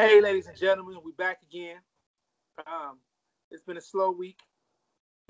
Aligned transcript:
Hey, 0.00 0.22
ladies 0.22 0.46
and 0.46 0.56
gentlemen, 0.56 0.96
we're 1.04 1.12
back 1.12 1.40
again. 1.42 1.76
Um, 2.66 3.00
it's 3.50 3.62
been 3.62 3.76
a 3.76 3.82
slow 3.82 4.10
week. 4.10 4.38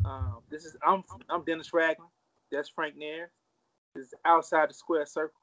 Um, 0.04 0.42
this 0.48 0.64
is 0.64 0.76
I'm 0.86 1.02
I'm 1.28 1.42
Dennis 1.42 1.74
Ragland. 1.74 2.12
That's 2.52 2.68
Frank 2.68 2.96
Nair. 2.96 3.32
This 3.96 4.06
is 4.06 4.14
outside 4.24 4.70
the 4.70 4.74
square 4.74 5.06
circle. 5.06 5.40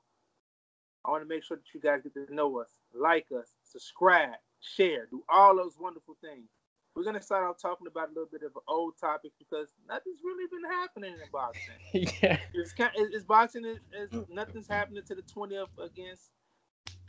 I 1.04 1.12
want 1.12 1.24
to 1.24 1.28
make 1.28 1.44
sure 1.44 1.58
that 1.58 1.66
you 1.74 1.82
guys 1.82 2.04
get 2.04 2.14
to 2.14 2.34
know 2.34 2.58
us, 2.62 2.70
like 2.96 3.26
us, 3.38 3.52
subscribe, 3.66 4.30
share, 4.62 5.08
do 5.12 5.22
all 5.28 5.58
those 5.58 5.76
wonderful 5.78 6.16
things. 6.22 6.48
We're 6.96 7.04
gonna 7.04 7.22
start 7.22 7.44
off 7.44 7.62
talking 7.62 7.88
about 7.88 8.08
a 8.08 8.14
little 8.14 8.30
bit 8.32 8.44
of 8.44 8.56
an 8.56 8.62
old 8.70 8.94
topic 8.98 9.34
because 9.40 9.74
nothing's 9.90 10.22
really 10.24 10.48
been 10.50 10.72
happening 10.72 11.12
in 11.12 11.30
boxing. 11.34 11.74
yeah. 12.24 12.40
It's 12.54 12.72
kind 12.72 12.92
it's 12.96 13.26
boxing 13.26 13.66
is, 13.66 13.80
is 13.94 14.24
nothing's 14.30 14.70
happening 14.70 15.04
to 15.06 15.16
the 15.16 15.24
20th 15.24 15.68
against 15.84 16.32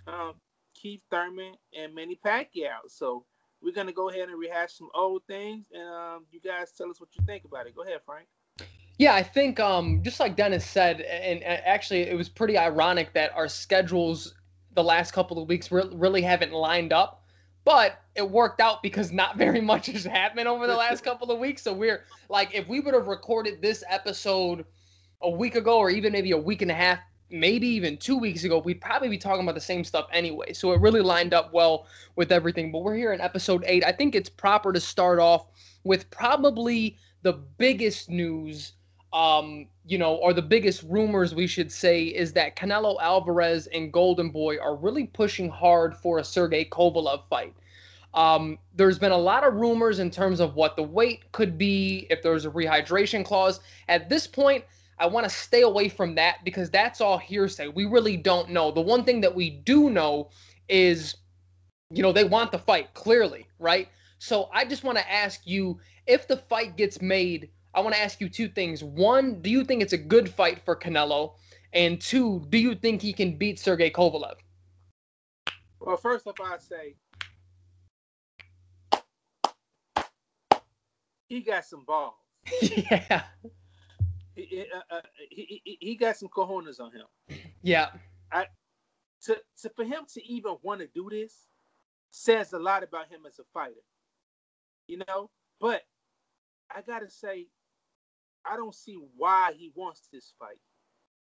um, 0.08 0.34
Keith 0.80 1.00
Thurman 1.10 1.54
and 1.76 1.94
Manny 1.94 2.18
Pacquiao. 2.24 2.88
So 2.88 3.24
we're 3.60 3.74
gonna 3.74 3.92
go 3.92 4.10
ahead 4.10 4.28
and 4.28 4.38
rehash 4.38 4.74
some 4.74 4.88
old 4.94 5.22
things, 5.26 5.66
and 5.72 5.88
um, 5.88 6.26
you 6.30 6.40
guys 6.40 6.72
tell 6.72 6.90
us 6.90 7.00
what 7.00 7.10
you 7.18 7.24
think 7.26 7.44
about 7.44 7.66
it. 7.66 7.74
Go 7.74 7.82
ahead, 7.82 8.00
Frank. 8.06 8.26
Yeah, 8.98 9.14
I 9.14 9.22
think 9.22 9.60
um, 9.60 10.02
just 10.02 10.18
like 10.18 10.36
Dennis 10.36 10.64
said, 10.64 11.00
and, 11.00 11.42
and 11.42 11.62
actually 11.64 12.02
it 12.02 12.16
was 12.16 12.28
pretty 12.28 12.58
ironic 12.58 13.12
that 13.14 13.32
our 13.34 13.48
schedules 13.48 14.34
the 14.74 14.82
last 14.82 15.12
couple 15.12 15.40
of 15.40 15.48
weeks 15.48 15.70
re- 15.70 15.88
really 15.92 16.22
haven't 16.22 16.52
lined 16.52 16.92
up, 16.92 17.24
but 17.64 18.00
it 18.16 18.28
worked 18.28 18.60
out 18.60 18.82
because 18.82 19.12
not 19.12 19.36
very 19.44 19.60
much 19.60 19.86
has 19.86 20.04
happened 20.04 20.48
over 20.48 20.66
the 20.66 20.74
last 20.76 21.04
couple 21.04 21.30
of 21.30 21.38
weeks. 21.38 21.62
So 21.62 21.72
we're 21.72 22.04
like, 22.28 22.54
if 22.54 22.66
we 22.68 22.80
would 22.80 22.94
have 22.94 23.06
recorded 23.06 23.62
this 23.62 23.84
episode 23.88 24.64
a 25.22 25.30
week 25.30 25.56
ago, 25.56 25.78
or 25.78 25.90
even 25.90 26.12
maybe 26.12 26.32
a 26.32 26.38
week 26.38 26.62
and 26.62 26.70
a 26.70 26.74
half, 26.74 26.98
maybe 27.30 27.66
even 27.66 27.96
two 27.96 28.16
weeks 28.16 28.44
ago, 28.44 28.58
we'd 28.58 28.80
probably 28.80 29.08
be 29.08 29.18
talking 29.18 29.42
about 29.42 29.54
the 29.54 29.60
same 29.60 29.84
stuff 29.84 30.06
anyway. 30.12 30.52
So 30.52 30.72
it 30.72 30.80
really 30.80 31.00
lined 31.02 31.34
up 31.34 31.52
well 31.52 31.86
with 32.16 32.32
everything. 32.32 32.72
But 32.72 32.82
we're 32.82 32.96
here 32.96 33.12
in 33.12 33.20
episode 33.20 33.64
eight. 33.66 33.84
I 33.84 33.92
think 33.92 34.14
it's 34.14 34.28
proper 34.28 34.72
to 34.72 34.80
start 34.80 35.18
off 35.18 35.46
with 35.84 36.10
probably 36.10 36.96
the 37.22 37.32
biggest 37.32 38.08
news 38.08 38.72
um, 39.12 39.66
you 39.86 39.96
know, 39.96 40.16
or 40.16 40.34
the 40.34 40.42
biggest 40.42 40.82
rumors 40.82 41.34
we 41.34 41.46
should 41.46 41.72
say 41.72 42.04
is 42.04 42.32
that 42.34 42.56
Canelo 42.56 42.96
Alvarez 43.00 43.66
and 43.68 43.92
Golden 43.92 44.30
Boy 44.30 44.58
are 44.58 44.76
really 44.76 45.06
pushing 45.06 45.48
hard 45.48 45.96
for 45.96 46.18
a 46.18 46.24
Sergey 46.24 46.66
Kovalev 46.66 47.22
fight. 47.30 47.54
Um, 48.14 48.58
there's 48.74 48.98
been 48.98 49.12
a 49.12 49.18
lot 49.18 49.44
of 49.44 49.54
rumors 49.54 49.98
in 49.98 50.10
terms 50.10 50.40
of 50.40 50.56
what 50.56 50.76
the 50.76 50.82
weight 50.82 51.30
could 51.32 51.56
be, 51.56 52.06
if 52.10 52.22
there's 52.22 52.44
a 52.44 52.50
rehydration 52.50 53.24
clause. 53.24 53.60
At 53.88 54.08
this 54.08 54.26
point, 54.26 54.64
I 55.00 55.06
want 55.06 55.24
to 55.24 55.30
stay 55.30 55.62
away 55.62 55.88
from 55.88 56.14
that 56.16 56.44
because 56.44 56.70
that's 56.70 57.00
all 57.00 57.18
hearsay. 57.18 57.68
We 57.68 57.84
really 57.84 58.16
don't 58.16 58.50
know. 58.50 58.70
The 58.70 58.80
one 58.80 59.04
thing 59.04 59.20
that 59.22 59.34
we 59.34 59.50
do 59.50 59.90
know 59.90 60.30
is, 60.68 61.16
you 61.90 62.02
know, 62.02 62.12
they 62.12 62.24
want 62.24 62.52
the 62.52 62.58
fight 62.58 62.94
clearly, 62.94 63.46
right? 63.58 63.88
So 64.18 64.48
I 64.52 64.64
just 64.64 64.84
want 64.84 64.98
to 64.98 65.10
ask 65.10 65.42
you 65.44 65.78
if 66.06 66.26
the 66.26 66.36
fight 66.36 66.76
gets 66.76 67.00
made 67.00 67.50
I 67.74 67.80
want 67.80 67.94
to 67.94 68.00
ask 68.00 68.20
you 68.20 68.28
two 68.28 68.48
things. 68.48 68.82
One, 68.82 69.40
do 69.40 69.50
you 69.50 69.64
think 69.64 69.82
it's 69.82 69.92
a 69.92 69.98
good 69.98 70.28
fight 70.28 70.60
for 70.64 70.74
Canelo? 70.74 71.34
And 71.72 72.00
two, 72.00 72.44
do 72.48 72.58
you 72.58 72.74
think 72.74 73.02
he 73.02 73.12
can 73.12 73.36
beat 73.36 73.58
Sergey 73.58 73.90
Kovalev? 73.90 74.34
Well, 75.78 75.96
first 75.96 76.26
off, 76.26 76.40
I'd 76.40 76.60
say 76.62 76.96
he 81.28 81.40
got 81.40 81.64
some 81.66 81.84
balls. 81.84 82.14
yeah. 82.62 83.22
He, 84.38 84.64
uh, 84.74 84.96
uh, 84.96 85.00
he, 85.30 85.60
he, 85.64 85.78
he 85.80 85.94
got 85.96 86.16
some 86.16 86.28
cojones 86.28 86.80
on 86.80 86.92
him. 86.92 87.38
Yeah. 87.62 87.88
I 88.30 88.46
to, 89.24 89.36
to 89.62 89.70
for 89.70 89.84
him 89.84 90.04
to 90.14 90.26
even 90.26 90.56
want 90.62 90.80
to 90.80 90.86
do 90.86 91.08
this 91.10 91.48
says 92.10 92.52
a 92.52 92.58
lot 92.58 92.82
about 92.82 93.08
him 93.08 93.20
as 93.26 93.38
a 93.38 93.44
fighter. 93.52 93.74
You 94.86 95.02
know, 95.06 95.30
but 95.60 95.82
I 96.74 96.82
gotta 96.82 97.10
say, 97.10 97.46
I 98.44 98.56
don't 98.56 98.74
see 98.74 98.98
why 99.16 99.52
he 99.56 99.72
wants 99.74 100.08
this 100.12 100.32
fight. 100.38 100.60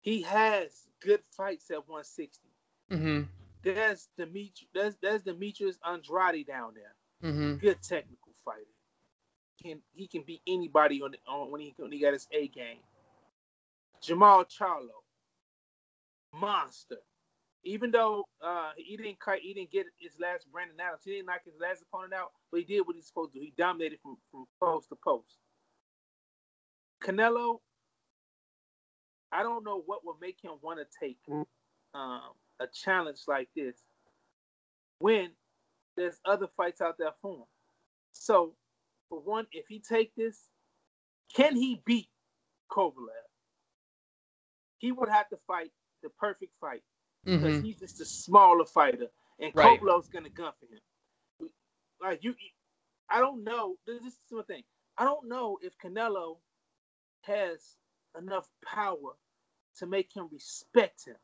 He 0.00 0.22
has 0.22 0.88
good 1.00 1.21
fights 1.37 1.71
at 1.71 1.88
160. 1.88 2.49
Mm-hmm. 2.91 3.22
There's 3.62 4.09
Demetri- 4.16 4.69
there's, 4.75 4.97
there's 5.00 5.22
Demetrius 5.22 5.78
Andrade 5.87 6.47
down 6.47 6.72
there. 6.75 7.31
Mm-hmm. 7.31 7.56
Good 7.56 7.82
technical 7.82 8.32
fighter. 8.44 8.62
Can 9.62 9.81
he 9.94 10.09
can 10.09 10.22
beat 10.26 10.43
anybody 10.47 11.03
on, 11.03 11.12
the, 11.12 11.19
on 11.31 11.50
when 11.50 11.60
he 11.60 11.75
when 11.76 11.93
he 11.93 12.00
got 12.00 12.15
his 12.15 12.26
A 12.32 12.49
game. 12.49 12.78
Jermall 14.04 14.44
Charlo, 14.48 15.02
monster. 16.34 16.98
Even 17.64 17.92
though 17.92 18.24
uh, 18.44 18.70
he 18.76 18.96
didn't 18.96 19.20
cut, 19.20 19.38
he 19.40 19.54
didn't 19.54 19.70
get 19.70 19.86
his 20.00 20.14
last 20.20 20.50
Brandon 20.50 20.76
Adams, 20.80 21.02
he 21.04 21.12
didn't 21.12 21.26
knock 21.26 21.42
his 21.44 21.54
last 21.60 21.82
opponent 21.82 22.12
out, 22.12 22.32
but 22.50 22.58
he 22.58 22.66
did 22.66 22.80
what 22.80 22.96
he's 22.96 23.06
supposed 23.06 23.32
to 23.32 23.38
do. 23.38 23.44
He 23.44 23.54
dominated 23.56 24.00
from, 24.02 24.16
from 24.32 24.46
post 24.60 24.88
to 24.88 24.96
post. 24.96 25.36
Canelo, 27.04 27.58
I 29.30 29.42
don't 29.44 29.64
know 29.64 29.82
what 29.86 30.04
would 30.04 30.16
make 30.20 30.38
him 30.42 30.52
want 30.60 30.80
to 30.80 30.86
take 31.00 31.19
um, 31.94 32.32
a 32.60 32.66
challenge 32.66 33.20
like 33.28 33.48
this 33.54 33.76
when 34.98 35.30
there's 35.96 36.20
other 36.24 36.48
fights 36.56 36.80
out 36.80 36.96
there 36.98 37.12
for 37.20 37.34
him. 37.34 37.44
So, 38.12 38.54
for 39.08 39.20
one, 39.20 39.46
if 39.52 39.66
he 39.69 39.80
take 39.80 40.14
this, 40.16 40.38
can 41.34 41.56
he 41.56 41.80
beat 41.84 42.08
Kovalev? 42.70 43.31
He 44.82 44.93
would 44.93 45.10
have 45.10 45.31
to 45.31 45.38
fight 45.48 45.72
the 46.04 46.10
perfect 46.10 46.54
fight 46.60 46.82
because 47.26 47.56
Mm-hmm. 47.56 47.66
he's 47.66 47.78
just 47.78 48.03
a 48.03 48.06
smaller 48.06 48.66
fighter, 48.66 49.09
and 49.41 49.54
Right. 49.56 49.81
Gonna 50.12 50.31
gun 50.31 50.53
for 50.60 50.66
him. 50.66 51.50
Like 52.03 52.25
you, 52.25 52.34
I 53.10 53.20
don't 53.20 53.44
know. 53.44 53.78
This 53.87 54.03
is 54.03 54.19
the 54.31 54.43
thing. 54.44 54.65
I 54.98 55.04
don't 55.04 55.28
know 55.28 55.59
if 55.62 55.78
Canelo 55.78 56.38
has 57.22 57.76
enough 58.19 58.48
power 58.65 59.12
to 59.78 59.87
make 59.87 60.15
him 60.15 60.28
respect 60.32 61.06
him. 61.06 61.16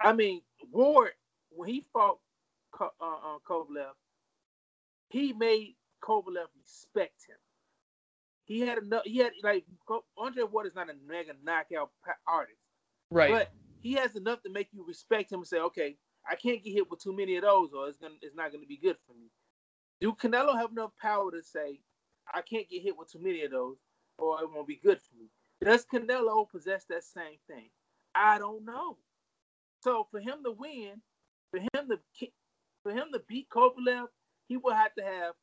I 0.00 0.12
mean, 0.12 0.42
Ward 0.72 1.12
when 1.50 1.70
he 1.70 1.82
fought 1.92 2.18
uh, 2.80 2.86
uh, 3.00 3.38
Kovalev, 3.48 3.92
he 5.10 5.32
made 5.34 5.76
Kovalev 6.04 6.48
respect 6.60 7.26
him. 7.28 7.36
He 8.44 8.60
had 8.60 8.78
enough. 8.78 9.02
He 9.04 9.18
had 9.18 9.32
like 9.42 9.64
Andre 10.18 10.44
Ward 10.44 10.66
is 10.66 10.74
not 10.74 10.90
a 10.90 10.94
mega 11.06 11.32
knockout 11.44 11.90
artist. 12.26 12.58
Right. 13.10 13.30
But 13.30 13.52
he 13.80 13.92
has 13.94 14.16
enough 14.16 14.42
to 14.42 14.50
make 14.50 14.68
you 14.72 14.84
respect 14.86 15.32
him 15.32 15.40
and 15.40 15.46
say, 15.46 15.58
okay, 15.58 15.96
I 16.28 16.36
can't 16.36 16.62
get 16.62 16.72
hit 16.72 16.90
with 16.90 17.02
too 17.02 17.14
many 17.14 17.36
of 17.36 17.42
those, 17.42 17.72
or 17.72 17.88
it's 17.88 17.98
gonna 17.98 18.14
it's 18.22 18.36
not 18.36 18.52
gonna 18.52 18.66
be 18.66 18.78
good 18.78 18.96
for 19.06 19.14
me. 19.14 19.28
Do 20.00 20.12
Canelo 20.12 20.56
have 20.58 20.70
enough 20.70 20.92
power 21.00 21.30
to 21.30 21.42
say, 21.42 21.80
I 22.32 22.42
can't 22.42 22.68
get 22.68 22.82
hit 22.82 22.96
with 22.96 23.10
too 23.10 23.20
many 23.20 23.42
of 23.44 23.50
those, 23.50 23.76
or 24.18 24.40
it 24.42 24.50
won't 24.52 24.66
be 24.66 24.80
good 24.82 25.00
for 25.00 25.16
me? 25.16 25.28
Does 25.64 25.86
Canelo 25.86 26.48
possess 26.48 26.84
that 26.86 27.04
same 27.04 27.38
thing? 27.46 27.70
I 28.14 28.38
don't 28.38 28.64
know. 28.64 28.98
So 29.82 30.06
for 30.10 30.20
him 30.20 30.42
to 30.44 30.52
win, 30.52 31.00
for 31.50 31.60
him 31.60 31.88
to 31.88 31.98
for 32.82 32.92
him 32.92 33.08
to 33.12 33.20
beat 33.28 33.48
Kovalev, 33.48 34.06
he 34.48 34.56
will 34.56 34.74
have 34.74 34.94
to 34.94 35.04
have 35.04 35.34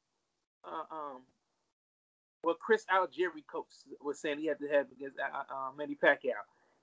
uh, 0.65 0.93
um 0.93 1.21
what 2.41 2.59
Chris 2.59 2.85
Algieri 2.91 3.45
coach 3.51 3.67
was 4.01 4.19
saying 4.19 4.39
he 4.39 4.47
had 4.47 4.59
to 4.59 4.67
have 4.69 4.87
against 4.91 5.17
uh, 5.19 5.53
uh, 5.53 5.71
Manny 5.77 5.95
Pacquiao. 5.95 6.33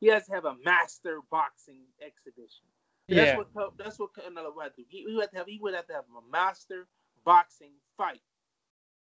He 0.00 0.08
has 0.08 0.26
to 0.26 0.32
have 0.34 0.44
a 0.44 0.54
master 0.64 1.20
boxing 1.30 1.82
exhibition. 2.04 2.66
That's 3.08 3.28
yeah. 3.28 3.36
what 3.54 3.72
that's 3.78 3.98
what 3.98 4.10
Canelo 4.14 4.54
would 4.54 4.64
have 4.64 4.74
to 4.74 4.82
do. 4.82 4.86
He, 4.88 5.04
he 5.08 5.14
would 5.14 5.22
have 5.22 5.30
to 5.30 5.36
have 5.38 5.46
he 5.46 5.58
would 5.62 5.74
have 5.74 5.86
to 5.86 5.92
have 5.94 6.04
a 6.04 6.30
master 6.30 6.86
boxing 7.24 7.72
fight 7.96 8.20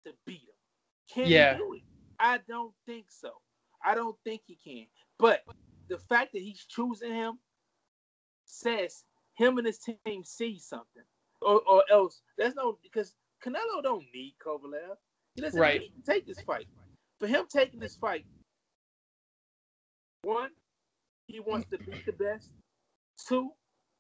to 0.06 0.14
beat 0.26 0.42
him. 0.42 1.14
Can 1.14 1.28
Yeah. 1.28 1.54
he 1.54 1.60
do 1.60 1.74
it? 1.76 1.82
I 2.20 2.40
don't 2.48 2.74
think 2.86 3.06
so. 3.10 3.32
I 3.84 3.96
don't 3.96 4.16
think 4.24 4.42
he 4.46 4.56
can. 4.64 4.86
But 5.18 5.44
the 5.90 5.98
fact 5.98 6.34
that 6.34 6.42
he's 6.42 6.66
choosing 6.66 7.14
him 7.14 7.40
says 8.46 9.04
him 9.36 9.58
and 9.58 9.66
his 9.68 9.80
team 9.80 10.24
see 10.24 10.60
something, 10.60 11.04
or, 11.42 11.62
or 11.68 11.84
else 11.92 12.22
there's 12.38 12.56
no 12.56 12.78
because 12.84 13.16
Canelo 13.44 13.82
don't 13.82 14.06
need 14.14 14.36
Kovalev. 14.46 14.98
He 15.36 15.42
doesn't 15.42 15.60
Right. 15.60 15.82
need 15.82 15.94
to 15.96 16.12
take 16.12 16.26
this 16.28 16.40
fight. 16.42 16.68
For 17.20 17.28
him 17.28 17.46
taking 17.50 17.80
this 17.80 17.96
fight, 17.96 18.26
one, 20.24 20.52
he 21.28 21.40
wants 21.40 21.68
to 21.72 21.78
beat 21.78 22.06
the 22.06 22.12
best. 22.14 22.50
Two, 23.28 23.52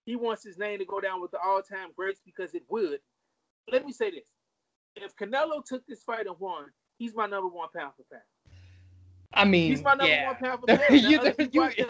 he 0.05 0.15
wants 0.15 0.43
his 0.43 0.57
name 0.57 0.79
to 0.79 0.85
go 0.85 0.99
down 0.99 1.21
with 1.21 1.31
the 1.31 1.39
all-time 1.39 1.89
greats 1.95 2.21
because 2.25 2.53
it 2.53 2.63
would. 2.69 2.99
Let 3.71 3.85
me 3.85 3.91
say 3.91 4.11
this: 4.11 4.27
if 4.95 5.15
Canelo 5.15 5.63
took 5.65 5.85
this 5.87 6.03
fight 6.03 6.27
and 6.27 6.37
won, 6.39 6.65
he's 6.97 7.15
my 7.15 7.25
number 7.25 7.47
one 7.47 7.69
pound 7.75 7.93
for 7.95 8.03
pound. 8.11 8.23
I 9.35 9.45
mean, 9.45 9.71
He's 9.71 9.81
my 9.81 9.95
number 9.95 10.13
yeah. 10.13 10.27
one 10.27 10.35
pound 10.35 10.59
for 10.61 10.67
pound. 10.77 11.01
You- 11.01 11.09
you- 11.09 11.19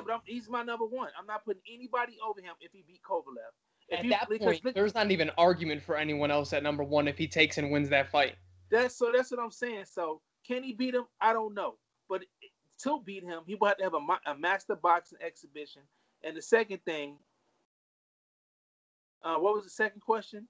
but 0.06 0.13
I'm, 0.13 0.22
he's 0.25 0.48
my 0.50 0.63
number 0.63 0.86
one. 0.86 1.10
I'm 1.19 1.25
not 1.25 1.44
putting 1.44 1.62
anybody 1.72 2.18
over 2.25 2.39
him 2.39 2.54
if 2.62 2.72
he 2.72 2.84
beat 2.88 3.01
Kovalev. 3.01 3.51
If 3.89 4.00
At 4.00 4.10
that 4.30 4.39
point, 4.39 4.74
there's 4.74 4.94
not 4.96 5.12
even 5.12 5.30
argument 5.38 5.84
for 5.84 5.98
anyone 5.98 6.31
else 6.31 6.54
at 6.54 6.63
number 6.63 6.84
one 6.84 7.07
if 7.07 7.18
he 7.18 7.28
takes 7.28 7.57
and 7.57 7.69
wins 7.69 7.89
that 7.89 8.10
fight. 8.10 8.36
That's 8.74 8.98
so. 8.98 9.12
That's 9.16 9.31
what 9.31 9.40
I'm 9.40 9.52
saying. 9.52 9.86
So 9.86 10.22
can 10.46 10.64
he 10.64 10.74
beat 10.74 10.96
him? 10.96 11.06
I 11.22 11.31
don't 11.34 11.54
know. 11.54 11.75
But 12.10 12.24
to 12.84 13.02
beat 13.06 13.24
him, 13.24 13.42
he 13.48 13.56
will 13.56 13.68
have 13.68 13.78
to 13.78 13.84
have 13.84 13.94
a, 13.94 14.31
a 14.31 14.38
master 14.38 14.75
boxing 14.75 15.20
exhibition. 15.25 15.84
And 16.24 16.36
the 16.36 16.42
second 16.42 16.80
thing, 16.86 17.18
uh, 19.24 19.36
what 19.36 19.56
was 19.56 19.64
the 19.64 19.70
second 19.70 20.02
question? 20.02 20.48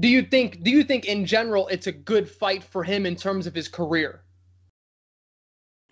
do 0.00 0.08
you 0.08 0.22
think 0.22 0.62
do 0.62 0.70
you 0.70 0.82
think 0.82 1.04
in 1.06 1.24
general 1.24 1.68
it's 1.68 1.86
a 1.86 1.92
good 1.92 2.28
fight 2.28 2.64
for 2.64 2.82
him 2.82 3.06
in 3.06 3.14
terms 3.14 3.46
of 3.46 3.54
his 3.54 3.68
career? 3.68 4.24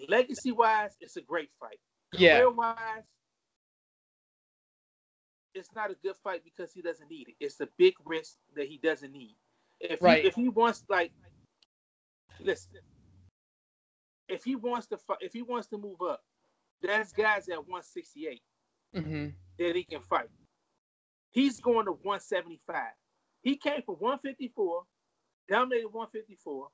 Legacy 0.09 0.51
wise, 0.51 0.97
it's 1.01 1.17
a 1.17 1.21
great 1.21 1.51
fight. 1.61 1.79
Yeah. 2.13 2.39
Career 2.39 2.51
wise, 2.51 3.05
it's 5.55 5.69
not 5.77 5.91
a 5.91 5.95
good 6.03 6.17
fight 6.25 6.43
because 6.45 6.73
he 6.73 6.83
doesn't 6.83 7.09
need 7.09 7.29
it. 7.29 7.35
It's 7.39 7.61
a 7.61 7.69
big 7.79 7.95
risk 8.05 8.37
that 8.57 8.67
he 8.67 8.79
doesn't 8.79 9.13
need. 9.13 9.37
If 9.79 10.03
Right. 10.03 10.23
he, 10.23 10.29
if 10.29 10.35
he 10.35 10.49
wants 10.49 10.85
like 10.89 11.13
listen, 12.45 12.81
if 14.29 14.45
he 14.45 14.57
wants 14.57 14.87
to 14.89 14.97
fight, 14.97 15.19
if 15.21 15.33
he 15.33 15.43
wants 15.43 15.69
to 15.69 15.79
move 15.79 16.01
up, 16.03 16.23
there's 16.83 17.13
guys 17.13 17.49
at 17.49 17.59
168 17.59 18.41
Mm-hmm. 18.95 19.29
that 19.59 19.75
he 19.77 19.85
can 19.85 20.01
fight. 20.03 20.29
He's 21.31 21.61
going 21.61 21.87
to 21.87 21.93
175. 21.93 22.77
He 23.43 23.57
came 23.57 23.81
from 23.83 23.95
154, 23.95 24.83
dominated 25.49 25.87
154, 25.87 26.69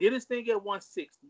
did 0.00 0.12
his 0.12 0.24
thing 0.24 0.48
at 0.48 0.56
160. 0.56 1.28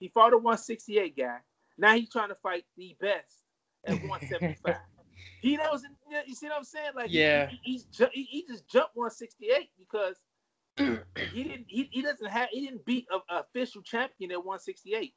He 0.00 0.08
fought 0.08 0.32
a 0.32 0.36
168 0.36 1.16
guy. 1.16 1.38
Now 1.78 1.94
he's 1.94 2.10
trying 2.10 2.30
to 2.30 2.34
fight 2.34 2.64
the 2.76 2.96
best 3.00 3.36
at 3.86 3.92
175. 4.02 4.74
he 5.40 5.56
knows, 5.56 5.84
you 6.26 6.34
see 6.34 6.48
what 6.48 6.56
I'm 6.58 6.64
saying? 6.64 6.90
Like, 6.96 7.10
Yeah. 7.12 7.48
he, 7.62 7.84
he, 8.12 8.22
he 8.24 8.44
just 8.48 8.66
jumped 8.68 8.96
168 8.96 9.70
because 9.78 10.16
he 11.32 11.44
didn't. 11.44 11.66
He, 11.68 11.88
he 11.92 12.02
doesn't 12.02 12.26
have. 12.28 12.48
He 12.50 12.66
didn't 12.66 12.84
beat 12.86 13.06
a, 13.12 13.34
a 13.34 13.40
official 13.40 13.82
champion 13.82 14.32
at 14.32 14.38
168. 14.44 15.14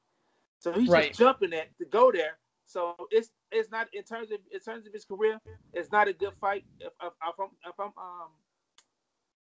So 0.60 0.74
he's 0.74 0.94
Right. 0.94 0.94
just 0.94 1.18
jumping 1.18 1.54
at 1.54 1.78
to 1.80 1.86
go 1.86 2.12
there. 2.12 2.40
So 2.66 2.96
it's 3.12 3.32
it's 3.52 3.72
not 3.72 3.88
in 3.94 4.04
terms 4.04 4.32
of 4.32 4.40
in 4.52 4.60
terms 4.62 4.88
of 4.88 4.94
his 4.94 5.06
career. 5.06 5.40
It's 5.74 5.92
not 5.92 6.08
a 6.08 6.14
good 6.14 6.34
fight. 6.42 6.66
If, 6.80 6.94
if, 7.04 7.14
if 7.14 7.36
I'm 7.40 7.50
if 7.68 7.80
I'm 7.80 7.94
um 7.98 8.32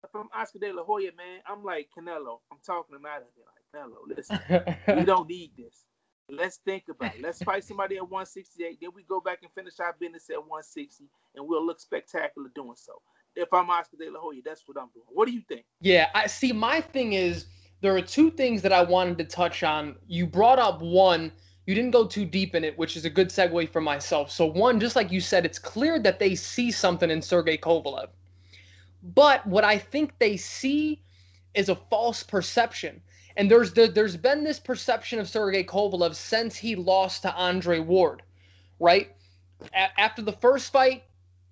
if 0.04 0.10
I'm 0.14 0.28
Oscar 0.34 0.60
De 0.60 0.72
La 0.72 0.84
Hoya, 0.84 1.12
man, 1.16 1.40
I'm 1.46 1.64
like 1.64 1.90
Canelo. 1.96 2.40
I'm 2.52 2.58
talking 2.66 2.96
him 2.96 3.06
out 3.06 3.22
of 3.22 3.28
it. 3.36 3.44
Like 3.46 3.84
Canelo, 3.84 4.16
listen, 4.16 4.40
we 4.90 5.04
don't 5.04 5.28
need 5.28 5.52
this. 5.58 5.86
Let's 6.30 6.58
think 6.58 6.84
about 6.90 7.16
it. 7.16 7.22
Let's 7.22 7.42
fight 7.42 7.64
somebody 7.64 7.96
at 7.96 8.04
168. 8.04 8.78
Then 8.80 8.90
we 8.94 9.04
go 9.04 9.20
back 9.20 9.40
and 9.42 9.52
finish 9.52 9.80
our 9.80 9.96
business 10.00 10.30
at 10.30 10.38
160, 10.38 11.04
and 11.36 11.46
we'll 11.48 11.66
look 11.66 11.80
spectacular 11.80 12.50
doing 12.54 12.76
so. 12.76 12.94
If 13.36 13.52
I'm 13.52 13.70
Oscar 13.70 13.96
De 13.96 14.10
La 14.10 14.20
Hoya, 14.20 14.40
that's 14.44 14.62
what 14.66 14.76
I'm 14.76 14.88
doing. 14.94 15.06
What 15.08 15.26
do 15.26 15.32
you 15.32 15.42
think? 15.48 15.64
Yeah, 15.80 16.08
I 16.14 16.26
see. 16.26 16.52
My 16.52 16.80
thing 16.80 17.12
is 17.12 17.46
there 17.80 17.94
are 17.96 18.02
two 18.02 18.30
things 18.30 18.62
that 18.62 18.72
I 18.72 18.82
wanted 18.82 19.18
to 19.18 19.24
touch 19.24 19.62
on. 19.62 19.96
You 20.06 20.26
brought 20.26 20.58
up 20.58 20.82
one, 20.82 21.32
you 21.66 21.74
didn't 21.74 21.92
go 21.92 22.06
too 22.06 22.24
deep 22.24 22.54
in 22.54 22.64
it, 22.64 22.76
which 22.76 22.96
is 22.96 23.04
a 23.04 23.10
good 23.10 23.28
segue 23.28 23.70
for 23.70 23.80
myself. 23.80 24.30
So, 24.30 24.46
one, 24.46 24.80
just 24.80 24.96
like 24.96 25.12
you 25.12 25.20
said, 25.20 25.46
it's 25.46 25.58
clear 25.58 25.98
that 26.00 26.18
they 26.18 26.34
see 26.34 26.70
something 26.70 27.10
in 27.10 27.22
Sergey 27.22 27.56
Kovalev. 27.56 28.08
But 29.02 29.46
what 29.46 29.64
I 29.64 29.78
think 29.78 30.18
they 30.18 30.36
see 30.36 31.02
is 31.54 31.68
a 31.68 31.76
false 31.76 32.22
perception. 32.22 33.00
And 33.36 33.50
there's 33.50 33.72
there, 33.72 33.88
there's 33.88 34.16
been 34.16 34.44
this 34.44 34.58
perception 34.58 35.18
of 35.18 35.28
Sergey 35.28 35.64
Kovalev 35.64 36.14
since 36.14 36.56
he 36.56 36.74
lost 36.74 37.22
to 37.22 37.34
Andre 37.34 37.78
Ward, 37.78 38.22
right? 38.78 39.14
A- 39.72 40.00
after 40.00 40.20
the 40.20 40.32
first 40.32 40.72
fight, 40.72 41.04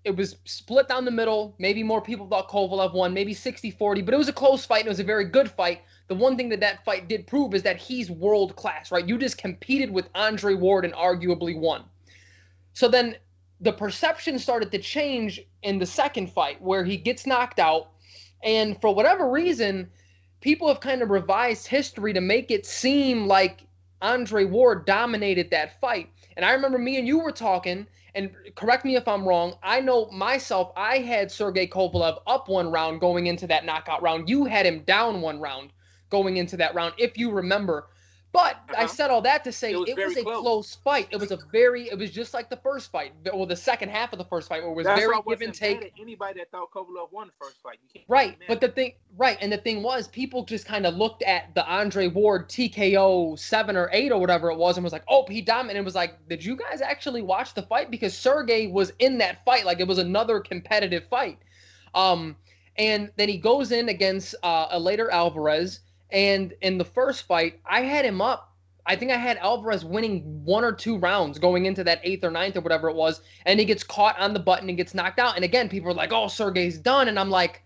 it 0.08 0.16
was 0.16 0.36
split 0.46 0.88
down 0.88 1.04
the 1.04 1.10
middle. 1.10 1.54
Maybe 1.58 1.82
more 1.82 2.00
people 2.00 2.26
thought 2.26 2.48
Kovalev 2.48 2.94
won, 2.94 3.12
maybe 3.12 3.34
60 3.34 3.70
40, 3.70 4.00
but 4.00 4.14
it 4.14 4.16
was 4.16 4.28
a 4.28 4.32
close 4.32 4.64
fight 4.64 4.80
and 4.80 4.86
it 4.86 4.90
was 4.90 5.00
a 5.00 5.04
very 5.04 5.26
good 5.26 5.50
fight. 5.50 5.82
The 6.08 6.14
one 6.14 6.34
thing 6.34 6.48
that 6.48 6.60
that 6.60 6.82
fight 6.82 7.08
did 7.08 7.26
prove 7.26 7.54
is 7.54 7.62
that 7.64 7.76
he's 7.76 8.10
world 8.10 8.56
class, 8.56 8.90
right? 8.90 9.06
You 9.06 9.18
just 9.18 9.36
competed 9.36 9.90
with 9.92 10.08
Andre 10.14 10.54
Ward 10.54 10.86
and 10.86 10.94
arguably 10.94 11.58
won. 11.58 11.84
So 12.72 12.88
then 12.88 13.16
the 13.60 13.72
perception 13.72 14.38
started 14.38 14.72
to 14.72 14.78
change 14.78 15.42
in 15.62 15.78
the 15.78 15.84
second 15.84 16.32
fight 16.32 16.60
where 16.62 16.84
he 16.84 16.96
gets 16.96 17.26
knocked 17.26 17.58
out. 17.58 17.90
And 18.42 18.80
for 18.80 18.94
whatever 18.94 19.28
reason, 19.28 19.90
people 20.40 20.68
have 20.68 20.80
kind 20.80 21.02
of 21.02 21.10
revised 21.10 21.66
history 21.66 22.14
to 22.14 22.22
make 22.22 22.50
it 22.50 22.64
seem 22.64 23.26
like 23.26 23.66
Andre 24.00 24.46
Ward 24.46 24.86
dominated 24.86 25.50
that 25.50 25.78
fight. 25.82 26.08
And 26.34 26.46
I 26.46 26.52
remember 26.52 26.78
me 26.78 26.96
and 26.96 27.06
you 27.06 27.18
were 27.18 27.32
talking, 27.32 27.86
and 28.18 28.30
correct 28.56 28.84
me 28.84 28.96
if 28.96 29.06
I'm 29.06 29.26
wrong. 29.26 29.54
I 29.62 29.80
know 29.80 30.10
myself, 30.10 30.72
I 30.76 30.98
had 30.98 31.30
Sergey 31.30 31.68
Kovalev 31.68 32.20
up 32.26 32.48
one 32.48 32.70
round 32.72 33.00
going 33.00 33.28
into 33.28 33.46
that 33.46 33.64
knockout 33.64 34.02
round. 34.02 34.28
You 34.28 34.44
had 34.44 34.66
him 34.66 34.80
down 34.80 35.20
one 35.20 35.40
round 35.40 35.70
going 36.10 36.36
into 36.36 36.56
that 36.56 36.74
round, 36.74 36.94
if 36.98 37.16
you 37.16 37.30
remember. 37.30 37.86
But 38.32 38.56
I 38.76 38.84
Uh-huh. 38.84 38.86
said 38.88 39.10
all 39.10 39.22
that 39.22 39.42
to 39.44 39.52
say 39.52 39.72
It 39.72 39.88
it 39.88 39.96
was 39.96 40.08
was, 40.08 40.16
a 40.18 40.22
close. 40.22 40.40
close 40.42 40.74
fight. 40.76 41.08
It 41.10 41.16
was 41.16 41.30
a 41.30 41.36
very, 41.50 41.88
it 41.88 41.98
was 41.98 42.10
just 42.10 42.34
like 42.34 42.50
the 42.50 42.56
first 42.58 42.90
fight, 42.92 43.12
well, 43.32 43.46
the 43.46 43.56
second 43.56 43.88
half 43.88 44.12
of 44.12 44.18
the 44.18 44.24
first 44.24 44.48
fight, 44.48 44.62
where 44.62 44.70
it 44.70 44.74
was 44.74 44.86
That's 44.86 45.00
very 45.00 45.14
give 45.26 45.40
and 45.40 45.54
take. 45.54 45.92
Anybody 45.98 46.40
that 46.40 46.50
thought 46.50 46.70
Kovalev 46.70 47.10
won 47.10 47.28
the 47.28 47.32
first 47.44 47.56
fight, 47.62 47.78
Right, 48.06 48.36
but 48.46 48.60
the 48.60 48.68
thing, 48.68 48.94
right, 49.16 49.38
and 49.40 49.50
the 49.50 49.56
thing 49.58 49.82
was, 49.82 50.08
people 50.08 50.44
just 50.44 50.66
kind 50.66 50.86
of 50.86 50.94
looked 50.94 51.22
at 51.22 51.54
the 51.54 51.66
Andre 51.66 52.08
Ward 52.08 52.48
TKO 52.48 53.38
seven 53.38 53.76
or 53.76 53.88
eight 53.92 54.12
or 54.12 54.20
whatever 54.20 54.50
it 54.50 54.56
was, 54.58 54.76
and 54.76 54.84
was 54.84 54.92
like, 54.92 55.04
"Oh, 55.08 55.26
he 55.28 55.40
dominated." 55.40 55.80
It 55.80 55.84
was 55.84 55.94
like, 55.94 56.28
did 56.28 56.44
you 56.44 56.56
guys 56.56 56.80
actually 56.80 57.22
watch 57.22 57.54
the 57.54 57.62
fight? 57.62 57.90
Because 57.90 58.16
Sergey 58.16 58.66
was 58.66 58.92
in 58.98 59.18
that 59.18 59.44
fight, 59.44 59.64
like 59.64 59.80
it 59.80 59.88
was 59.88 59.98
another 59.98 60.40
competitive 60.40 61.04
fight. 61.08 61.38
Um, 61.94 62.36
and 62.76 63.10
then 63.16 63.28
he 63.28 63.38
goes 63.38 63.72
in 63.72 63.88
against 63.88 64.34
uh, 64.42 64.68
Eleider 64.78 65.10
Alvarez, 65.10 65.80
and 66.10 66.54
in 66.60 66.78
the 66.78 66.84
first 66.84 67.24
fight, 67.24 67.60
I 67.64 67.82
had 67.82 68.04
him 68.04 68.20
up. 68.20 68.54
I 68.86 68.96
think 68.96 69.10
I 69.12 69.16
had 69.16 69.36
Alvarez 69.38 69.84
winning 69.84 70.44
one 70.44 70.64
or 70.64 70.72
two 70.72 70.96
rounds 70.96 71.38
going 71.38 71.66
into 71.66 71.84
that 71.84 72.00
eighth 72.02 72.24
or 72.24 72.30
ninth 72.30 72.56
or 72.56 72.62
whatever 72.62 72.88
it 72.88 72.96
was, 72.96 73.20
and 73.44 73.60
he 73.60 73.66
gets 73.66 73.84
caught 73.84 74.18
on 74.18 74.32
the 74.32 74.40
button 74.40 74.68
and 74.68 74.78
gets 74.78 74.94
knocked 74.94 75.18
out. 75.18 75.36
And 75.36 75.44
again, 75.44 75.68
people 75.68 75.90
are 75.90 75.94
like, 75.94 76.12
"Oh, 76.12 76.26
Sergey's 76.28 76.78
done," 76.78 77.08
and 77.08 77.18
I'm 77.18 77.30
like 77.30 77.62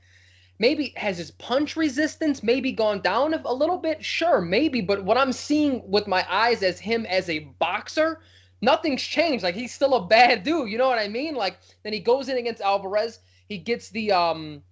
maybe 0.58 0.92
has 0.96 1.18
his 1.18 1.32
punch 1.32 1.74
resistance 1.74 2.40
maybe 2.40 2.70
gone 2.70 3.00
down 3.00 3.34
a 3.34 3.52
little 3.52 3.78
bit? 3.78 4.04
Sure 4.04 4.40
maybe. 4.40 4.80
But 4.80 5.04
what 5.04 5.18
i'm 5.18 5.32
seeing 5.32 5.82
with 5.90 6.06
my 6.06 6.24
eyes 6.30 6.62
as 6.62 6.78
him 6.78 7.04
as 7.06 7.28
a 7.28 7.40
boxer 7.58 8.20
nothing's 8.60 9.02
changed. 9.02 9.42
Like 9.42 9.56
he's 9.56 9.74
still 9.74 9.94
a 9.94 10.06
bad 10.06 10.42
dude. 10.44 10.70
You 10.70 10.78
know 10.78 10.88
what 10.88 11.00
i 11.00 11.08
mean? 11.08 11.34
Like 11.34 11.58
then 11.82 11.92
he 11.92 11.98
goes 12.00 12.28
in 12.28 12.38
against 12.38 12.62
alvarez. 12.62 13.18
He 13.48 13.58
gets 13.58 13.90
the 13.90 14.12
um 14.12 14.62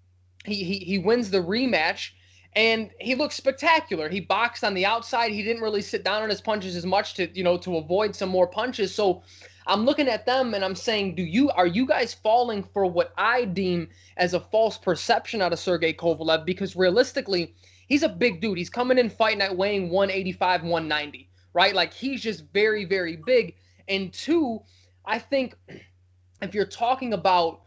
he 0.45 0.63
he, 0.63 0.79
he 0.79 0.99
wins 0.99 1.31
the 1.31 1.39
rematch 1.39 2.11
and 2.55 2.91
he 3.01 3.15
looks 3.15 3.37
spectacular 3.37 4.09
he 4.09 4.21
boxed 4.21 4.65
on 4.65 4.75
the 4.75 4.85
outside 4.85 5.31
he 5.31 5.43
didn't 5.43 5.63
really 5.63 5.83
sit 5.83 6.03
down 6.05 6.23
on 6.23 6.29
his 6.29 6.41
punches 6.41 6.75
as 6.75 6.85
much 6.85 7.15
to 7.15 7.29
you 7.37 7.45
know 7.45 7.57
to 7.57 7.77
avoid 7.77 8.15
some 8.15 8.29
more 8.29 8.47
punches 8.47 8.93
so 8.95 9.23
i'm 9.69 9.85
looking 9.85 10.09
at 10.09 10.27
them 10.27 10.53
and 10.55 10.65
i'm 10.65 10.75
saying 10.75 11.15
do 11.15 11.23
you 11.23 11.49
are 11.51 11.67
you 11.67 11.87
guys 11.87 12.13
falling 12.13 12.63
for 12.63 12.87
what 12.87 13.13
i 13.17 13.45
deem 13.45 13.89
as 14.21 14.35
a 14.35 14.41
false 14.41 14.77
perception 14.77 15.41
out 15.41 15.53
of 15.53 15.59
Sergey 15.59 15.95
Kovalev 15.95 16.45
because 16.45 16.77
realistically, 16.77 17.55
he's 17.89 18.03
a 18.03 18.09
big 18.09 18.41
dude. 18.41 18.59
He's 18.59 18.71
coming 18.71 18.99
in 18.99 19.09
fight 19.09 19.39
night 19.39 19.57
weighing 19.57 19.89
185, 19.89 20.63
190, 20.63 21.29
right? 21.55 21.75
Like 21.75 21.93
he's 21.93 22.21
just 22.23 22.45
very, 22.53 22.85
very 22.85 23.17
big. 23.17 23.57
And 23.89 24.13
two, 24.13 24.61
I 25.07 25.19
think 25.19 25.57
if 26.43 26.55
you're 26.55 26.67
talking 26.67 27.15
about 27.15 27.63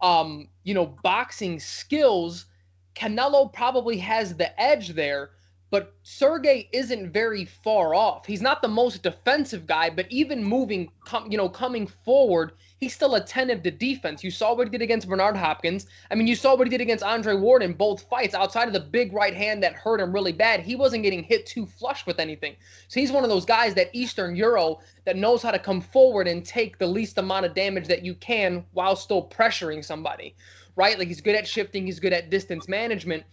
um, 0.00 0.48
you 0.64 0.74
know, 0.74 0.86
boxing 1.04 1.60
skills, 1.60 2.46
Canelo 2.94 3.52
probably 3.52 3.98
has 3.98 4.34
the 4.34 4.60
edge 4.60 4.90
there, 4.90 5.30
but 5.72 5.94
Sergey 6.02 6.68
isn't 6.72 7.12
very 7.12 7.46
far 7.46 7.94
off. 7.94 8.26
He's 8.26 8.42
not 8.42 8.60
the 8.60 8.68
most 8.68 9.02
defensive 9.02 9.66
guy, 9.66 9.88
but 9.88 10.04
even 10.10 10.44
moving, 10.44 10.90
com- 11.06 11.32
you 11.32 11.38
know, 11.38 11.48
coming 11.48 11.86
forward, 11.86 12.52
he's 12.76 12.94
still 12.94 13.14
attentive 13.14 13.62
to 13.62 13.70
defense. 13.70 14.22
You 14.22 14.30
saw 14.30 14.54
what 14.54 14.66
he 14.66 14.70
did 14.70 14.82
against 14.82 15.08
Bernard 15.08 15.34
Hopkins. 15.34 15.86
I 16.10 16.14
mean, 16.14 16.26
you 16.26 16.36
saw 16.36 16.54
what 16.54 16.66
he 16.66 16.70
did 16.70 16.82
against 16.82 17.02
Andre 17.02 17.32
Ward 17.34 17.62
in 17.62 17.72
both 17.72 18.02
fights. 18.02 18.34
Outside 18.34 18.66
of 18.66 18.74
the 18.74 18.80
big 18.80 19.14
right 19.14 19.32
hand 19.32 19.62
that 19.62 19.72
hurt 19.72 20.00
him 20.00 20.12
really 20.12 20.32
bad, 20.32 20.60
he 20.60 20.76
wasn't 20.76 21.04
getting 21.04 21.22
hit 21.22 21.46
too 21.46 21.64
flush 21.64 22.04
with 22.04 22.20
anything. 22.20 22.54
So 22.88 23.00
he's 23.00 23.10
one 23.10 23.24
of 23.24 23.30
those 23.30 23.46
guys 23.46 23.72
that 23.74 23.88
Eastern 23.94 24.36
Euro 24.36 24.80
that 25.06 25.16
knows 25.16 25.42
how 25.42 25.52
to 25.52 25.58
come 25.58 25.80
forward 25.80 26.28
and 26.28 26.44
take 26.44 26.76
the 26.76 26.86
least 26.86 27.16
amount 27.16 27.46
of 27.46 27.54
damage 27.54 27.88
that 27.88 28.04
you 28.04 28.14
can 28.16 28.66
while 28.72 28.94
still 28.94 29.26
pressuring 29.26 29.82
somebody, 29.82 30.34
right? 30.76 30.98
Like 30.98 31.08
he's 31.08 31.20
good 31.20 31.34
at 31.34 31.46
shifting, 31.46 31.86
he's 31.86 32.00
good 32.00 32.12
at 32.12 32.30
distance 32.30 32.68
management. 32.68 33.24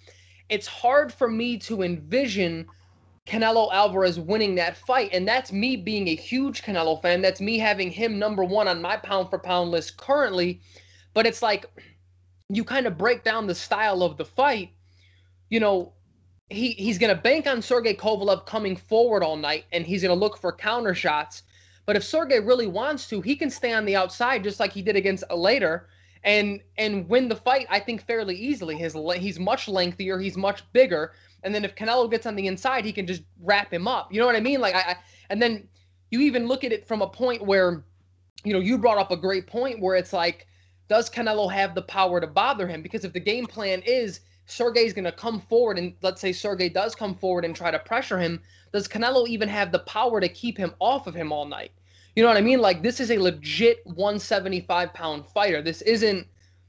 It's 0.50 0.68
hard 0.68 1.14
for 1.14 1.30
me 1.30 1.58
to 1.60 1.84
envision 1.84 2.66
Canelo 3.28 3.72
Alvarez 3.72 4.20
winning 4.20 4.56
that 4.56 4.76
fight. 4.76 5.12
And 5.14 5.28
that's 5.28 5.52
me 5.52 5.76
being 5.76 6.08
a 6.08 6.16
huge 6.16 6.64
Canelo 6.64 7.00
fan. 7.02 7.22
That's 7.22 7.40
me 7.40 7.60
having 7.60 7.92
him 7.92 8.18
number 8.18 8.44
one 8.44 8.68
on 8.68 8.82
my 8.82 8.98
pound 8.98 9.30
for 9.30 9.38
pound 9.38 9.70
list 9.72 9.98
currently. 9.98 10.62
But 11.14 11.28
it's 11.28 11.42
like 11.42 11.66
you 12.50 12.64
kind 12.64 12.88
of 12.88 12.98
break 12.98 13.24
down 13.24 13.46
the 13.46 13.56
style 13.56 14.02
of 14.02 14.18
the 14.18 14.26
fight. 14.26 14.72
You 15.50 15.60
know, 15.60 15.94
he, 16.50 16.72
he's 16.72 16.98
going 16.98 17.16
to 17.16 17.22
bank 17.22 17.46
on 17.46 17.62
Sergey 17.62 17.94
Kovalev 17.94 18.48
coming 18.48 18.76
forward 18.76 19.24
all 19.24 19.38
night 19.38 19.66
and 19.72 19.86
he's 19.86 20.02
going 20.02 20.16
to 20.16 20.20
look 20.20 20.38
for 20.38 20.52
counter 20.52 20.96
shots. 20.96 21.44
But 21.86 21.96
if 21.96 22.04
Sergey 22.04 22.40
really 22.40 22.68
wants 22.68 23.08
to, 23.10 23.22
he 23.22 23.36
can 23.36 23.52
stay 23.52 23.74
on 23.74 23.86
the 23.86 23.96
outside 23.96 24.44
just 24.44 24.60
like 24.60 24.72
he 24.72 24.82
did 24.82 24.96
against 24.96 25.24
Eleider 25.30 25.84
and 26.24 26.62
and 26.78 27.08
win 27.08 27.30
the 27.30 27.36
fight 27.36 27.68
I 27.70 27.80
think 27.80 28.06
fairly 28.06 28.36
easily. 28.36 28.76
His 28.76 28.96
he's 29.18 29.40
much 29.40 29.68
lengthier, 29.68 30.20
he's 30.20 30.38
much 30.38 30.64
bigger, 30.74 31.14
and 31.44 31.54
then 31.54 31.66
if 31.66 31.76
Canelo 31.76 32.10
gets 32.10 32.26
on 32.26 32.36
the 32.36 32.48
inside, 32.48 32.86
he 32.86 32.92
can 32.92 33.08
just 33.08 33.24
wrap 33.42 33.74
him 33.74 33.88
up. 33.88 34.12
You 34.12 34.20
know 34.20 34.26
what 34.26 34.36
I 34.36 34.42
mean? 34.42 34.62
Like 34.62 34.76
I, 34.76 34.80
I 34.80 34.96
and 35.30 35.42
then 35.42 35.68
you 36.12 36.22
even 36.22 36.48
look 36.48 36.64
at 36.64 36.72
it 36.72 36.88
from 36.88 37.02
a 37.02 37.08
point 37.08 37.46
where 37.46 37.84
you 38.44 38.54
know, 38.54 38.60
you 38.60 38.78
brought 38.78 38.98
up 38.98 39.12
a 39.12 39.18
great 39.18 39.48
point 39.48 39.82
where 39.82 39.96
it's 39.96 40.14
like 40.14 40.48
does 40.88 41.10
Canelo 41.10 41.52
have 41.52 41.76
the 41.76 41.84
power 41.84 42.20
to 42.20 42.26
bother 42.26 42.68
him? 42.68 42.82
Because 42.82 43.06
if 43.06 43.14
the 43.14 43.20
game 43.20 43.46
plan 43.46 43.82
is 43.86 44.22
Sergey's 44.48 44.94
going 44.94 45.06
to 45.06 45.12
come 45.12 45.40
forward 45.40 45.78
and 45.78 45.94
let's 46.02 46.20
say 46.20 46.32
Sergey 46.32 46.68
does 46.68 46.96
come 46.96 47.14
forward 47.14 47.46
and 47.46 47.56
try 47.56 47.70
to 47.70 47.78
pressure 47.78 48.18
him, 48.18 48.42
does 48.74 48.88
Canelo 48.88 49.28
even 49.28 49.48
have 49.48 49.72
the 49.72 49.80
power 49.80 50.20
to 50.20 50.28
keep 50.28 50.58
him 50.58 50.74
off 50.80 51.06
of 51.06 51.14
him 51.14 51.32
all 51.32 51.46
night? 51.46 51.72
You 52.16 52.24
know 52.24 52.30
what 52.30 52.38
I 52.38 52.42
mean? 52.42 52.60
Like 52.60 52.82
this 52.82 53.00
is 53.00 53.12
a 53.12 53.18
legit 53.18 53.80
175 53.86 54.94
pound 54.94 55.26
fighter. 55.28 55.62
This 55.62 55.82
isn't, 55.84 56.28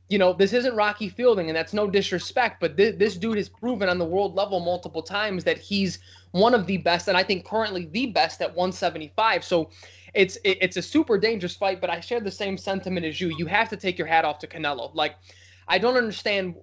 you 0.08 0.18
know, 0.18 0.32
this 0.32 0.52
isn't 0.52 0.74
Rocky 0.74 1.08
Fielding, 1.08 1.48
and 1.48 1.56
that's 1.56 1.72
no 1.72 1.88
disrespect, 1.88 2.60
but 2.60 2.76
th- 2.76 2.98
this 2.98 3.16
dude 3.16 3.36
has 3.36 3.48
proven 3.48 3.88
on 3.88 3.98
the 3.98 4.04
world 4.04 4.34
level 4.34 4.60
multiple 4.60 5.02
times 5.02 5.44
that 5.44 5.58
he's 5.58 5.98
one 6.32 6.54
of 6.54 6.66
the 6.66 6.76
best, 6.78 7.08
and 7.08 7.16
I 7.16 7.22
think 7.22 7.44
currently 7.44 7.86
the 7.86 8.06
best 8.06 8.40
at 8.42 8.48
175. 8.48 9.44
So 9.44 9.70
it's 10.14 10.36
it, 10.44 10.58
it's 10.60 10.76
a 10.76 10.82
super 10.82 11.18
dangerous 11.18 11.56
fight. 11.56 11.80
But 11.80 11.90
I 11.90 12.00
share 12.00 12.20
the 12.20 12.30
same 12.30 12.56
sentiment 12.56 13.06
as 13.06 13.20
you. 13.20 13.34
You 13.36 13.46
have 13.46 13.68
to 13.70 13.76
take 13.76 13.98
your 13.98 14.06
hat 14.06 14.24
off 14.24 14.38
to 14.40 14.46
Canelo. 14.46 14.94
Like 14.94 15.16
I 15.68 15.78
don't 15.78 15.96
understand 15.96 16.56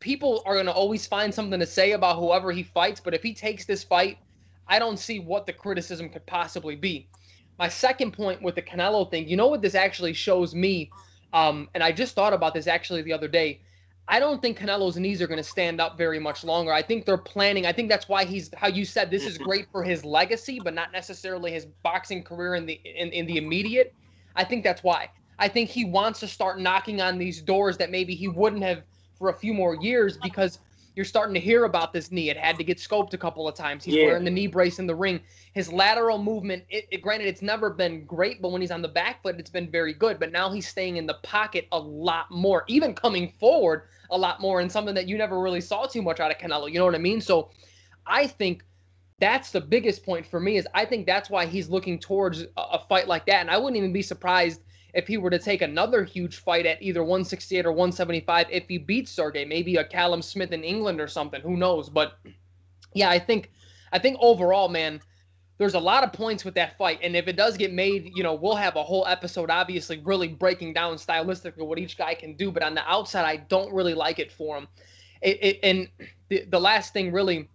people 0.00 0.42
are 0.46 0.54
going 0.54 0.66
to 0.66 0.72
always 0.72 1.06
find 1.06 1.32
something 1.32 1.60
to 1.60 1.66
say 1.66 1.92
about 1.92 2.18
whoever 2.18 2.52
he 2.52 2.62
fights, 2.62 3.00
but 3.00 3.14
if 3.14 3.22
he 3.22 3.34
takes 3.34 3.66
this 3.66 3.84
fight, 3.84 4.18
I 4.66 4.78
don't 4.78 4.98
see 4.98 5.18
what 5.18 5.46
the 5.46 5.52
criticism 5.52 6.08
could 6.08 6.26
possibly 6.26 6.76
be. 6.76 7.08
My 7.60 7.68
second 7.68 8.12
point 8.12 8.40
with 8.40 8.54
the 8.54 8.62
Canelo 8.62 9.10
thing, 9.10 9.28
you 9.28 9.36
know 9.36 9.48
what 9.48 9.60
this 9.60 9.74
actually 9.74 10.14
shows 10.14 10.54
me? 10.54 10.90
Um, 11.34 11.68
and 11.74 11.82
I 11.84 11.92
just 11.92 12.14
thought 12.14 12.32
about 12.32 12.54
this 12.54 12.66
actually 12.66 13.02
the 13.02 13.12
other 13.12 13.28
day. 13.28 13.60
I 14.08 14.18
don't 14.18 14.40
think 14.40 14.58
Canelo's 14.58 14.96
knees 14.96 15.20
are 15.20 15.26
going 15.26 15.36
to 15.36 15.44
stand 15.44 15.78
up 15.78 15.98
very 15.98 16.18
much 16.18 16.42
longer. 16.42 16.72
I 16.72 16.80
think 16.80 17.04
they're 17.04 17.18
planning. 17.18 17.66
I 17.66 17.72
think 17.74 17.90
that's 17.90 18.08
why 18.08 18.24
he's 18.24 18.50
how 18.56 18.68
you 18.68 18.86
said 18.86 19.10
this 19.10 19.26
is 19.26 19.34
mm-hmm. 19.34 19.44
great 19.44 19.66
for 19.70 19.84
his 19.84 20.06
legacy, 20.06 20.58
but 20.64 20.72
not 20.72 20.90
necessarily 20.90 21.52
his 21.52 21.66
boxing 21.82 22.22
career 22.22 22.54
in 22.54 22.64
the 22.64 22.80
in, 22.82 23.10
in 23.10 23.26
the 23.26 23.36
immediate. 23.36 23.94
I 24.34 24.42
think 24.42 24.64
that's 24.64 24.82
why. 24.82 25.10
I 25.38 25.46
think 25.46 25.68
he 25.68 25.84
wants 25.84 26.18
to 26.20 26.28
start 26.28 26.58
knocking 26.58 27.02
on 27.02 27.18
these 27.18 27.42
doors 27.42 27.76
that 27.76 27.90
maybe 27.90 28.14
he 28.14 28.26
wouldn't 28.26 28.62
have 28.62 28.84
for 29.18 29.28
a 29.28 29.34
few 29.34 29.52
more 29.52 29.76
years 29.76 30.16
because 30.16 30.60
you're 31.00 31.06
starting 31.06 31.32
to 31.32 31.40
hear 31.40 31.64
about 31.64 31.94
this 31.94 32.12
knee. 32.12 32.28
It 32.28 32.36
had 32.36 32.58
to 32.58 32.62
get 32.62 32.76
scoped 32.76 33.14
a 33.14 33.16
couple 33.16 33.48
of 33.48 33.54
times. 33.54 33.84
He's 33.84 33.94
yeah. 33.94 34.04
wearing 34.04 34.22
the 34.22 34.30
knee 34.30 34.48
brace 34.48 34.78
in 34.78 34.86
the 34.86 34.94
ring. 34.94 35.18
His 35.54 35.72
lateral 35.72 36.18
movement, 36.18 36.62
it, 36.68 36.88
it, 36.90 37.00
granted, 37.00 37.26
it's 37.26 37.40
never 37.40 37.70
been 37.70 38.04
great, 38.04 38.42
but 38.42 38.52
when 38.52 38.60
he's 38.60 38.70
on 38.70 38.82
the 38.82 38.88
back 38.88 39.22
foot, 39.22 39.36
it's 39.38 39.48
been 39.48 39.70
very 39.70 39.94
good. 39.94 40.20
But 40.20 40.30
now 40.30 40.52
he's 40.52 40.68
staying 40.68 40.98
in 40.98 41.06
the 41.06 41.14
pocket 41.22 41.68
a 41.72 41.78
lot 41.78 42.30
more, 42.30 42.64
even 42.68 42.92
coming 42.92 43.32
forward 43.40 43.84
a 44.10 44.18
lot 44.18 44.42
more, 44.42 44.60
and 44.60 44.70
something 44.70 44.94
that 44.94 45.08
you 45.08 45.16
never 45.16 45.40
really 45.40 45.62
saw 45.62 45.86
too 45.86 46.02
much 46.02 46.20
out 46.20 46.30
of 46.30 46.36
Canelo. 46.36 46.70
You 46.70 46.78
know 46.78 46.84
what 46.84 46.94
I 46.94 46.98
mean? 46.98 47.22
So 47.22 47.48
I 48.06 48.26
think 48.26 48.62
that's 49.20 49.52
the 49.52 49.60
biggest 49.62 50.04
point 50.04 50.26
for 50.26 50.38
me 50.38 50.58
is 50.58 50.68
I 50.74 50.84
think 50.84 51.06
that's 51.06 51.30
why 51.30 51.46
he's 51.46 51.70
looking 51.70 51.98
towards 51.98 52.42
a, 52.42 52.48
a 52.58 52.84
fight 52.90 53.08
like 53.08 53.24
that. 53.24 53.40
And 53.40 53.50
I 53.50 53.56
wouldn't 53.56 53.78
even 53.78 53.94
be 53.94 54.02
surprised 54.02 54.60
if 54.94 55.06
he 55.06 55.16
were 55.16 55.30
to 55.30 55.38
take 55.38 55.62
another 55.62 56.04
huge 56.04 56.36
fight 56.36 56.66
at 56.66 56.82
either 56.82 57.02
168 57.02 57.66
or 57.66 57.72
175 57.72 58.46
if 58.50 58.68
he 58.68 58.78
beats 58.78 59.10
Sergey, 59.10 59.44
maybe 59.44 59.76
a 59.76 59.84
Callum 59.84 60.22
Smith 60.22 60.52
in 60.52 60.64
England 60.64 61.00
or 61.00 61.08
something, 61.08 61.40
who 61.40 61.56
knows? 61.56 61.88
But 61.88 62.18
yeah, 62.94 63.10
I 63.10 63.18
think 63.18 63.50
I 63.92 63.98
think 63.98 64.18
overall, 64.20 64.68
man, 64.68 65.00
there's 65.58 65.74
a 65.74 65.80
lot 65.80 66.04
of 66.04 66.12
points 66.12 66.44
with 66.44 66.54
that 66.54 66.78
fight, 66.78 67.00
and 67.02 67.14
if 67.14 67.28
it 67.28 67.36
does 67.36 67.56
get 67.56 67.72
made, 67.72 68.12
you 68.14 68.22
know, 68.22 68.34
we'll 68.34 68.56
have 68.56 68.76
a 68.76 68.82
whole 68.82 69.06
episode, 69.06 69.50
obviously, 69.50 69.98
really 69.98 70.28
breaking 70.28 70.72
down 70.72 70.96
stylistically 70.96 71.66
what 71.66 71.78
each 71.78 71.98
guy 71.98 72.14
can 72.14 72.34
do. 72.34 72.50
But 72.50 72.62
on 72.62 72.74
the 72.74 72.88
outside, 72.88 73.26
I 73.26 73.36
don't 73.36 73.72
really 73.72 73.92
like 73.92 74.18
it 74.18 74.32
for 74.32 74.56
him. 74.56 74.68
It, 75.20 75.38
it, 75.42 75.58
and 75.62 75.88
the, 76.30 76.46
the 76.46 76.58
last 76.58 76.94
thing, 76.94 77.12
really, 77.12 77.48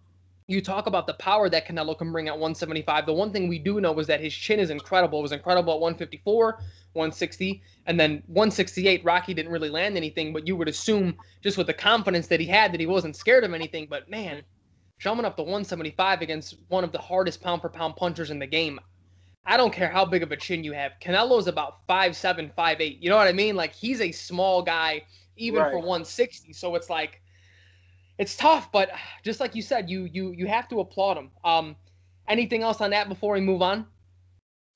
you 0.48 0.62
talk 0.62 0.88
about 0.88 1.08
the 1.08 1.14
power 1.16 1.50
that 1.50 1.68
Canelo 1.68 1.98
can 1.98 2.12
bring 2.12 2.28
at 2.28 2.34
175. 2.34 3.06
The 3.06 3.14
one 3.14 3.32
thing 3.32 3.48
we 3.48 3.60
do 3.60 3.82
know 3.82 3.98
is 4.00 4.08
that 4.08 4.22
his 4.22 4.34
chin 4.34 4.60
is 4.60 4.70
incredible. 4.70 5.20
It 5.20 5.24
was 5.24 5.32
incredible 5.32 5.74
at 5.74 5.80
154. 5.80 6.60
160, 6.96 7.62
and 7.86 8.00
then 8.00 8.24
168. 8.28 9.04
Rocky 9.04 9.34
didn't 9.34 9.52
really 9.52 9.70
land 9.70 9.98
anything, 9.98 10.34
but 10.34 10.48
you 10.48 10.56
would 10.56 10.68
assume 10.68 11.16
just 11.44 11.58
with 11.58 11.68
the 11.68 11.74
confidence 11.74 12.28
that 12.28 12.40
he 12.40 12.48
had 12.48 12.72
that 12.72 12.80
he 12.80 12.88
wasn't 12.88 13.16
scared 13.16 13.44
of 13.44 13.54
anything. 13.54 13.88
But 13.90 14.10
man, 14.10 14.42
jumping 14.98 15.26
up 15.26 15.36
to 15.38 15.44
175 15.44 16.22
against 16.22 16.56
one 16.70 16.84
of 16.84 16.92
the 16.92 16.98
hardest 16.98 17.42
pound 17.42 17.62
for 17.62 17.70
pound 17.70 17.96
punchers 17.96 18.32
in 18.32 18.40
the 18.40 18.48
game. 18.48 18.80
I 19.46 19.58
don't 19.58 19.74
care 19.74 19.90
how 19.90 20.06
big 20.06 20.24
of 20.24 20.32
a 20.32 20.38
chin 20.38 20.64
you 20.64 20.72
have. 20.72 20.94
Canelo's 21.02 21.48
about 21.48 21.86
five 21.86 22.16
seven, 22.16 22.52
five 22.56 22.82
eight. 22.82 22.98
You 23.02 23.10
know 23.10 23.18
what 23.18 23.28
I 23.28 23.34
mean? 23.34 23.56
Like 23.56 23.74
he's 23.74 24.02
a 24.02 24.12
small 24.12 24.64
guy, 24.64 25.04
even 25.36 25.62
right. 25.62 25.72
for 25.72 25.78
160. 25.78 26.52
So 26.54 26.74
it's 26.74 26.90
like 26.90 27.22
it's 28.18 28.36
tough, 28.36 28.72
but 28.72 28.92
just 29.24 29.40
like 29.40 29.56
you 29.56 29.62
said, 29.62 29.90
you 29.90 30.06
you 30.06 30.32
you 30.32 30.48
have 30.48 30.68
to 30.70 30.80
applaud 30.80 31.18
him. 31.18 31.32
Um, 31.44 31.76
anything 32.28 32.64
else 32.64 32.82
on 32.82 32.92
that 32.92 33.10
before 33.10 33.34
we 33.34 33.42
move 33.42 33.62
on? 33.62 33.86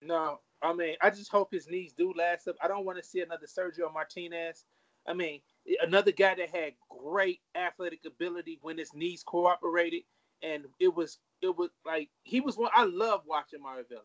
No, 0.02 0.40
I 0.62 0.74
mean, 0.74 0.96
I 1.02 1.10
just 1.10 1.32
hope 1.32 1.50
his 1.52 1.68
knees 1.68 1.94
do 1.94 2.14
last 2.18 2.48
up. 2.48 2.56
I 2.62 2.68
don't 2.68 2.86
want 2.86 2.98
to 2.98 3.04
see 3.04 3.22
another 3.22 3.48
Sergio 3.48 3.92
Martinez. 3.94 4.66
I 5.08 5.14
mean, 5.14 5.42
another 5.82 6.12
guy 6.12 6.36
that 6.36 6.50
had 6.50 6.74
great 6.90 7.40
athletic 7.56 8.02
ability 8.06 8.60
when 8.62 8.78
his 8.78 8.94
knees 8.94 9.24
cooperated, 9.24 10.04
and 10.44 10.66
it 10.80 10.94
was 10.94 11.20
it 11.42 11.56
was 11.56 11.70
like 11.86 12.10
he 12.24 12.42
was 12.42 12.58
one. 12.58 12.72
I 12.76 12.84
love 12.84 13.22
watching 13.26 13.60
Maravilla. 13.62 14.02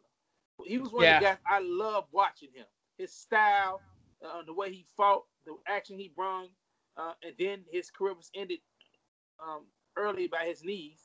He 0.65 0.79
was 0.79 0.93
one 0.93 1.03
yeah. 1.03 1.17
of 1.17 1.23
the 1.23 1.27
guys 1.27 1.39
I 1.49 1.61
love 1.61 2.05
watching 2.13 2.51
him. 2.55 2.67
His 2.99 3.13
style, 3.13 3.81
uh, 4.25 4.43
the 4.47 4.55
way 4.55 4.73
he 4.73 4.87
fought, 4.97 5.25
the 5.47 5.57
action 5.67 5.99
he 5.99 6.13
brought, 6.15 6.49
uh, 6.97 7.13
and 7.25 7.35
then 7.39 7.65
his 7.73 7.91
career 7.91 8.15
was 8.15 8.31
ended 8.37 8.61
um, 9.47 9.63
early 9.97 10.27
by 10.27 10.45
his 10.45 10.65
knees. 10.65 11.01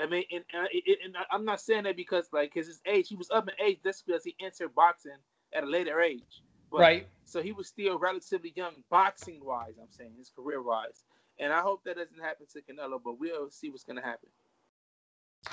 I 0.00 0.06
mean, 0.06 0.24
and, 0.30 0.44
it, 0.72 0.98
and 1.04 1.16
I'm 1.30 1.44
not 1.44 1.60
saying 1.60 1.84
that 1.84 1.96
because 1.96 2.26
like 2.32 2.52
his 2.52 2.80
age, 2.86 3.08
he 3.08 3.16
was 3.16 3.30
up 3.30 3.48
in 3.48 3.54
age. 3.64 3.78
That's 3.84 4.02
because 4.02 4.24
he 4.24 4.34
entered 4.40 4.74
boxing 4.74 5.12
at 5.54 5.64
a 5.64 5.66
later 5.66 6.00
age. 6.00 6.42
But, 6.70 6.80
right. 6.80 7.06
So 7.24 7.42
he 7.42 7.52
was 7.52 7.68
still 7.68 7.98
relatively 7.98 8.52
young, 8.56 8.74
boxing 8.90 9.40
wise. 9.42 9.74
I'm 9.80 9.90
saying 9.90 10.12
his 10.18 10.30
career 10.30 10.62
wise, 10.62 11.04
and 11.38 11.52
I 11.52 11.60
hope 11.60 11.82
that 11.84 11.96
doesn't 11.96 12.20
happen 12.20 12.46
to 12.52 12.60
Canelo. 12.60 13.00
But 13.02 13.18
we'll 13.18 13.50
see 13.50 13.70
what's 13.70 13.84
going 13.84 13.96
to 13.96 14.02
happen. 14.02 14.28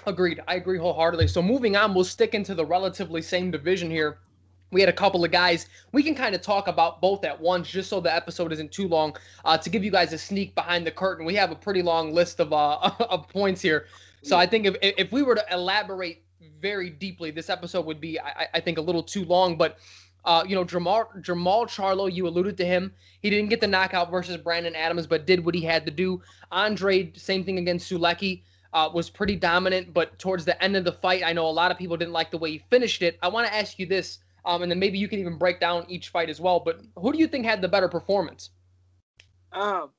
Agreed. 0.06 0.42
I 0.48 0.56
agree 0.56 0.80
wholeheartedly. 0.80 1.28
So 1.28 1.42
moving 1.42 1.76
on, 1.76 1.94
we'll 1.94 2.04
stick 2.04 2.34
into 2.34 2.56
the 2.56 2.66
relatively 2.66 3.22
same 3.22 3.52
division 3.52 3.90
here. 3.90 4.18
We 4.74 4.82
had 4.82 4.90
a 4.90 4.94
couple 4.94 5.24
of 5.24 5.32
guys. 5.32 5.68
We 5.92 6.04
can 6.04 6.16
kind 6.16 6.36
of 6.36 6.42
talk 6.42 6.68
about 6.68 7.00
both 7.00 7.24
at 7.24 7.40
once, 7.40 7.70
just 7.70 7.90
so 7.90 8.00
the 8.00 8.14
episode 8.14 8.52
isn't 8.52 8.72
too 8.72 8.88
long. 8.88 9.16
Uh, 9.46 9.58
to 9.58 9.70
give 9.70 9.84
you 9.84 9.92
guys 9.92 10.12
a 10.14 10.18
sneak 10.18 10.56
behind 10.56 10.86
the 10.86 10.92
curtain, 10.92 11.26
we 11.26 11.36
have 11.36 11.52
a 11.52 11.56
pretty 11.56 11.82
long 11.82 12.14
list 12.14 12.40
of 12.40 12.52
uh, 12.52 12.92
of 13.00 13.28
points 13.30 13.62
here. 13.62 13.86
So 14.24 14.38
I 14.38 14.46
think 14.48 14.66
if 14.66 14.76
if 14.82 15.12
we 15.12 15.22
were 15.22 15.36
to 15.36 15.46
elaborate 15.52 16.24
very 16.62 16.90
deeply, 16.90 17.30
this 17.30 17.50
episode 17.50 17.86
would 17.86 18.02
be, 18.02 18.20
I, 18.20 18.48
I 18.54 18.60
think, 18.60 18.78
a 18.78 18.82
little 18.82 19.04
too 19.04 19.26
long. 19.26 19.58
But 19.58 19.78
uh, 20.26 20.44
you 20.48 20.56
know, 20.56 20.64
Jamal 20.64 21.10
Jermall 21.20 21.68
Charlo, 21.68 22.12
you 22.12 22.28
alluded 22.28 22.58
to 22.58 22.66
him. 22.66 22.94
He 23.22 23.30
didn't 23.30 23.50
get 23.50 23.62
the 23.62 23.68
knockout 23.68 24.10
versus 24.10 24.38
Brandon 24.38 24.76
Adams, 24.76 25.06
but 25.06 25.26
did 25.26 25.46
what 25.46 25.54
he 25.54 25.62
had 25.62 25.86
to 25.86 25.92
do. 25.92 26.22
Andre, 26.52 27.12
same 27.16 27.44
thing 27.44 27.58
against 27.58 27.92
Sulecki. 27.92 28.44
Uh, 28.74 28.90
was 28.92 29.08
pretty 29.08 29.36
dominant, 29.36 29.94
but 29.94 30.18
towards 30.18 30.46
the 30.46 30.64
end 30.64 30.76
of 30.76 30.84
the 30.84 30.92
fight, 30.92 31.22
I 31.24 31.32
know 31.32 31.46
a 31.46 31.52
lot 31.52 31.70
of 31.70 31.78
people 31.78 31.96
didn't 31.96 32.14
like 32.14 32.32
the 32.32 32.40
way 32.40 32.54
he 32.54 32.58
finished 32.72 33.04
it. 33.04 33.20
I 33.22 33.28
want 33.28 33.46
to 33.46 33.54
ask 33.54 33.78
you 33.78 33.86
this, 33.86 34.18
um, 34.46 34.62
and 34.62 34.72
then 34.72 34.80
maybe 34.80 34.98
you 34.98 35.08
can 35.08 35.20
even 35.20 35.38
break 35.38 35.60
down 35.60 35.86
each 35.88 36.10
fight 36.10 36.30
as 36.30 36.40
well. 36.42 36.60
But 36.60 36.82
who 36.98 37.12
do 37.12 37.20
you 37.20 37.28
think 37.28 37.46
had 37.46 37.62
the 37.62 37.68
better 37.68 37.88
performance? 37.88 38.50
Um, 39.52 39.92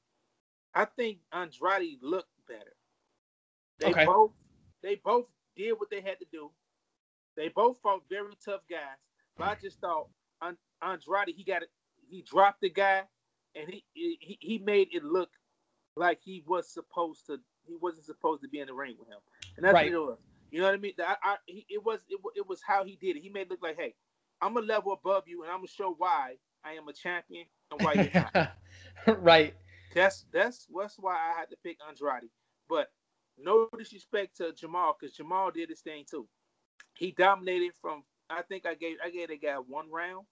I 0.75 0.85
think 0.85 1.19
Andrade 1.33 2.03
looked 2.03 2.29
better. 2.49 2.75
They 3.79 3.91
okay. 3.91 4.05
both 4.05 4.33
they 4.83 4.97
both 4.97 5.27
did 5.57 5.73
what 5.73 5.91
they 5.91 6.01
had 6.01 6.19
to 6.19 6.27
do. 6.31 6.51
They 7.37 7.49
both 7.49 7.79
fought 7.83 8.03
very 8.09 8.35
tough 8.45 8.61
guys. 8.71 8.99
But 9.37 9.49
I 9.49 9.55
just 9.61 9.81
thought 9.81 10.09
Andrade 10.83 11.35
he 11.37 11.45
got 11.45 11.63
it. 11.63 11.71
He 12.09 12.23
dropped 12.23 12.61
the 12.61 12.71
guy, 12.71 13.03
and 13.55 13.69
he 13.69 13.85
he 13.95 14.39
he 14.41 14.59
made 14.59 14.89
it 14.93 15.05
look 15.05 15.31
like 15.97 16.19
he 16.23 16.45
was 16.47 16.69
supposed 16.69 17.27
to. 17.27 17.39
He 17.67 17.77
wasn't 17.81 18.05
supposed 18.05 18.43
to 18.43 18.49
be 18.49 18.61
in 18.61 18.67
the 18.67 18.75
ring 18.75 18.97
with 18.99 19.09
him, 19.09 19.19
and 19.57 19.65
that's 19.65 19.75
right. 19.75 19.93
what 19.93 20.03
it 20.03 20.07
was. 20.07 20.19
You 20.51 20.61
know 20.61 20.67
what 20.67 20.75
I 20.75 20.79
mean? 20.79 20.93
I, 21.01 21.17
I, 21.23 21.37
he, 21.47 21.67
it 21.69 21.85
was 21.85 22.01
it, 22.09 22.21
it 22.37 22.47
was 22.47 22.61
how 22.65 22.85
he 22.85 22.97
did 22.97 23.17
it. 23.17 23.23
He 23.23 23.29
made 23.29 23.43
it 23.43 23.51
look 23.51 23.63
like, 23.63 23.77
hey, 23.77 23.95
I'm 24.45 24.59
a 24.59 24.61
level 24.61 24.93
above 24.93 25.25
you, 25.27 25.43
and 25.43 25.51
I'm 25.51 25.59
gonna 25.59 25.69
show 25.69 25.95
why 25.97 26.35
I 26.65 26.73
am 26.73 26.87
a 26.87 26.93
champion 26.93 27.47
and 27.71 27.81
why 27.81 27.95
you're 27.95 28.11
not. 28.35 28.53
right. 29.23 29.55
That's 29.95 30.27
that's 30.33 30.67
that's 30.79 30.97
why 30.99 31.15
I 31.15 31.39
had 31.39 31.49
to 31.49 31.57
pick 31.65 31.79
Andrade. 31.89 32.29
But 32.69 32.89
no 33.39 33.69
disrespect 33.79 34.37
to 34.37 34.53
Jamal 34.53 34.97
because 35.01 35.17
Jamal 35.17 35.51
did 35.51 35.71
his 35.71 35.81
thing 35.81 36.05
too. 36.09 36.29
He 36.93 37.13
dominated 37.13 37.73
from 37.81 38.05
I 38.29 38.43
think 38.43 38.67
I 38.67 38.75
gave 38.75 38.99
I 39.03 39.09
gave 39.09 39.29
that 39.29 39.41
guy 39.41 39.55
one 39.55 39.91
round. 39.91 40.27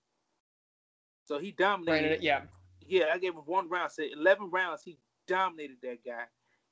So 1.24 1.38
he 1.38 1.52
dominated. 1.52 2.12
It, 2.12 2.22
yeah. 2.22 2.42
Yeah, 2.86 3.06
I 3.14 3.18
gave 3.18 3.32
him 3.32 3.42
one 3.46 3.70
round. 3.70 3.92
So 3.92 4.02
eleven 4.02 4.50
rounds, 4.50 4.82
he 4.82 4.98
dominated 5.26 5.78
that 5.82 6.04
guy, 6.04 6.24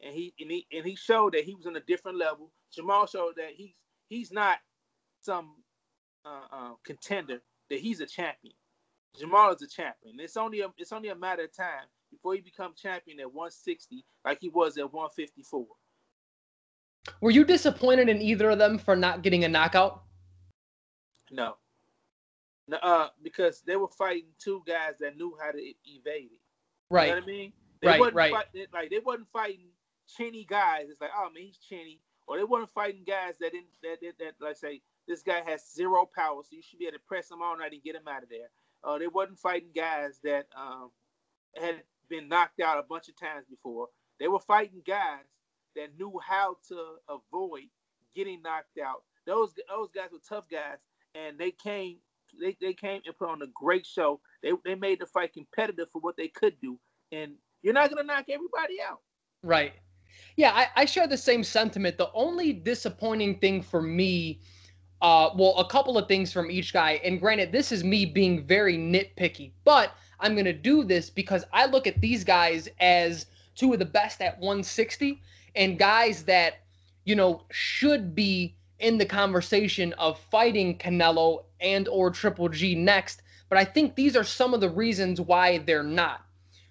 and 0.04 0.14
he 0.14 0.35
and 0.38 0.50
he 0.50 0.66
and 0.73 0.85
he 0.85 0.94
showed 0.94 1.32
that 1.32 1.44
he 1.44 1.54
was 1.54 1.66
on 1.66 1.76
a 1.76 1.80
different 1.80 2.18
level. 2.18 2.50
Jamal 2.70 3.06
showed 3.06 3.37
that 3.37 3.52
he's 3.56 3.75
he's 4.11 4.30
not 4.30 4.59
some 5.23 5.54
uh, 6.25 6.47
uh, 6.53 6.71
contender, 6.85 7.41
that 7.69 7.79
he's 7.79 8.00
a 8.00 8.07
champion. 8.07 8.55
Jamal 9.19 9.53
is 9.53 9.62
a 9.62 9.69
champion. 9.69 10.17
It's 10.19 10.37
only 10.37 10.61
a 10.61 10.69
it's 10.77 10.93
only 10.93 11.09
a 11.09 11.15
matter 11.15 11.45
of 11.45 11.57
time 11.57 11.87
before 12.11 12.35
he 12.35 12.41
become 12.41 12.75
champion 12.81 13.21
at 13.21 13.27
160, 13.27 14.05
like 14.25 14.39
he 14.41 14.49
was 14.49 14.77
at 14.79 14.93
154. 14.93 15.67
Were 17.21 17.31
you 17.31 17.45
disappointed 17.45 18.09
in 18.09 18.21
either 18.21 18.50
of 18.50 18.59
them 18.59 18.79
for 18.79 18.95
not 18.97 19.23
getting 19.23 19.45
a 19.45 19.49
knockout? 19.49 20.03
No. 21.31 21.57
No, 22.69 22.77
uh, 22.83 23.09
because 23.23 23.62
they 23.62 23.77
were 23.77 23.89
fighting 23.89 24.29
two 24.39 24.62
guys 24.67 24.95
that 25.00 25.17
knew 25.17 25.37
how 25.43 25.50
to 25.50 25.59
evade 25.59 26.31
it. 26.33 26.41
Right. 26.89 27.09
You 27.09 27.15
know 27.15 27.17
what 27.17 27.25
I 27.25 27.27
mean? 27.27 27.53
They 27.83 27.89
right, 27.89 28.15
right. 28.15 28.33
Fight, 28.33 28.47
like 28.73 28.91
they 28.91 28.99
wasn't 29.05 29.29
fighting 29.33 29.71
chinny 30.17 30.45
guys. 30.45 30.87
It's 30.89 31.00
like, 31.00 31.11
oh 31.17 31.31
man, 31.35 31.45
he's 31.45 31.59
chinny. 31.59 32.00
Or 32.27 32.37
they 32.37 32.45
weren't 32.45 32.71
fighting 32.73 33.03
guys 33.05 33.35
that 33.41 33.53
didn't 33.53 33.67
that 33.83 33.99
that, 34.03 34.19
that 34.19 34.45
like 34.45 34.57
say 34.57 34.83
this 35.11 35.23
guy 35.23 35.43
has 35.45 35.75
zero 35.75 36.09
power, 36.17 36.40
so 36.43 36.55
you 36.55 36.62
should 36.62 36.79
be 36.79 36.87
able 36.87 36.99
to 36.99 37.05
press 37.07 37.31
him 37.31 37.43
all 37.43 37.59
night 37.59 37.73
and 37.73 37.83
get 37.83 37.97
him 37.97 38.07
out 38.09 38.23
of 38.23 38.29
there. 38.29 38.49
Uh, 38.85 38.97
they 38.97 39.09
wasn't 39.09 39.38
fighting 39.38 39.71
guys 39.75 40.21
that 40.23 40.47
um, 40.57 40.90
had 41.61 41.83
been 42.09 42.29
knocked 42.29 42.61
out 42.61 42.79
a 42.79 42.87
bunch 42.88 43.09
of 43.09 43.17
times 43.19 43.45
before. 43.50 43.88
They 44.21 44.29
were 44.29 44.38
fighting 44.38 44.83
guys 44.87 45.26
that 45.75 45.88
knew 45.99 46.19
how 46.26 46.57
to 46.69 46.95
avoid 47.09 47.64
getting 48.14 48.40
knocked 48.40 48.79
out. 48.79 49.02
Those 49.26 49.52
those 49.69 49.90
guys 49.95 50.11
were 50.12 50.21
tough 50.26 50.45
guys, 50.50 50.79
and 51.14 51.38
they 51.38 51.50
came 51.50 51.97
they, 52.40 52.57
they 52.61 52.73
came 52.73 53.02
and 53.05 53.17
put 53.19 53.29
on 53.29 53.43
a 53.43 53.47
great 53.52 53.87
show. 53.87 54.21
They 54.43 54.52
they 54.64 54.76
made 54.76 55.00
the 55.00 55.07
fight 55.07 55.33
competitive 55.33 55.88
for 55.93 56.00
what 56.00 56.17
they 56.17 56.29
could 56.29 56.55
do, 56.61 56.79
and 57.11 57.33
you're 57.62 57.75
not 57.75 57.90
gonna 57.90 58.05
knock 58.05 58.26
everybody 58.29 58.79
out. 58.88 59.00
Right. 59.43 59.73
Yeah, 60.37 60.52
I, 60.52 60.83
I 60.83 60.85
share 60.85 61.07
the 61.07 61.17
same 61.17 61.45
sentiment. 61.45 61.99
The 61.99 62.11
only 62.12 62.52
disappointing 62.52 63.38
thing 63.38 63.62
for 63.62 63.81
me, 63.81 64.40
uh, 65.02 65.30
well, 65.35 65.57
a 65.59 65.66
couple 65.66 65.97
of 65.97 66.09
things 66.09 66.33
from 66.33 66.50
each 66.50 66.73
guy. 66.73 67.00
And 67.04 67.21
granted, 67.21 67.52
this 67.52 67.73
is 67.73 67.83
me 67.85 68.04
being 68.04 68.45
very 68.45 68.76
nitpicky, 68.76 69.52
but 69.64 69.95
I'm 70.21 70.37
gonna 70.37 70.52
do 70.52 70.85
this 70.85 71.09
because 71.09 71.45
I 71.52 71.66
look 71.66 71.87
at 71.87 72.00
these 72.00 72.25
guys 72.25 72.69
as 72.80 73.26
two 73.54 73.73
of 73.73 73.78
the 73.78 73.85
best 73.85 74.21
at 74.21 74.38
160 74.38 75.21
and 75.57 75.78
guys 75.78 76.25
that 76.25 76.61
you 77.04 77.16
know 77.16 77.42
should 77.50 78.14
be 78.14 78.54
in 78.78 78.99
the 78.99 79.07
conversation 79.07 79.92
of 79.95 80.19
fighting 80.30 80.76
Canelo 80.78 81.45
and 81.61 81.88
or 81.88 82.11
Triple 82.11 82.49
G 82.49 82.75
next, 82.75 83.23
but 83.49 83.59
I 83.59 83.64
think 83.64 83.95
these 83.95 84.16
are 84.16 84.25
some 84.25 84.54
of 84.54 84.61
the 84.61 84.71
reasons 84.71 85.21
why 85.21 85.59
they're 85.59 85.83
not. 85.83 86.25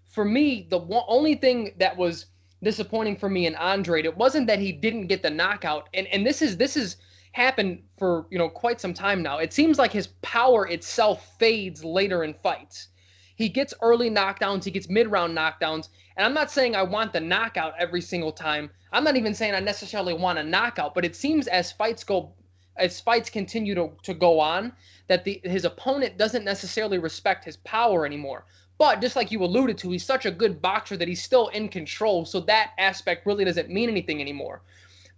For 0.08 0.26
me, 0.26 0.68
the 0.70 0.78
one, 0.78 1.04
only 1.08 1.36
thing 1.36 1.74
that 1.78 1.96
was 1.96 2.26
disappointing 2.64 3.16
for 3.16 3.30
me 3.30 3.46
in 3.46 3.56
Andre, 3.56 4.04
it 4.04 4.18
wasn't 4.18 4.48
that 4.48 4.60
he 4.60 4.72
didn't 4.72 5.08
get 5.08 5.22
the 5.22 5.30
knockout, 5.30 5.90
and 5.94 6.08
and 6.08 6.26
this 6.26 6.42
is 6.42 6.58
this 6.58 6.78
is 6.78 6.98
happened 7.32 7.84
for 7.98 8.26
you 8.30 8.38
know 8.38 8.50
quite 8.50 8.82
some 8.82 8.94
time 8.94 9.22
now. 9.22 9.38
It 9.38 9.54
seems 9.54 9.78
like 9.78 9.92
his 9.92 10.08
power 10.22 10.68
itself 10.68 11.38
fades 11.38 11.84
later 11.84 12.24
in 12.24 12.34
fights. 12.34 12.88
He 13.36 13.50
gets 13.50 13.74
early 13.82 14.10
knockdowns, 14.10 14.66
he 14.66 14.72
gets 14.72 14.90
mid-round 14.90 15.38
knockdowns, 15.38 15.90
and 16.18 16.26
I'm 16.26 16.34
not 16.34 16.52
saying 16.52 16.76
I 16.76 16.84
want 16.84 17.14
the 17.14 17.22
knockout 17.22 17.74
every 17.80 18.02
single 18.02 18.34
time. 18.34 18.70
I'm 18.92 19.04
not 19.06 19.16
even 19.16 19.34
saying 19.34 19.54
I 19.54 19.62
necessarily 19.62 20.14
want 20.14 20.40
a 20.40 20.44
knockout, 20.44 20.94
but 20.94 21.06
it 21.06 21.16
seems 21.16 21.48
as 21.48 21.72
fights 21.72 22.04
go 22.04 22.34
as 22.76 23.00
fights 23.00 23.30
continue 23.30 23.76
to, 23.76 23.92
to 24.04 24.14
go 24.14 24.40
on 24.40 24.74
that 25.08 25.24
the 25.24 25.40
his 25.44 25.66
opponent 25.66 26.18
doesn't 26.18 26.46
necessarily 26.46 26.98
respect 26.98 27.46
his 27.46 27.58
power 27.58 28.06
anymore. 28.06 28.46
But 28.78 29.02
just 29.02 29.18
like 29.18 29.32
you 29.32 29.44
alluded 29.44 29.78
to, 29.80 29.92
he's 29.92 30.06
such 30.06 30.26
a 30.26 30.32
good 30.32 30.62
boxer 30.62 30.96
that 30.96 31.08
he's 31.08 31.22
still 31.22 31.50
in 31.50 31.68
control. 31.68 32.24
So 32.24 32.40
that 32.42 32.72
aspect 32.78 33.26
really 33.26 33.44
doesn't 33.44 33.70
mean 33.70 33.90
anything 33.90 34.22
anymore. 34.22 34.62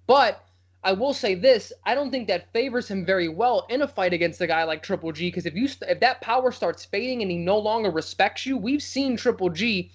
But 0.07 0.43
I 0.83 0.93
will 0.93 1.13
say 1.13 1.35
this: 1.35 1.71
I 1.85 1.93
don't 1.93 2.09
think 2.11 2.27
that 2.27 2.51
favors 2.53 2.89
him 2.89 3.05
very 3.05 3.27
well 3.27 3.67
in 3.69 3.81
a 3.81 3.87
fight 3.87 4.13
against 4.13 4.41
a 4.41 4.47
guy 4.47 4.63
like 4.63 4.81
Triple 4.81 5.11
G. 5.11 5.27
Because 5.27 5.45
if 5.45 5.55
you 5.55 5.67
if 5.87 5.99
that 5.99 6.21
power 6.21 6.51
starts 6.51 6.85
fading 6.85 7.21
and 7.21 7.29
he 7.29 7.37
no 7.37 7.57
longer 7.57 7.91
respects 7.91 8.45
you, 8.45 8.57
we've 8.57 8.81
seen 8.81 9.15
Triple 9.15 9.49
G 9.49 9.91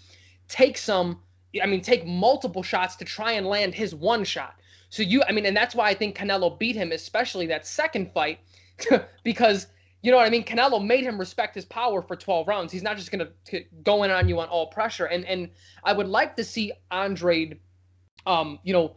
take 0.49 0.79
some. 0.79 1.21
I 1.61 1.67
mean, 1.67 1.81
take 1.81 2.07
multiple 2.07 2.63
shots 2.63 2.97
to 2.97 3.05
try 3.05 3.33
and 3.33 3.47
land 3.47 3.75
his 3.75 3.95
one 3.95 4.25
shot. 4.25 4.57
So 4.91 5.03
you, 5.03 5.23
I 5.29 5.33
mean, 5.33 5.47
and 5.47 5.57
that's 5.57 5.75
why 5.75 5.89
I 5.89 5.95
think 5.95 6.17
Canelo 6.17 6.57
beat 6.59 6.77
him, 6.77 6.93
especially 6.93 7.47
that 7.47 7.67
second 7.67 8.13
fight, 8.13 8.39
because 9.25 9.67
you 10.03 10.11
know 10.13 10.19
what 10.19 10.27
I 10.27 10.31
mean. 10.31 10.45
Canelo 10.45 10.85
made 10.85 11.03
him 11.03 11.19
respect 11.19 11.55
his 11.57 11.65
power 11.65 12.01
for 12.01 12.15
12 12.15 12.47
rounds. 12.47 12.73
He's 12.73 12.83
not 12.83 12.97
just 12.97 13.11
gonna 13.11 13.31
go 13.83 14.05
in 14.05 14.11
on 14.13 14.29
you 14.29 14.39
on 14.39 14.49
all 14.49 14.69
pressure. 14.69 15.07
And 15.07 15.25
and 15.25 15.51
I 15.83 15.93
would 15.93 16.07
like 16.07 16.37
to 16.37 16.45
see 16.45 16.73
Andre, 16.93 17.59
um, 18.25 18.61
you 18.63 18.73
know, 18.73 18.95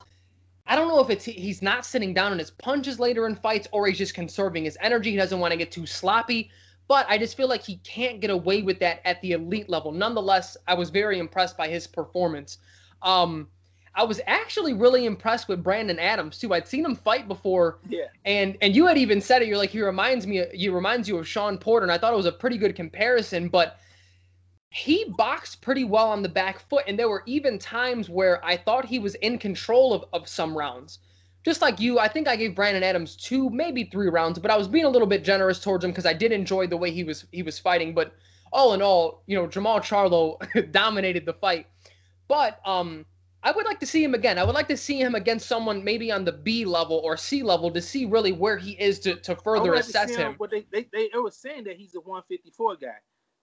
I 0.70 0.76
don't 0.76 0.88
know 0.88 1.00
if 1.00 1.10
it's 1.10 1.26
he's 1.26 1.64
not 1.64 1.84
sitting 1.84 2.14
down 2.14 2.32
in 2.32 2.38
his 2.38 2.52
punches 2.52 3.00
later 3.00 3.26
in 3.26 3.36
fights 3.36 3.68
or 3.72 3.88
he's 3.88 3.98
just 3.98 4.14
conserving 4.14 4.66
his 4.66 4.78
energy. 4.82 5.10
He 5.12 5.18
doesn't 5.18 5.40
want 5.40 5.52
to 5.52 5.58
get 5.58 5.72
too 5.72 5.88
sloppy. 5.88 6.52
But 6.88 7.06
I 7.10 7.18
just 7.18 7.36
feel 7.36 7.48
like 7.48 7.64
he 7.64 7.78
can't 7.78 8.20
get 8.20 8.30
away 8.30 8.62
with 8.62 8.80
that 8.80 9.02
at 9.06 9.22
the 9.22 9.34
elite 9.34 9.70
level. 9.70 9.92
Nonetheless, 9.92 10.58
I 10.68 10.76
was 10.76 10.90
very 10.90 11.20
impressed 11.20 11.58
by 11.58 11.68
his 11.68 11.86
performance. 11.86 12.60
Um, 13.02 13.48
I 13.96 14.04
was 14.04 14.22
actually 14.28 14.74
really 14.74 15.06
impressed 15.06 15.48
with 15.48 15.64
Brandon 15.64 16.00
Adams 16.00 16.38
too. 16.38 16.54
I'd 16.54 16.68
seen 16.68 16.86
him 16.86 16.96
fight 16.96 17.28
before, 17.28 17.80
yeah. 17.90 18.06
And 18.26 18.58
and 18.62 18.76
you 18.76 18.86
had 18.86 18.98
even 18.98 19.22
said 19.22 19.42
it. 19.42 19.48
You're 19.48 19.58
like 19.58 19.72
he 19.72 19.82
reminds 19.82 20.28
me. 20.28 20.46
He 20.54 20.70
reminds 20.70 21.10
you 21.10 21.18
of 21.18 21.28
Sean 21.28 21.58
Porter, 21.58 21.84
and 21.84 21.92
I 21.92 21.98
thought 21.98 22.14
it 22.14 22.18
was 22.18 22.28
a 22.28 22.32
pretty 22.32 22.58
good 22.58 22.76
comparison. 22.76 23.50
But 23.50 23.80
he 24.70 25.06
boxed 25.18 25.62
pretty 25.62 25.84
well 25.84 26.10
on 26.10 26.22
the 26.22 26.30
back 26.30 26.60
foot, 26.70 26.84
and 26.88 26.98
there 26.98 27.10
were 27.10 27.24
even 27.26 27.58
times 27.58 28.10
where 28.10 28.44
I 28.46 28.56
thought 28.56 28.86
he 28.86 29.00
was 29.00 29.16
in 29.16 29.40
control 29.40 29.94
of 29.94 30.06
of 30.14 30.28
some 30.28 30.58
rounds. 30.58 31.00
Just 31.44 31.62
like 31.62 31.80
you, 31.80 32.00
I 32.00 32.08
think 32.08 32.28
I 32.28 32.36
gave 32.36 32.56
Brandon 32.56 32.84
Adams 32.84 33.16
two, 33.16 33.50
maybe 33.50 33.86
three 33.86 34.10
rounds, 34.10 34.38
but 34.38 34.52
I 34.52 34.58
was 34.58 34.68
being 34.68 34.86
a 34.86 34.90
little 34.90 35.08
bit 35.08 35.24
generous 35.24 35.60
towards 35.60 35.84
him 35.84 35.92
because 35.92 36.06
I 36.06 36.14
did 36.14 36.32
enjoy 36.32 36.68
the 36.68 36.78
way 36.78 36.92
he 36.92 37.04
was 37.04 37.26
he 37.32 37.42
was 37.42 37.58
fighting. 37.58 37.96
But 37.96 38.14
all 38.52 38.74
in 38.74 38.82
all, 38.82 39.24
you 39.26 39.36
know, 39.36 39.48
Jamal 39.48 39.80
Charlo 39.80 40.38
dominated 40.72 41.26
the 41.26 41.34
fight. 41.34 41.66
But 42.28 42.60
um 42.68 43.06
I 43.42 43.52
would 43.52 43.66
like 43.66 43.80
to 43.80 43.86
see 43.86 44.04
him 44.04 44.14
again. 44.14 44.38
I 44.38 44.44
would 44.44 44.54
like 44.54 44.68
to 44.68 44.78
see 44.78 45.00
him 45.00 45.16
against 45.16 45.48
someone 45.48 45.84
maybe 45.84 46.12
on 46.12 46.26
the 46.26 46.34
B 46.34 46.66
level 46.66 46.98
or 46.98 47.16
C 47.16 47.42
level 47.42 47.72
to 47.72 47.82
see 47.82 48.06
really 48.06 48.34
where 48.34 48.58
he 48.58 48.74
is 48.74 49.00
to, 49.00 49.16
to 49.16 49.36
further 49.36 49.74
assess 49.76 50.14
him. 50.14 50.36
But 50.38 50.52
they, 50.52 50.66
they, 50.72 50.88
they, 50.92 51.10
they 51.14 51.20
were 51.20 51.32
saying 51.32 51.64
that 51.64 51.78
he's 51.78 51.96
a 51.96 52.02
154 52.02 52.76
guy. 52.76 52.98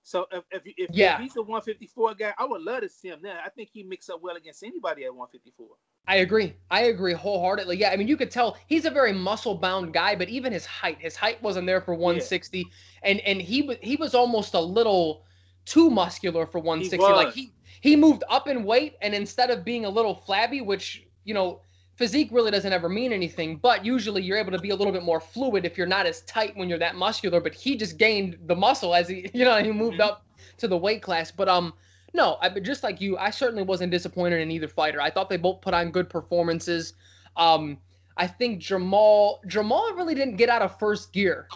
So 0.06 0.28
if, 0.30 0.44
if, 0.52 0.62
if, 0.76 0.90
yeah. 0.92 1.16
if 1.16 1.22
he's 1.22 1.36
a 1.36 1.42
154 1.42 2.14
guy, 2.14 2.32
I 2.38 2.44
would 2.44 2.62
love 2.62 2.82
to 2.82 2.88
see 2.88 3.08
him 3.08 3.18
there. 3.22 3.40
I 3.44 3.48
think 3.48 3.70
he 3.72 3.82
mix 3.82 4.08
up 4.08 4.22
well 4.22 4.36
against 4.36 4.62
anybody 4.62 5.04
at 5.04 5.12
154. 5.12 5.66
I 6.06 6.18
agree. 6.18 6.54
I 6.70 6.82
agree 6.82 7.12
wholeheartedly. 7.12 7.76
Yeah, 7.76 7.90
I 7.90 7.96
mean, 7.96 8.06
you 8.06 8.16
could 8.16 8.30
tell 8.30 8.56
he's 8.68 8.84
a 8.84 8.90
very 8.90 9.12
muscle-bound 9.12 9.92
guy, 9.92 10.14
but 10.14 10.28
even 10.28 10.52
his 10.52 10.64
height, 10.64 10.98
his 11.00 11.16
height 11.16 11.42
wasn't 11.42 11.66
there 11.66 11.80
for 11.80 11.92
160, 11.94 12.58
yeah. 12.58 12.64
and 13.02 13.18
and 13.22 13.42
he 13.42 13.62
was 13.62 13.78
he 13.82 13.96
was 13.96 14.14
almost 14.14 14.54
a 14.54 14.60
little 14.60 15.24
too 15.64 15.90
muscular 15.90 16.46
for 16.46 16.60
160. 16.60 17.04
He 17.04 17.12
like 17.12 17.34
he 17.34 17.52
he 17.80 17.96
moved 17.96 18.22
up 18.28 18.46
in 18.46 18.62
weight, 18.62 18.94
and 19.02 19.12
instead 19.12 19.50
of 19.50 19.64
being 19.64 19.86
a 19.86 19.90
little 19.90 20.14
flabby, 20.14 20.60
which 20.60 21.04
you 21.24 21.34
know 21.34 21.62
physique 21.96 22.28
really 22.30 22.50
doesn't 22.50 22.72
ever 22.72 22.88
mean 22.88 23.12
anything, 23.12 23.56
but 23.56 23.84
usually 23.84 24.22
you're 24.22 24.36
able 24.36 24.52
to 24.52 24.58
be 24.58 24.70
a 24.70 24.76
little 24.76 24.92
bit 24.92 25.02
more 25.02 25.18
fluid 25.18 25.64
if 25.64 25.76
you're 25.76 25.86
not 25.86 26.06
as 26.06 26.20
tight 26.22 26.56
when 26.56 26.68
you're 26.68 26.78
that 26.78 26.94
muscular. 26.94 27.40
But 27.40 27.54
he 27.54 27.76
just 27.76 27.96
gained 27.96 28.38
the 28.46 28.54
muscle 28.54 28.94
as 28.94 29.08
he, 29.08 29.30
you 29.34 29.44
know, 29.44 29.62
he 29.62 29.72
moved 29.72 29.94
mm-hmm. 29.94 30.08
up 30.08 30.24
to 30.58 30.68
the 30.68 30.76
weight 30.76 31.02
class. 31.02 31.30
But 31.30 31.48
um, 31.48 31.72
no, 32.12 32.36
I 32.40 32.48
but 32.48 32.62
just 32.62 32.82
like 32.82 33.00
you, 33.00 33.16
I 33.16 33.30
certainly 33.30 33.62
wasn't 33.62 33.90
disappointed 33.90 34.40
in 34.40 34.50
either 34.50 34.68
fighter. 34.68 35.00
I 35.00 35.10
thought 35.10 35.28
they 35.28 35.36
both 35.36 35.60
put 35.62 35.74
on 35.74 35.90
good 35.90 36.08
performances. 36.08 36.94
Um, 37.36 37.78
I 38.16 38.26
think 38.26 38.60
Jamal 38.60 39.40
Jamal 39.46 39.92
really 39.94 40.14
didn't 40.14 40.36
get 40.36 40.48
out 40.48 40.62
of 40.62 40.78
first 40.78 41.12
gear, 41.12 41.48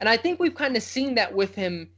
and 0.00 0.08
I 0.08 0.16
think 0.16 0.40
we've 0.40 0.54
kind 0.54 0.76
of 0.76 0.82
seen 0.82 1.14
that 1.16 1.32
with 1.32 1.54
him 1.54 1.90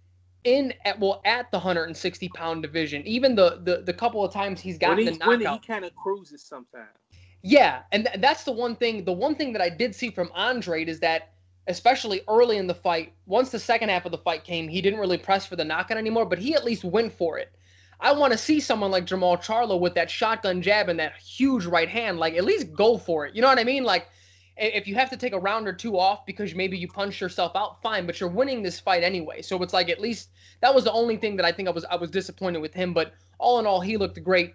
in 0.45 0.73
at 0.85 0.99
well 0.99 1.21
at 1.25 1.51
the 1.51 1.59
160 1.59 2.29
pound 2.31 2.63
division. 2.63 3.03
Even 3.07 3.35
the 3.35 3.61
the, 3.63 3.83
the 3.83 3.93
couple 3.93 4.25
of 4.25 4.33
times 4.33 4.61
he's 4.61 4.79
gotten 4.79 5.05
the 5.05 5.13
knockout, 5.13 5.61
he 5.63 5.67
kind 5.67 5.85
of 5.85 5.95
cruises 5.97 6.43
sometimes. 6.43 7.00
Yeah, 7.42 7.83
and 7.92 8.05
th- 8.07 8.20
that's 8.20 8.44
the 8.44 8.53
one 8.53 8.76
thing. 8.76 9.05
The 9.05 9.12
one 9.12 9.35
thing 9.35 9.53
that 9.53 9.62
I 9.62 9.70
did 9.70 9.94
see 9.94 10.11
from 10.11 10.31
Andre 10.35 10.85
is 10.85 11.00
that, 11.00 11.33
especially 11.66 12.20
early 12.29 12.57
in 12.57 12.66
the 12.66 12.74
fight, 12.74 13.12
once 13.26 13.50
the 13.50 13.59
second 13.59 13.88
half 13.88 14.05
of 14.05 14.12
the 14.12 14.18
fight 14.18 14.44
came, 14.44 14.68
he 14.68 14.83
didn't 14.83 15.00
really 15.00 15.18
press 15.18 15.46
for 15.46 15.57
the 15.57 15.64
knockout 15.64 15.96
anymore, 15.98 16.26
but 16.26 16.38
he 16.38 16.55
at 16.55 16.64
least 16.64 16.85
went 16.85 17.12
for 17.12 17.38
it. 17.38 17.53
I 18.00 18.12
want 18.12 18.33
to 18.33 18.38
see 18.38 18.61
someone 18.61 18.90
like 18.90 19.05
Jamal 19.05 19.37
Charlo 19.37 19.79
with 19.79 19.94
that 19.94 20.11
shotgun 20.11 20.62
jab 20.62 20.88
and 20.88 20.98
that 20.98 21.16
huge 21.16 21.66
right 21.66 21.88
hand, 21.88 22.18
like 22.18 22.35
at 22.35 22.44
least 22.44 22.72
go 22.72 22.96
for 22.96 23.26
it. 23.26 23.35
You 23.35 23.42
know 23.42 23.48
what 23.48 23.59
I 23.59 23.64
mean? 23.64 23.85
Like 23.85 24.09
if 24.57 24.87
you 24.87 24.94
have 24.94 25.11
to 25.11 25.16
take 25.16 25.33
a 25.33 25.38
round 25.38 25.66
or 25.66 25.72
two 25.72 25.98
off 25.98 26.26
because 26.26 26.55
maybe 26.55 26.76
you 26.76 26.88
punched 26.88 27.20
yourself 27.20 27.53
out, 27.55 27.81
fine, 27.83 28.07
but 28.07 28.20
you're 28.20 28.29
winning 28.29 28.62
this 28.62 28.79
fight 28.79 29.03
anyway. 29.03 29.42
So 29.42 29.62
it's 29.62 29.72
like 29.72 29.88
at 29.88 30.00
least 30.00 30.31
that 30.61 30.74
was 30.74 30.85
the 30.85 30.92
only 30.92 31.16
thing 31.16 31.37
that 31.37 31.46
I 31.46 31.53
think 31.53 31.68
I 31.68 31.72
was 31.72 31.85
I 31.87 31.96
was 31.96 32.11
disappointed 32.11 32.61
with 32.61 32.74
him. 32.74 32.92
But 32.92 33.14
all 33.38 33.59
in 33.59 33.66
all, 33.66 33.81
he 33.81 33.96
looked 33.96 34.22
great. 34.22 34.55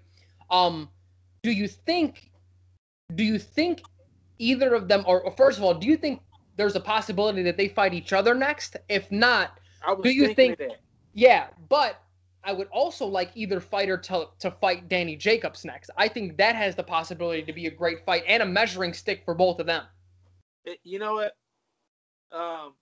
Um, 0.50 0.90
do 1.42 1.52
you 1.52 1.68
think 1.68 2.32
do 3.14 3.24
you 3.24 3.38
think 3.38 3.82
either 4.40 4.74
of 4.74 4.88
them, 4.88 5.04
or, 5.06 5.22
or, 5.22 5.32
first 5.32 5.58
of 5.58 5.64
all, 5.64 5.74
do 5.74 5.88
you 5.88 5.98
think 5.98 6.22
there's 6.58 6.76
a 6.76 6.80
possibility 6.80 7.44
that 7.44 7.58
they 7.58 7.68
fight 7.68 7.94
each 7.94 8.14
other 8.14 8.34
next? 8.34 8.78
If 8.90 9.12
not, 9.12 9.60
do 10.02 10.10
you 10.10 10.34
think? 10.34 10.60
Yeah, 11.14 11.48
but 11.70 12.02
I 12.44 12.52
would 12.54 12.68
also 12.70 13.06
like 13.06 13.32
either 13.36 13.60
fighter 13.60 13.98
to 13.98 14.28
to 14.40 14.52
fight 14.52 14.90
Danny 14.90 15.16
Jacobs 15.16 15.64
next. 15.66 15.90
I 15.98 16.08
think 16.08 16.38
that 16.38 16.56
has 16.56 16.76
the 16.76 16.84
possibility 16.84 17.44
to 17.44 17.54
be 17.54 17.68
a 17.68 17.72
great 17.72 18.06
fight 18.06 18.24
and 18.28 18.42
a 18.44 18.46
measuring 18.46 18.94
stick 18.94 19.24
for 19.24 19.34
both 19.34 19.60
of 19.60 19.66
them. 19.66 19.84
You 20.84 21.00
know 21.00 21.14
what? 21.14 21.36
Um, 22.32 22.74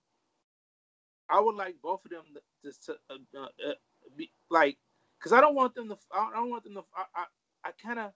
I 1.28 1.40
would 1.40 1.54
like 1.54 1.76
both 1.82 2.04
of 2.04 2.10
them 2.10 2.24
to, 2.64 2.72
to 2.86 2.92
uh, 3.10 3.44
uh, 3.44 3.72
be 4.16 4.30
like, 4.50 4.78
because 5.18 5.32
I 5.32 5.40
don't 5.40 5.54
want 5.54 5.74
them 5.74 5.88
to. 5.88 5.96
I 6.12 6.30
don't 6.34 6.50
want 6.50 6.64
them 6.64 6.74
to. 6.74 6.82
I 6.96 7.04
I, 7.14 7.24
I 7.68 7.70
kind 7.82 7.98
of 7.98 8.12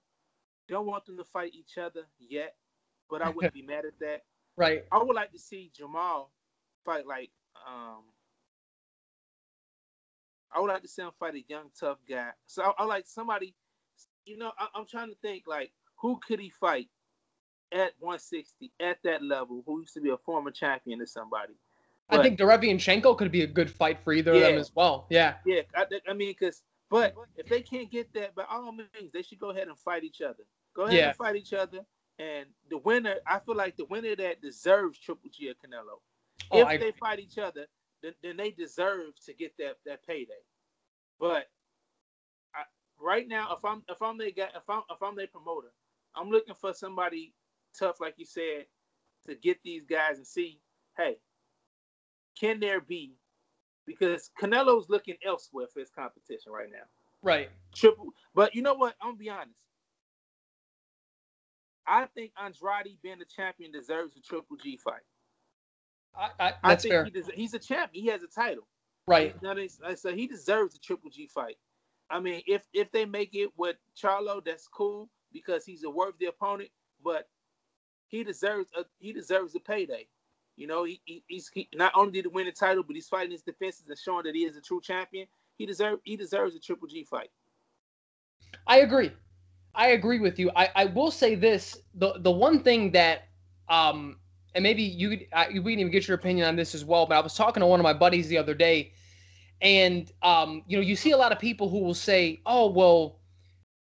don't 0.68 0.86
want 0.86 1.06
them 1.06 1.16
to 1.16 1.24
fight 1.24 1.52
each 1.54 1.78
other 1.78 2.02
yet, 2.18 2.54
but 3.10 3.22
I 3.22 3.30
wouldn't 3.30 3.54
be 3.54 3.62
mad 3.62 3.84
at 3.84 3.98
that. 4.00 4.22
Right. 4.56 4.82
I 4.90 5.00
would 5.00 5.14
like 5.14 5.30
to 5.30 5.38
see 5.38 5.70
Jamal 5.72 6.32
fight 6.84 7.06
like 7.06 7.30
um 7.64 8.02
I 10.52 10.58
would 10.58 10.66
like 10.66 10.82
to 10.82 10.88
see 10.88 11.02
him 11.02 11.10
fight 11.20 11.34
a 11.34 11.44
young 11.46 11.70
tough 11.78 11.98
guy. 12.08 12.30
So 12.46 12.64
I, 12.64 12.82
I 12.82 12.84
like 12.84 13.04
somebody, 13.06 13.54
you 14.24 14.36
know, 14.36 14.50
I, 14.58 14.66
am 14.76 14.84
trying 14.84 15.10
to 15.10 15.14
think 15.22 15.44
like 15.46 15.70
who 15.96 16.18
could 16.26 16.40
he 16.40 16.50
fight 16.50 16.88
at 17.72 17.92
160 18.00 18.72
at 18.80 18.98
that 19.04 19.22
level? 19.22 19.62
Who 19.66 19.80
used 19.80 19.94
to 19.94 20.00
be 20.00 20.10
a 20.10 20.16
former 20.16 20.50
champion 20.50 21.00
or 21.00 21.06
somebody? 21.06 21.54
But, 22.08 22.20
I 22.20 22.22
think 22.22 22.38
Derevyanchenko 22.38 23.18
could 23.18 23.30
be 23.30 23.42
a 23.42 23.46
good 23.46 23.70
fight 23.70 24.00
for 24.02 24.12
either 24.12 24.34
yeah, 24.34 24.40
of 24.40 24.52
them 24.52 24.58
as 24.58 24.72
well. 24.74 25.06
Yeah. 25.10 25.34
Yeah, 25.44 25.62
I, 25.76 25.84
I 26.08 26.14
mean, 26.14 26.34
because 26.38 26.62
but 26.90 27.14
if 27.36 27.46
they 27.48 27.60
can't 27.60 27.90
get 27.90 28.12
that, 28.14 28.34
by 28.34 28.44
all 28.50 28.72
means, 28.72 29.12
they 29.12 29.22
should 29.22 29.38
go 29.38 29.50
ahead 29.50 29.68
and 29.68 29.78
fight 29.78 30.04
each 30.04 30.22
other. 30.22 30.44
Go 30.74 30.84
ahead 30.84 30.98
yeah. 30.98 31.08
and 31.08 31.16
fight 31.16 31.36
each 31.36 31.52
other. 31.52 31.80
And 32.18 32.46
the 32.70 32.78
winner, 32.78 33.16
I 33.26 33.38
feel 33.38 33.54
like 33.54 33.76
the 33.76 33.84
winner 33.84 34.16
that 34.16 34.42
deserves 34.42 34.98
Triple 34.98 35.30
G 35.32 35.50
or 35.50 35.54
Canelo. 35.54 36.00
Oh, 36.50 36.60
if 36.60 36.66
I, 36.66 36.76
they 36.76 36.92
fight 36.92 37.20
each 37.20 37.38
other, 37.38 37.66
then, 38.02 38.14
then 38.22 38.36
they 38.36 38.50
deserve 38.50 39.12
to 39.26 39.34
get 39.34 39.56
that 39.58 39.76
that 39.86 40.06
payday. 40.06 40.32
But 41.20 41.48
I, 42.54 42.62
right 43.00 43.28
now, 43.28 43.54
if 43.56 43.64
I'm 43.64 43.82
if 43.88 44.00
I'm 44.02 44.18
they 44.18 44.32
got 44.32 44.50
if 44.56 44.68
I'm 44.68 44.82
if 44.90 45.02
I'm 45.02 45.14
their 45.14 45.26
promoter, 45.26 45.72
I'm 46.16 46.30
looking 46.30 46.54
for 46.54 46.72
somebody 46.72 47.34
tough, 47.78 48.00
like 48.00 48.14
you 48.16 48.24
said, 48.24 48.66
to 49.26 49.34
get 49.34 49.58
these 49.62 49.84
guys 49.84 50.16
and 50.16 50.26
see, 50.26 50.60
hey, 50.96 51.18
can 52.38 52.60
there 52.60 52.80
be 52.80 53.14
because 53.88 54.30
Canelo's 54.40 54.88
looking 54.88 55.16
elsewhere 55.26 55.66
for 55.72 55.80
his 55.80 55.90
competition 55.90 56.52
right 56.52 56.70
now. 56.70 56.84
Right. 57.22 57.48
Triple 57.74 58.10
but 58.34 58.54
you 58.54 58.62
know 58.62 58.74
what? 58.74 58.94
I'm 59.02 59.08
gonna 59.08 59.18
be 59.18 59.30
honest. 59.30 59.58
I 61.86 62.04
think 62.14 62.32
Andrade 62.40 62.98
being 63.02 63.18
the 63.18 63.24
champion 63.24 63.72
deserves 63.72 64.16
a 64.16 64.20
triple 64.20 64.56
G 64.56 64.76
fight. 64.76 65.00
I, 66.14 66.30
I, 66.38 66.52
I 66.62 66.76
think 66.76 66.92
fair. 66.92 67.04
He 67.04 67.10
des- 67.10 67.32
he's 67.34 67.54
a 67.54 67.58
champion. 67.58 68.04
He 68.04 68.10
has 68.10 68.22
a 68.22 68.28
title. 68.28 68.66
Right. 69.06 69.34
So 69.96 70.14
he 70.14 70.26
deserves 70.26 70.74
a 70.76 70.78
triple 70.78 71.10
G 71.10 71.26
fight. 71.26 71.56
I 72.10 72.20
mean, 72.20 72.42
if 72.46 72.62
if 72.74 72.92
they 72.92 73.06
make 73.06 73.34
it 73.34 73.50
with 73.56 73.76
Charlo, 73.96 74.44
that's 74.44 74.68
cool 74.68 75.08
because 75.32 75.64
he's 75.64 75.84
a 75.84 75.90
worthy 75.90 76.26
opponent. 76.26 76.70
But 77.02 77.28
he 78.08 78.22
deserves 78.22 78.70
a 78.76 78.84
he 78.98 79.12
deserves 79.12 79.54
a 79.54 79.60
payday. 79.60 80.08
You 80.58 80.66
know, 80.66 80.84
he, 80.84 81.00
he 81.04 81.22
he's 81.28 81.48
he, 81.54 81.68
not 81.74 81.92
only 81.94 82.12
did 82.12 82.24
he 82.24 82.28
win 82.28 82.46
the 82.46 82.52
title, 82.52 82.82
but 82.82 82.96
he's 82.96 83.08
fighting 83.08 83.30
his 83.30 83.42
defenses 83.42 83.84
and 83.88 83.96
showing 83.98 84.24
that 84.24 84.34
he 84.34 84.44
is 84.44 84.56
a 84.56 84.60
true 84.60 84.80
champion. 84.80 85.26
He 85.56 85.66
deserves 85.66 86.00
he 86.04 86.16
deserves 86.16 86.56
a 86.56 86.60
Triple 86.60 86.88
G 86.88 87.04
fight. 87.04 87.30
I 88.66 88.80
agree. 88.80 89.12
I 89.74 89.88
agree 89.90 90.18
with 90.18 90.38
you. 90.38 90.50
I, 90.56 90.70
I 90.74 90.84
will 90.86 91.12
say 91.12 91.36
this: 91.36 91.78
the 91.94 92.14
the 92.18 92.30
one 92.30 92.60
thing 92.60 92.90
that 92.92 93.28
um 93.68 94.18
and 94.54 94.62
maybe 94.64 94.82
you 94.82 95.20
I, 95.32 95.48
we 95.50 95.72
can 95.72 95.80
even 95.80 95.92
get 95.92 96.08
your 96.08 96.16
opinion 96.16 96.48
on 96.48 96.56
this 96.56 96.74
as 96.74 96.84
well. 96.84 97.06
But 97.06 97.16
I 97.16 97.20
was 97.20 97.34
talking 97.34 97.60
to 97.60 97.66
one 97.66 97.78
of 97.78 97.84
my 97.84 97.94
buddies 97.94 98.28
the 98.28 98.38
other 98.38 98.54
day, 98.54 98.92
and 99.62 100.10
um 100.22 100.64
you 100.66 100.76
know 100.76 100.82
you 100.82 100.96
see 100.96 101.12
a 101.12 101.16
lot 101.16 101.30
of 101.30 101.38
people 101.38 101.68
who 101.68 101.78
will 101.78 101.94
say, 101.94 102.40
oh 102.46 102.68
well, 102.68 103.20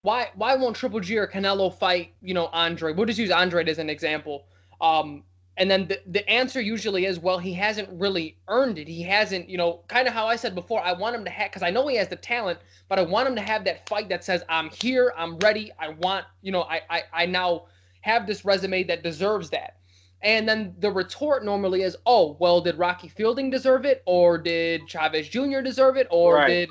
why 0.03 0.29
why 0.35 0.55
won't 0.55 0.75
Triple 0.75 0.99
G 0.99 1.17
or 1.17 1.27
Canelo 1.27 1.73
fight 1.73 2.13
you 2.21 2.35
know 2.35 2.47
Andre? 2.53 2.93
We'll 2.93 3.07
just 3.07 3.19
use 3.19 3.31
Andre 3.31 3.67
as 3.67 3.79
an 3.79 3.89
example. 3.89 4.45
Um, 4.79 5.23
and 5.57 5.69
then 5.69 5.87
the, 5.87 5.99
the 6.05 6.29
answer 6.29 6.61
usually 6.61 7.05
is, 7.05 7.19
well, 7.19 7.39
he 7.39 7.53
hasn't 7.53 7.89
really 7.91 8.37
earned 8.47 8.77
it. 8.77 8.87
He 8.87 9.01
hasn't, 9.01 9.49
you 9.49 9.57
know, 9.57 9.81
kind 9.87 10.07
of 10.07 10.13
how 10.13 10.27
I 10.27 10.35
said 10.35 10.53
before, 10.53 10.83
I 10.83 10.93
want 10.93 11.15
him 11.15 11.23
to 11.25 11.31
have, 11.31 11.49
because 11.49 11.63
I 11.63 11.71
know 11.71 11.87
he 11.87 11.95
has 11.95 12.07
the 12.07 12.15
talent, 12.15 12.59
but 12.87 12.99
I 12.99 13.01
want 13.01 13.27
him 13.27 13.35
to 13.35 13.41
have 13.41 13.63
that 13.65 13.89
fight 13.89 14.07
that 14.09 14.23
says, 14.23 14.43
I'm 14.49 14.69
here, 14.69 15.13
I'm 15.17 15.37
ready, 15.39 15.71
I 15.79 15.89
want, 15.89 16.25
you 16.43 16.51
know, 16.51 16.61
I, 16.61 16.81
I, 16.89 17.03
I 17.11 17.25
now 17.25 17.65
have 18.01 18.27
this 18.27 18.45
resume 18.45 18.83
that 18.83 19.01
deserves 19.01 19.49
that. 19.49 19.77
And 20.21 20.47
then 20.47 20.75
the 20.79 20.91
retort 20.91 21.43
normally 21.43 21.81
is, 21.81 21.97
oh, 22.05 22.37
well, 22.39 22.61
did 22.61 22.77
Rocky 22.77 23.07
Fielding 23.07 23.49
deserve 23.49 23.85
it? 23.85 24.01
Or 24.05 24.37
did 24.37 24.87
Chavez 24.87 25.27
Jr. 25.27 25.61
deserve 25.61 25.97
it? 25.97 26.07
Or 26.09 26.35
right. 26.35 26.47
did. 26.47 26.69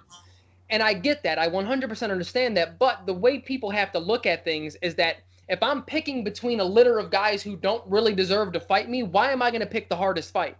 And 0.71 0.83
I 0.83 0.95
get 0.95 1.23
that. 1.23 1.39
I 1.39 1.49
100% 1.49 2.11
understand 2.11 2.57
that. 2.57 2.79
But 2.79 3.07
the 3.07 3.15
way 3.15 3.39
people 3.39 3.71
have 3.71 3.93
to 3.93 4.01
look 4.01 4.27
at 4.27 4.45
things 4.45 4.77
is 4.83 4.97
that 4.97 5.19
if 5.49 5.63
I'm 5.63 5.83
picking 5.83 6.25
between 6.25 6.61
a 6.61 6.65
litter 6.65 6.99
of 6.99 7.11
guys 7.11 7.43
who 7.43 7.57
don't 7.57 7.85
really 7.87 8.15
deserve 8.15 8.53
to 8.53 8.61
fight 8.61 8.89
me, 8.89 9.03
why 9.03 9.31
am 9.31 9.43
I 9.43 9.51
going 9.51 9.61
to 9.61 9.67
pick 9.67 9.89
the 9.89 9.97
hardest 9.97 10.33
fight? 10.33 10.57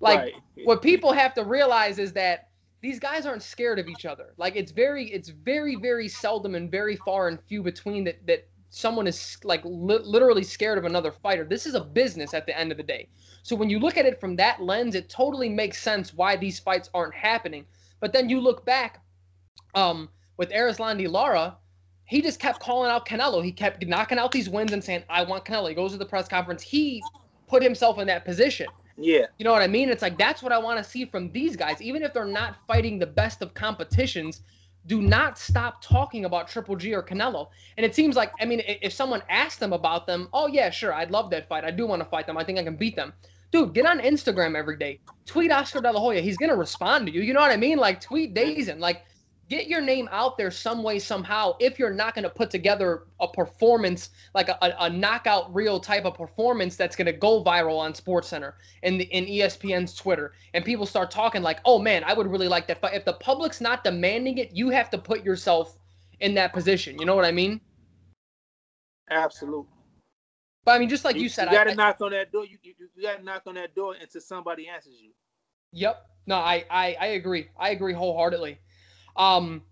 Like 0.00 0.18
right. 0.18 0.32
what 0.64 0.82
people 0.82 1.12
have 1.12 1.34
to 1.34 1.44
realize 1.44 1.98
is 1.98 2.12
that 2.12 2.48
these 2.82 2.98
guys 3.00 3.24
aren't 3.24 3.42
scared 3.42 3.78
of 3.78 3.88
each 3.88 4.04
other. 4.04 4.34
Like 4.36 4.56
it's 4.56 4.72
very 4.72 5.06
it's 5.10 5.30
very 5.30 5.76
very 5.76 6.08
seldom 6.08 6.54
and 6.54 6.70
very 6.70 6.96
far 6.96 7.28
and 7.28 7.40
few 7.40 7.62
between 7.62 8.04
that 8.04 8.26
that 8.26 8.46
someone 8.68 9.06
is 9.06 9.38
like 9.42 9.62
li- 9.64 9.98
literally 10.04 10.42
scared 10.42 10.76
of 10.76 10.84
another 10.84 11.10
fighter. 11.10 11.44
This 11.44 11.66
is 11.66 11.74
a 11.74 11.80
business 11.80 12.34
at 12.34 12.46
the 12.46 12.56
end 12.56 12.70
of 12.70 12.76
the 12.76 12.82
day. 12.82 13.08
So 13.42 13.56
when 13.56 13.70
you 13.70 13.78
look 13.78 13.96
at 13.96 14.06
it 14.06 14.20
from 14.20 14.36
that 14.36 14.62
lens, 14.62 14.94
it 14.94 15.08
totally 15.08 15.48
makes 15.48 15.80
sense 15.80 16.12
why 16.12 16.36
these 16.36 16.58
fights 16.58 16.90
aren't 16.92 17.14
happening. 17.14 17.64
But 18.00 18.12
then 18.12 18.28
you 18.28 18.40
look 18.40 18.66
back 18.66 19.02
um, 19.74 20.10
with 20.36 20.50
Erislandy 20.50 21.10
Lara, 21.10 21.56
he 22.06 22.22
just 22.22 22.40
kept 22.40 22.60
calling 22.60 22.90
out 22.90 23.06
Canelo. 23.06 23.44
He 23.44 23.52
kept 23.52 23.84
knocking 23.86 24.18
out 24.18 24.32
these 24.32 24.48
wins 24.48 24.72
and 24.72 24.82
saying, 24.82 25.02
I 25.10 25.24
want 25.24 25.44
Canelo. 25.44 25.68
He 25.68 25.74
goes 25.74 25.92
to 25.92 25.98
the 25.98 26.06
press 26.06 26.28
conference. 26.28 26.62
He 26.62 27.02
put 27.48 27.62
himself 27.62 27.98
in 27.98 28.06
that 28.06 28.24
position. 28.24 28.66
Yeah. 28.96 29.26
You 29.38 29.44
know 29.44 29.52
what 29.52 29.62
I 29.62 29.66
mean? 29.66 29.88
It's 29.88 30.02
like 30.02 30.16
that's 30.16 30.42
what 30.42 30.52
I 30.52 30.58
want 30.58 30.82
to 30.82 30.88
see 30.88 31.04
from 31.04 31.30
these 31.32 31.56
guys. 31.56 31.82
Even 31.82 32.02
if 32.02 32.14
they're 32.14 32.24
not 32.24 32.56
fighting 32.66 32.98
the 32.98 33.06
best 33.06 33.42
of 33.42 33.52
competitions, 33.54 34.40
do 34.86 35.02
not 35.02 35.36
stop 35.36 35.82
talking 35.82 36.24
about 36.24 36.48
Triple 36.48 36.76
G 36.76 36.94
or 36.94 37.02
Canelo. 37.02 37.48
And 37.76 37.84
it 37.84 37.94
seems 37.94 38.16
like, 38.16 38.32
I 38.40 38.44
mean, 38.44 38.62
if 38.64 38.92
someone 38.92 39.22
asked 39.28 39.58
them 39.58 39.72
about 39.72 40.06
them, 40.06 40.28
oh, 40.32 40.46
yeah, 40.46 40.70
sure, 40.70 40.94
I'd 40.94 41.10
love 41.10 41.28
that 41.30 41.48
fight. 41.48 41.64
I 41.64 41.72
do 41.72 41.86
want 41.86 42.02
to 42.02 42.08
fight 42.08 42.26
them. 42.26 42.38
I 42.38 42.44
think 42.44 42.58
I 42.58 42.62
can 42.62 42.76
beat 42.76 42.94
them. 42.94 43.12
Dude, 43.50 43.74
get 43.74 43.84
on 43.84 43.98
Instagram 44.00 44.56
every 44.56 44.76
day. 44.76 45.00
Tweet 45.24 45.50
Oscar 45.50 45.80
De 45.80 45.90
La 45.90 46.00
Hoya. 46.00 46.20
He's 46.20 46.36
going 46.36 46.50
to 46.50 46.56
respond 46.56 47.06
to 47.06 47.12
you. 47.12 47.22
You 47.22 47.34
know 47.34 47.40
what 47.40 47.50
I 47.50 47.56
mean? 47.56 47.78
Like, 47.78 48.00
tweet 48.00 48.34
DAZN. 48.34 48.78
Like, 48.78 49.02
get 49.48 49.68
your 49.68 49.80
name 49.80 50.08
out 50.10 50.36
there 50.36 50.50
some 50.50 50.82
way 50.82 50.98
somehow 50.98 51.54
if 51.60 51.78
you're 51.78 51.92
not 51.92 52.14
going 52.14 52.24
to 52.24 52.30
put 52.30 52.50
together 52.50 53.04
a 53.20 53.28
performance 53.28 54.10
like 54.34 54.48
a, 54.48 54.58
a, 54.80 54.90
knockout 54.90 55.54
real 55.54 55.78
type 55.78 56.04
of 56.04 56.14
performance 56.14 56.76
that's 56.76 56.96
going 56.96 57.06
to 57.06 57.12
go 57.12 57.42
viral 57.44 57.78
on 57.78 57.92
SportsCenter 57.92 58.54
and 58.82 59.00
in 59.00 59.24
espn's 59.26 59.94
twitter. 59.94 60.32
And 60.54 60.64
people 60.64 60.86
start 60.86 61.10
talking 61.10 61.42
like 61.42 61.60
oh 61.64 61.78
man 61.78 62.02
i 62.04 62.12
would 62.12 62.26
really 62.26 62.48
like 62.48 62.66
that. 62.68 62.78
If 62.92 63.04
the 63.04 63.14
public's 63.14 63.60
not 63.60 63.84
demanding 63.84 64.38
it 64.38 64.52
you 64.52 64.70
have 64.70 64.90
to 64.90 64.98
put 64.98 65.24
yourself 65.24 65.78
in 66.20 66.34
that 66.34 66.52
position. 66.52 66.98
You 66.98 67.06
know 67.06 67.14
what 67.14 67.24
i 67.24 67.32
mean? 67.32 67.60
Absolutely. 69.10 69.70
But 70.64 70.72
i 70.72 70.78
mean 70.78 70.88
just 70.88 71.04
like 71.04 71.16
you, 71.16 71.22
you 71.22 71.28
said 71.28 71.46
you 71.46 71.52
got 71.52 71.64
to 71.64 71.74
knock 71.74 72.00
on 72.00 72.10
that 72.10 72.32
door. 72.32 72.44
You, 72.44 72.58
you, 72.62 72.74
you 72.94 73.02
got 73.02 73.18
to 73.18 73.24
knock 73.24 73.42
on 73.46 73.54
that 73.54 73.74
door 73.74 73.94
until 74.00 74.20
somebody 74.20 74.68
answers 74.68 74.94
you. 75.00 75.12
Yep. 75.72 76.04
No 76.26 76.36
I, 76.36 76.64
I 76.70 76.96
i 77.00 77.06
agree. 77.06 77.48
I 77.56 77.70
agree 77.70 77.92
wholeheartedly 77.92 78.58
um, 79.16 79.62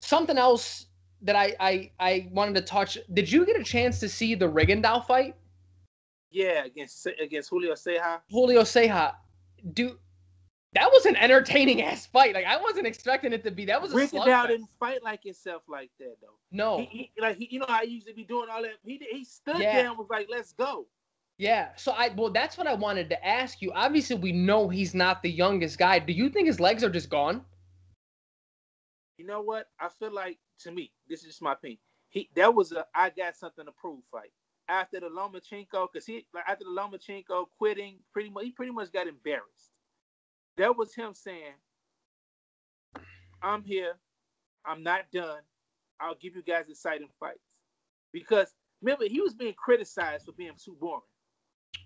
something 0.00 0.38
else 0.38 0.86
that 1.22 1.36
I, 1.36 1.54
I 1.60 1.90
I 1.98 2.28
wanted 2.32 2.54
to 2.56 2.62
touch. 2.62 2.98
Did 3.12 3.30
you 3.30 3.44
get 3.44 3.58
a 3.58 3.64
chance 3.64 4.00
to 4.00 4.08
see 4.08 4.34
the 4.34 4.46
Rigondeaux 4.46 5.06
fight? 5.06 5.34
Yeah, 6.30 6.64
against 6.64 7.06
against 7.22 7.50
Julio 7.50 7.74
Ceja. 7.74 8.20
Julio 8.30 8.62
Ceja, 8.62 9.14
do 9.72 9.98
that 10.72 10.90
was 10.92 11.04
an 11.06 11.16
entertaining 11.16 11.82
ass 11.90 12.06
fight. 12.06 12.34
Like 12.34 12.46
I 12.46 12.56
wasn't 12.56 12.86
expecting 12.86 13.32
it 13.32 13.44
to 13.44 13.50
be. 13.50 13.64
That 13.64 13.82
was 13.82 13.92
a 13.92 13.96
Rigondeaux 13.96 14.48
didn't 14.48 14.68
fight 14.78 15.02
like 15.02 15.24
himself 15.24 15.62
like 15.68 15.90
that 15.98 16.16
though. 16.22 16.38
No, 16.50 16.78
he, 16.78 17.10
he, 17.14 17.20
like 17.20 17.36
he, 17.36 17.48
you 17.50 17.58
know, 17.60 17.66
I 17.68 17.82
used 17.82 18.06
to 18.06 18.14
be 18.14 18.24
doing 18.24 18.48
all 18.50 18.62
that. 18.62 18.74
He 18.82 19.00
he 19.10 19.24
stood 19.24 19.58
yeah. 19.58 19.74
there 19.74 19.88
and 19.88 19.98
was 19.98 20.08
like, 20.08 20.28
"Let's 20.30 20.52
go." 20.52 20.86
Yeah. 21.38 21.70
So 21.76 21.92
I 21.92 22.10
well, 22.16 22.30
that's 22.30 22.56
what 22.56 22.66
I 22.66 22.74
wanted 22.74 23.08
to 23.10 23.26
ask 23.26 23.60
you. 23.60 23.72
Obviously, 23.72 24.16
we 24.16 24.32
know 24.32 24.68
he's 24.68 24.94
not 24.94 25.22
the 25.22 25.30
youngest 25.30 25.78
guy. 25.78 25.98
Do 25.98 26.12
you 26.12 26.28
think 26.28 26.46
his 26.46 26.60
legs 26.60 26.84
are 26.84 26.90
just 26.90 27.10
gone? 27.10 27.44
You 29.20 29.26
know 29.26 29.42
what? 29.42 29.66
I 29.78 29.90
feel 29.98 30.14
like 30.14 30.38
to 30.60 30.72
me, 30.72 30.90
this 31.06 31.20
is 31.20 31.26
just 31.26 31.42
my 31.42 31.52
opinion. 31.52 31.78
He 32.08 32.30
that 32.36 32.54
was 32.54 32.72
a 32.72 32.86
I 32.94 33.10
got 33.10 33.36
something 33.36 33.66
to 33.66 33.72
prove 33.72 34.00
fight. 34.10 34.32
After 34.66 34.98
the 34.98 35.08
Lomachenko, 35.08 35.88
because 35.92 36.06
he 36.06 36.26
like 36.32 36.44
after 36.48 36.64
the 36.64 36.70
Lomachenko 36.70 37.44
quitting, 37.58 37.98
pretty 38.14 38.30
much 38.30 38.44
he 38.44 38.52
pretty 38.52 38.72
much 38.72 38.90
got 38.90 39.06
embarrassed. 39.06 39.72
That 40.56 40.74
was 40.74 40.94
him 40.94 41.12
saying, 41.12 41.52
I'm 43.42 43.62
here, 43.62 43.92
I'm 44.64 44.82
not 44.82 45.02
done. 45.12 45.40
I'll 46.00 46.14
give 46.14 46.34
you 46.34 46.42
guys 46.42 46.70
exciting 46.70 47.08
fights. 47.20 47.44
Because 48.14 48.54
remember, 48.80 49.04
he 49.06 49.20
was 49.20 49.34
being 49.34 49.54
criticized 49.54 50.24
for 50.24 50.32
being 50.32 50.52
too 50.64 50.78
boring. 50.80 51.02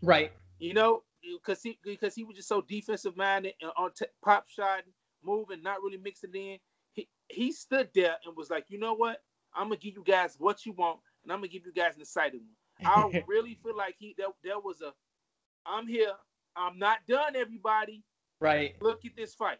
Right. 0.04 0.30
You 0.60 0.74
know, 0.74 1.02
because 1.20 1.64
he 1.64 1.80
because 1.82 2.14
he 2.14 2.22
was 2.22 2.36
just 2.36 2.48
so 2.48 2.60
defensive 2.60 3.16
minded 3.16 3.54
and 3.60 3.72
on 3.76 3.90
t- 3.92 4.06
pop 4.24 4.48
shot, 4.48 4.82
moving, 5.24 5.64
not 5.64 5.82
really 5.82 5.98
mixing 5.98 6.32
in 6.32 6.58
he 7.28 7.52
stood 7.52 7.88
there 7.94 8.16
and 8.24 8.36
was 8.36 8.50
like, 8.50 8.66
you 8.68 8.78
know 8.78 8.94
what? 8.94 9.22
I'm 9.54 9.68
gonna 9.68 9.76
give 9.76 9.94
you 9.94 10.04
guys 10.04 10.36
what 10.38 10.66
you 10.66 10.72
want, 10.72 10.98
and 11.22 11.32
I'm 11.32 11.38
gonna 11.38 11.48
give 11.48 11.64
you 11.64 11.72
guys 11.72 11.94
an 11.94 12.02
exciting 12.02 12.40
one. 12.80 13.12
I 13.14 13.24
really 13.28 13.58
feel 13.62 13.76
like 13.76 13.96
he 13.98 14.14
that 14.18 14.28
there 14.42 14.58
was 14.58 14.80
a, 14.80 14.92
I'm 15.66 15.86
here, 15.86 16.12
I'm 16.56 16.78
not 16.78 16.98
done, 17.08 17.36
everybody. 17.36 18.02
Right. 18.40 18.74
Look 18.80 19.04
at 19.04 19.16
this 19.16 19.34
fight. 19.34 19.58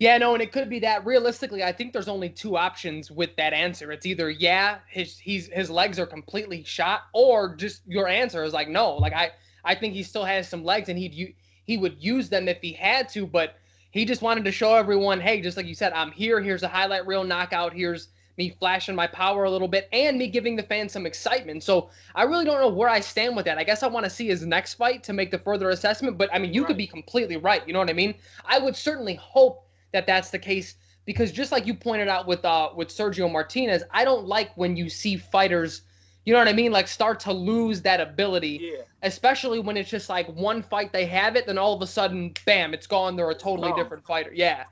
Yeah, 0.00 0.16
no, 0.18 0.34
and 0.34 0.42
it 0.42 0.52
could 0.52 0.70
be 0.70 0.78
that. 0.80 1.04
Realistically, 1.04 1.64
I 1.64 1.72
think 1.72 1.92
there's 1.92 2.08
only 2.08 2.28
two 2.28 2.56
options 2.56 3.10
with 3.10 3.34
that 3.36 3.52
answer. 3.52 3.90
It's 3.90 4.06
either 4.06 4.30
yeah, 4.30 4.78
his 4.88 5.18
he's 5.18 5.48
his 5.48 5.70
legs 5.70 5.98
are 5.98 6.06
completely 6.06 6.62
shot, 6.62 7.02
or 7.14 7.56
just 7.56 7.82
your 7.86 8.06
answer 8.06 8.44
is 8.44 8.52
like 8.52 8.68
no. 8.68 8.94
Like 8.94 9.12
I 9.12 9.32
I 9.64 9.74
think 9.74 9.94
he 9.94 10.04
still 10.04 10.24
has 10.24 10.48
some 10.48 10.64
legs, 10.64 10.88
and 10.88 10.96
he'd 10.98 11.34
he 11.64 11.76
would 11.76 11.96
use 12.02 12.28
them 12.28 12.48
if 12.48 12.58
he 12.62 12.72
had 12.72 13.08
to, 13.10 13.26
but 13.26 13.56
he 13.90 14.04
just 14.04 14.22
wanted 14.22 14.44
to 14.44 14.52
show 14.52 14.74
everyone, 14.74 15.20
hey, 15.20 15.40
just 15.40 15.56
like 15.56 15.66
you 15.66 15.74
said, 15.74 15.92
I'm 15.92 16.10
here. 16.10 16.40
Here's 16.40 16.62
a 16.62 16.68
highlight 16.68 17.06
reel 17.06 17.24
knockout. 17.24 17.72
Here's 17.72 18.08
me 18.36 18.54
flashing 18.58 18.94
my 18.94 19.06
power 19.06 19.44
a 19.44 19.50
little 19.50 19.66
bit, 19.66 19.88
and 19.92 20.16
me 20.16 20.28
giving 20.28 20.54
the 20.54 20.62
fans 20.62 20.92
some 20.92 21.06
excitement. 21.06 21.62
So 21.62 21.90
I 22.14 22.22
really 22.22 22.44
don't 22.44 22.60
know 22.60 22.68
where 22.68 22.88
I 22.88 23.00
stand 23.00 23.34
with 23.34 23.44
that. 23.46 23.58
I 23.58 23.64
guess 23.64 23.82
I 23.82 23.88
want 23.88 24.04
to 24.04 24.10
see 24.10 24.28
his 24.28 24.46
next 24.46 24.74
fight 24.74 25.02
to 25.04 25.12
make 25.12 25.30
the 25.30 25.38
further 25.38 25.70
assessment. 25.70 26.16
But 26.16 26.30
I 26.32 26.38
mean, 26.38 26.54
you 26.54 26.62
right. 26.62 26.68
could 26.68 26.76
be 26.76 26.86
completely 26.86 27.36
right. 27.36 27.66
You 27.66 27.72
know 27.72 27.80
what 27.80 27.90
I 27.90 27.94
mean? 27.94 28.14
I 28.44 28.58
would 28.58 28.76
certainly 28.76 29.14
hope 29.14 29.66
that 29.92 30.06
that's 30.06 30.30
the 30.30 30.38
case 30.38 30.76
because 31.04 31.32
just 31.32 31.50
like 31.50 31.66
you 31.66 31.74
pointed 31.74 32.08
out 32.08 32.26
with 32.26 32.44
uh 32.44 32.70
with 32.76 32.88
Sergio 32.88 33.30
Martinez, 33.30 33.82
I 33.90 34.04
don't 34.04 34.26
like 34.26 34.56
when 34.56 34.76
you 34.76 34.88
see 34.88 35.16
fighters 35.16 35.82
you 36.24 36.32
know 36.32 36.38
what 36.38 36.48
I 36.48 36.52
mean? 36.52 36.72
Like 36.72 36.88
start 36.88 37.20
to 37.20 37.32
lose 37.32 37.82
that 37.82 38.00
ability. 38.00 38.60
Yeah. 38.60 38.82
Especially 39.02 39.60
when 39.60 39.76
it's 39.76 39.90
just 39.90 40.08
like 40.08 40.26
one 40.28 40.62
fight 40.62 40.92
they 40.92 41.06
have 41.06 41.36
it, 41.36 41.46
then 41.46 41.58
all 41.58 41.74
of 41.74 41.82
a 41.82 41.86
sudden, 41.86 42.34
bam, 42.44 42.74
it's 42.74 42.86
gone. 42.86 43.16
They're 43.16 43.30
a 43.30 43.34
totally 43.34 43.70
oh. 43.72 43.76
different 43.76 44.04
fighter. 44.04 44.32
Yeah. 44.34 44.64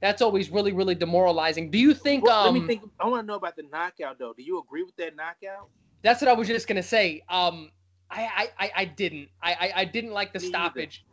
That's 0.00 0.20
always 0.20 0.50
really, 0.50 0.72
really 0.72 0.94
demoralizing. 0.94 1.70
Do 1.70 1.78
you 1.78 1.94
think 1.94 2.24
well, 2.24 2.46
um 2.46 2.46
let 2.46 2.54
me 2.54 2.60
um, 2.60 2.66
think 2.66 2.82
I 2.98 3.06
want 3.06 3.22
to 3.22 3.26
know 3.26 3.36
about 3.36 3.56
the 3.56 3.64
knockout 3.70 4.18
though. 4.18 4.32
Do 4.32 4.42
you 4.42 4.58
agree 4.60 4.82
with 4.82 4.96
that 4.96 5.14
knockout? 5.14 5.68
That's 6.02 6.20
what 6.20 6.28
I 6.28 6.32
was 6.32 6.48
just 6.48 6.66
gonna 6.66 6.82
say. 6.82 7.22
Um 7.28 7.70
I 8.10 8.50
I, 8.58 8.70
I 8.76 8.84
didn't. 8.84 9.28
I, 9.42 9.52
I, 9.52 9.72
I 9.76 9.84
didn't 9.84 10.12
like 10.12 10.32
the 10.32 10.40
me 10.40 10.48
stoppage. 10.48 11.04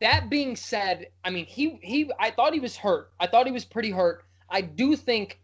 that 0.00 0.30
being 0.30 0.56
said, 0.56 1.08
I 1.24 1.30
mean 1.30 1.44
he 1.46 1.78
he 1.82 2.10
I 2.18 2.30
thought 2.30 2.54
he 2.54 2.60
was 2.60 2.76
hurt. 2.76 3.10
I 3.20 3.26
thought 3.26 3.46
he 3.46 3.52
was 3.52 3.64
pretty 3.64 3.90
hurt. 3.90 4.24
I 4.48 4.62
do 4.62 4.96
think 4.96 5.40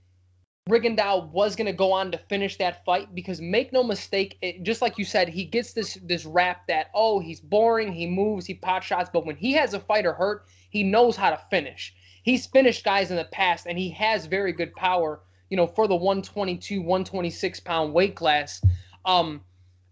Rigondeaux 0.69 1.31
was 1.31 1.55
going 1.55 1.67
to 1.67 1.73
go 1.73 1.93
on 1.93 2.11
to 2.11 2.19
finish 2.19 2.57
that 2.57 2.85
fight 2.85 3.15
because 3.15 3.41
make 3.41 3.73
no 3.73 3.85
mistake, 3.85 4.37
it, 4.43 4.65
just 4.65 4.83
like 4.83 4.99
you 4.99 5.05
said, 5.05 5.29
he 5.29 5.45
gets 5.45 5.73
this 5.73 5.97
this 6.03 6.25
rap 6.25 6.67
that 6.67 6.91
oh 6.93 7.21
he's 7.21 7.41
boring, 7.41 7.93
he 7.93 8.05
moves, 8.07 8.47
he 8.47 8.55
pot 8.55 8.83
shots, 8.83 9.09
but 9.13 9.25
when 9.25 9.37
he 9.37 9.53
has 9.53 9.75
a 9.75 9.81
fighter 9.81 10.13
hurt, 10.13 10.47
he 10.71 10.83
knows 10.83 11.15
how 11.15 11.31
to 11.31 11.41
finish. 11.51 11.95
He's 12.25 12.47
finished 12.47 12.85
guys 12.85 13.13
in 13.13 13.17
the 13.17 13.27
past, 13.27 13.67
and 13.67 13.79
he 13.79 13.91
has 13.91 14.27
very 14.27 14.53
good 14.53 14.75
power. 14.75 15.21
You 15.51 15.57
know, 15.57 15.69
for 15.69 15.87
the 15.87 15.95
122, 15.95 16.81
126 16.81 17.61
pound 17.61 17.95
weight 17.95 18.17
class. 18.17 18.61
Um, 19.05 19.43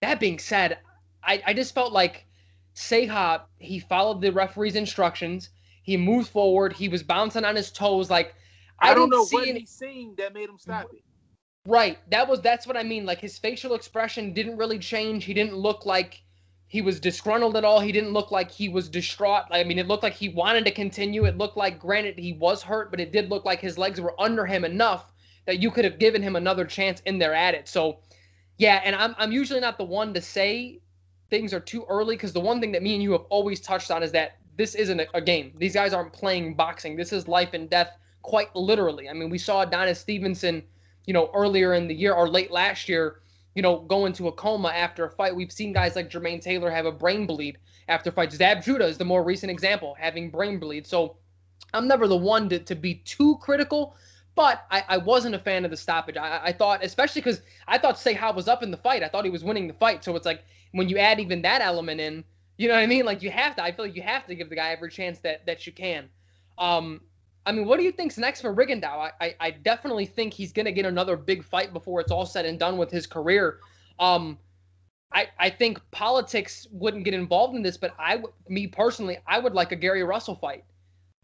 that 0.00 0.18
being 0.18 0.40
said, 0.40 0.78
I, 1.22 1.40
I 1.46 1.54
just 1.54 1.72
felt 1.72 1.92
like 1.92 2.26
Ceja 2.74 3.42
he 3.58 3.78
followed 3.78 4.20
the 4.20 4.32
referee's 4.32 4.74
instructions. 4.74 5.50
He 5.84 5.96
moved 5.96 6.30
forward. 6.30 6.72
He 6.72 6.88
was 6.88 7.04
bouncing 7.04 7.44
on 7.44 7.54
his 7.54 7.70
toes 7.70 8.10
like 8.10 8.34
I, 8.78 8.90
I 8.90 8.94
don't 8.94 9.10
know 9.10 9.24
what 9.30 9.48
any... 9.48 9.60
he's 9.60 9.70
seeing 9.70 10.14
that 10.16 10.34
made 10.34 10.48
him 10.48 10.58
stop 10.58 10.86
it. 10.92 11.02
Right. 11.66 11.98
That 12.10 12.28
was 12.28 12.40
that's 12.40 12.66
what 12.66 12.76
I 12.76 12.82
mean. 12.82 13.06
Like 13.06 13.20
his 13.20 13.38
facial 13.38 13.74
expression 13.74 14.32
didn't 14.34 14.56
really 14.56 14.78
change. 14.78 15.24
He 15.24 15.32
didn't 15.32 15.56
look 15.56 15.86
like 15.86 16.22
he 16.66 16.82
was 16.82 17.00
disgruntled 17.00 17.56
at 17.56 17.64
all. 17.64 17.80
He 17.80 17.92
didn't 17.92 18.12
look 18.12 18.30
like 18.30 18.50
he 18.50 18.68
was 18.68 18.88
distraught. 18.88 19.44
I 19.50 19.64
mean, 19.64 19.78
it 19.78 19.86
looked 19.86 20.02
like 20.02 20.14
he 20.14 20.28
wanted 20.28 20.64
to 20.64 20.72
continue. 20.72 21.24
It 21.24 21.38
looked 21.38 21.56
like, 21.56 21.78
granted, 21.78 22.18
he 22.18 22.32
was 22.32 22.62
hurt, 22.62 22.90
but 22.90 23.00
it 23.00 23.12
did 23.12 23.30
look 23.30 23.44
like 23.44 23.60
his 23.60 23.78
legs 23.78 24.00
were 24.00 24.20
under 24.20 24.44
him 24.44 24.64
enough 24.64 25.12
that 25.46 25.60
you 25.60 25.70
could 25.70 25.84
have 25.84 25.98
given 25.98 26.22
him 26.22 26.36
another 26.36 26.64
chance 26.64 27.00
in 27.06 27.18
there 27.18 27.34
at 27.34 27.54
it. 27.54 27.68
So, 27.68 28.00
yeah, 28.58 28.80
and 28.84 28.96
I'm 28.96 29.14
I'm 29.18 29.32
usually 29.32 29.60
not 29.60 29.78
the 29.78 29.84
one 29.84 30.12
to 30.14 30.20
say 30.20 30.80
things 31.30 31.54
are 31.54 31.60
too 31.60 31.86
early 31.88 32.16
because 32.16 32.32
the 32.32 32.40
one 32.40 32.60
thing 32.60 32.72
that 32.72 32.82
me 32.82 32.94
and 32.94 33.02
you 33.02 33.12
have 33.12 33.24
always 33.30 33.60
touched 33.60 33.90
on 33.90 34.02
is 34.02 34.12
that 34.12 34.38
this 34.56 34.74
isn't 34.74 35.00
a, 35.00 35.06
a 35.14 35.20
game. 35.20 35.52
These 35.56 35.74
guys 35.74 35.92
aren't 35.92 36.12
playing 36.12 36.54
boxing. 36.54 36.96
This 36.96 37.12
is 37.12 37.26
life 37.28 37.54
and 37.54 37.70
death 37.70 37.92
quite 38.24 38.56
literally. 38.56 39.08
I 39.08 39.12
mean, 39.12 39.28
we 39.28 39.36
saw 39.36 39.60
Adonis 39.60 40.00
Stevenson, 40.00 40.62
you 41.04 41.12
know, 41.12 41.30
earlier 41.34 41.74
in 41.74 41.86
the 41.86 41.94
year 41.94 42.14
or 42.14 42.26
late 42.26 42.50
last 42.50 42.88
year, 42.88 43.20
you 43.54 43.60
know, 43.60 43.80
go 43.80 44.06
into 44.06 44.28
a 44.28 44.32
coma 44.32 44.68
after 44.68 45.04
a 45.04 45.10
fight. 45.10 45.36
We've 45.36 45.52
seen 45.52 45.74
guys 45.74 45.94
like 45.94 46.10
Jermaine 46.10 46.40
Taylor 46.40 46.70
have 46.70 46.86
a 46.86 46.90
brain 46.90 47.26
bleed 47.26 47.58
after 47.86 48.10
fights. 48.10 48.34
Zab 48.36 48.62
Judah 48.62 48.86
is 48.86 48.96
the 48.96 49.04
more 49.04 49.22
recent 49.22 49.52
example, 49.52 49.94
having 50.00 50.30
brain 50.30 50.58
bleed. 50.58 50.86
So 50.86 51.18
I'm 51.74 51.86
never 51.86 52.08
the 52.08 52.16
one 52.16 52.48
to, 52.48 52.58
to 52.60 52.74
be 52.74 52.94
too 53.04 53.36
critical, 53.42 53.94
but 54.34 54.64
I, 54.70 54.82
I 54.88 54.96
wasn't 54.96 55.34
a 55.34 55.38
fan 55.38 55.66
of 55.66 55.70
the 55.70 55.76
stoppage. 55.76 56.16
I, 56.16 56.40
I 56.44 56.52
thought, 56.52 56.82
especially 56.82 57.20
because 57.20 57.42
I 57.68 57.76
thought 57.76 57.96
Ceja 57.96 58.34
was 58.34 58.48
up 58.48 58.62
in 58.62 58.70
the 58.70 58.78
fight. 58.78 59.02
I 59.02 59.08
thought 59.08 59.26
he 59.26 59.30
was 59.30 59.44
winning 59.44 59.68
the 59.68 59.74
fight. 59.74 60.02
So 60.02 60.16
it's 60.16 60.26
like 60.26 60.42
when 60.72 60.88
you 60.88 60.96
add 60.96 61.20
even 61.20 61.42
that 61.42 61.60
element 61.60 62.00
in, 62.00 62.24
you 62.56 62.68
know 62.68 62.74
what 62.74 62.80
I 62.80 62.86
mean? 62.86 63.04
Like 63.04 63.22
you 63.22 63.30
have 63.30 63.54
to. 63.56 63.62
I 63.62 63.70
feel 63.70 63.84
like 63.84 63.96
you 63.96 64.02
have 64.02 64.26
to 64.28 64.34
give 64.34 64.48
the 64.48 64.56
guy 64.56 64.70
every 64.70 64.90
chance 64.90 65.18
that 65.18 65.44
that 65.44 65.66
you 65.66 65.72
can. 65.72 66.08
Um, 66.56 67.02
I 67.46 67.52
mean, 67.52 67.66
what 67.66 67.78
do 67.78 67.84
you 67.84 67.92
think's 67.92 68.16
next 68.16 68.40
for 68.40 68.54
Rigondeaux? 68.54 68.84
I, 68.86 69.10
I, 69.20 69.34
I 69.40 69.50
definitely 69.50 70.06
think 70.06 70.32
he's 70.32 70.52
going 70.52 70.66
to 70.66 70.72
get 70.72 70.86
another 70.86 71.16
big 71.16 71.44
fight 71.44 71.72
before 71.72 72.00
it's 72.00 72.10
all 72.10 72.26
said 72.26 72.46
and 72.46 72.58
done 72.58 72.78
with 72.78 72.90
his 72.90 73.06
career. 73.06 73.60
Um, 73.98 74.38
I, 75.12 75.28
I 75.38 75.50
think 75.50 75.80
politics 75.90 76.66
wouldn't 76.72 77.04
get 77.04 77.14
involved 77.14 77.54
in 77.54 77.62
this, 77.62 77.76
but 77.76 77.94
I, 77.98 78.22
me 78.48 78.66
personally, 78.66 79.18
I 79.26 79.38
would 79.38 79.54
like 79.54 79.72
a 79.72 79.76
Gary 79.76 80.02
Russell 80.02 80.34
fight. 80.34 80.64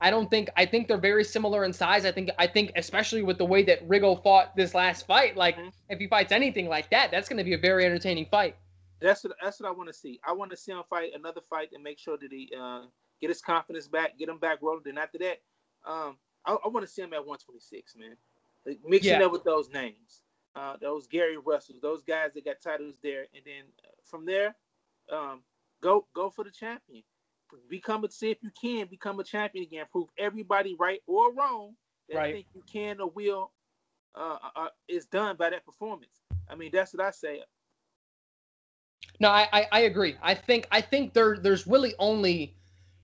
I 0.03 0.11
don't 0.11 0.31
think 0.31 0.49
I 0.57 0.65
think 0.65 0.89
they're 0.89 0.97
very 0.97 1.25
similar 1.25 1.65
in 1.65 1.73
size. 1.73 2.07
I 2.07 2.13
think 2.13 2.31
I 2.39 2.47
think 2.47 2.73
especially 2.77 3.23
with 3.23 3.37
the 3.37 3.45
way 3.45 3.63
that 3.65 3.87
Rigo 3.87 4.23
fought 4.23 4.57
this 4.57 4.75
last 4.75 5.07
fight, 5.07 5.37
like 5.37 5.59
mm-hmm. 5.59 5.69
if 5.91 5.99
he 5.99 6.07
fights 6.07 6.33
anything 6.33 6.69
like 6.69 6.89
that, 6.91 7.11
that's 7.11 7.29
going 7.29 7.37
to 7.37 7.45
be 7.45 7.53
a 7.53 7.59
very 7.59 7.85
entertaining 7.85 8.25
fight. 8.31 8.57
That's 9.03 9.23
what 9.25 9.35
that's 9.43 9.61
what 9.61 9.69
I 9.69 9.73
want 9.73 9.91
to 9.91 9.93
see. 9.93 10.19
I 10.27 10.33
want 10.33 10.51
to 10.53 10.57
see 10.57 10.73
him 10.73 10.83
fight 10.89 11.11
another 11.15 11.43
fight 11.43 11.71
and 11.75 11.83
make 11.83 11.99
sure 11.99 12.17
that 12.17 12.33
he 12.33 12.51
uh, 12.59 12.83
get 13.21 13.29
his 13.29 13.43
confidence 13.43 13.89
back, 13.89 14.19
get 14.19 14.31
him 14.31 14.39
back 14.39 14.61
rolling. 14.63 14.83
Then 14.87 14.97
after 14.97 15.19
that, 15.19 15.43
um, 15.87 16.17
I, 16.47 16.57
I 16.65 16.69
want 16.69 16.87
to 16.87 16.93
see 16.93 17.03
him 17.03 17.13
at 17.13 17.27
126, 17.27 17.97
man. 17.97 18.17
Like, 18.67 18.79
mixing 18.85 19.21
yeah. 19.21 19.27
up 19.27 19.33
with 19.33 19.45
those 19.45 19.71
names, 19.71 20.23
uh, 20.55 20.77
those 20.81 21.07
Gary 21.07 21.39
Russells, 21.39 21.81
those 21.81 22.03
guys 22.03 22.33
that 22.35 22.45
got 22.45 22.61
titles 22.63 22.97
there, 23.03 23.27
and 23.35 23.43
then 23.45 23.65
uh, 23.85 23.91
from 24.05 24.27
there, 24.27 24.55
um, 25.11 25.43
go 25.83 26.07
go 26.15 26.31
for 26.31 26.45
the 26.45 26.51
champion. 26.51 27.03
Become 27.69 28.05
a 28.05 28.11
see 28.11 28.31
if 28.31 28.39
you 28.43 28.51
can 28.61 28.87
become 28.87 29.19
a 29.19 29.25
champion 29.25 29.65
again. 29.65 29.87
Prove 29.91 30.09
everybody 30.19 30.77
right 30.79 31.01
or 31.07 31.33
wrong 31.35 31.75
that 32.09 32.17
right. 32.17 32.35
think 32.35 32.47
you 32.55 32.63
can 32.71 33.01
or 33.01 33.11
will 33.11 33.51
uh, 34.15 34.37
uh, 34.43 34.51
uh, 34.57 34.69
is 34.89 35.07
done 35.07 35.37
by 35.37 35.51
that 35.51 35.65
performance. 35.65 36.23
I 36.49 36.55
mean, 36.55 36.71
that's 36.73 36.93
what 36.93 37.05
I 37.05 37.11
say. 37.11 37.43
No, 39.19 39.29
I, 39.29 39.49
I, 39.53 39.67
I 39.73 39.81
agree. 39.81 40.17
I 40.23 40.35
think 40.35 40.67
I 40.71 40.81
think 40.81 41.13
there 41.13 41.37
there's 41.37 41.67
really 41.67 41.95
only 41.99 42.57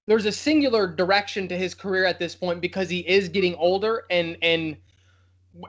there's 0.06 0.26
a 0.26 0.32
singular 0.32 0.86
direction 0.86 1.48
to 1.48 1.56
his 1.56 1.74
career 1.74 2.04
at 2.04 2.18
this 2.18 2.34
point 2.34 2.60
because 2.60 2.88
he 2.88 3.00
is 3.00 3.28
getting 3.28 3.54
older 3.56 4.04
and 4.10 4.36
and 4.40 4.76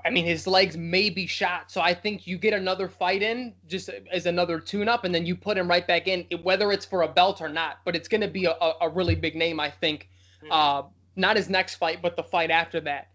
I 0.05 0.09
mean 0.09 0.25
his 0.25 0.45
legs 0.45 0.75
may 0.75 1.09
be 1.09 1.25
shot. 1.27 1.71
So 1.71 1.81
I 1.81 1.93
think 1.93 2.27
you 2.27 2.37
get 2.37 2.53
another 2.53 2.89
fight 2.89 3.21
in 3.21 3.53
just 3.67 3.89
as 4.11 4.25
another 4.25 4.59
tune 4.59 4.89
up 4.89 5.05
and 5.05 5.15
then 5.15 5.25
you 5.25 5.35
put 5.35 5.57
him 5.57 5.67
right 5.67 5.87
back 5.87 6.07
in 6.07 6.25
whether 6.43 6.71
it's 6.71 6.85
for 6.85 7.03
a 7.03 7.07
belt 7.07 7.41
or 7.41 7.49
not, 7.49 7.79
but 7.85 7.95
it's 7.95 8.07
going 8.07 8.21
to 8.21 8.27
be 8.27 8.45
a, 8.45 8.55
a, 8.81 8.89
really 8.89 9.15
big 9.15 9.35
name 9.35 9.59
I 9.59 9.71
think. 9.71 10.09
Mm-hmm. 10.43 10.51
Uh, 10.51 10.83
not 11.15 11.35
his 11.35 11.49
next 11.49 11.75
fight 11.75 12.01
but 12.01 12.15
the 12.15 12.23
fight 12.23 12.51
after 12.51 12.79
that. 12.81 13.09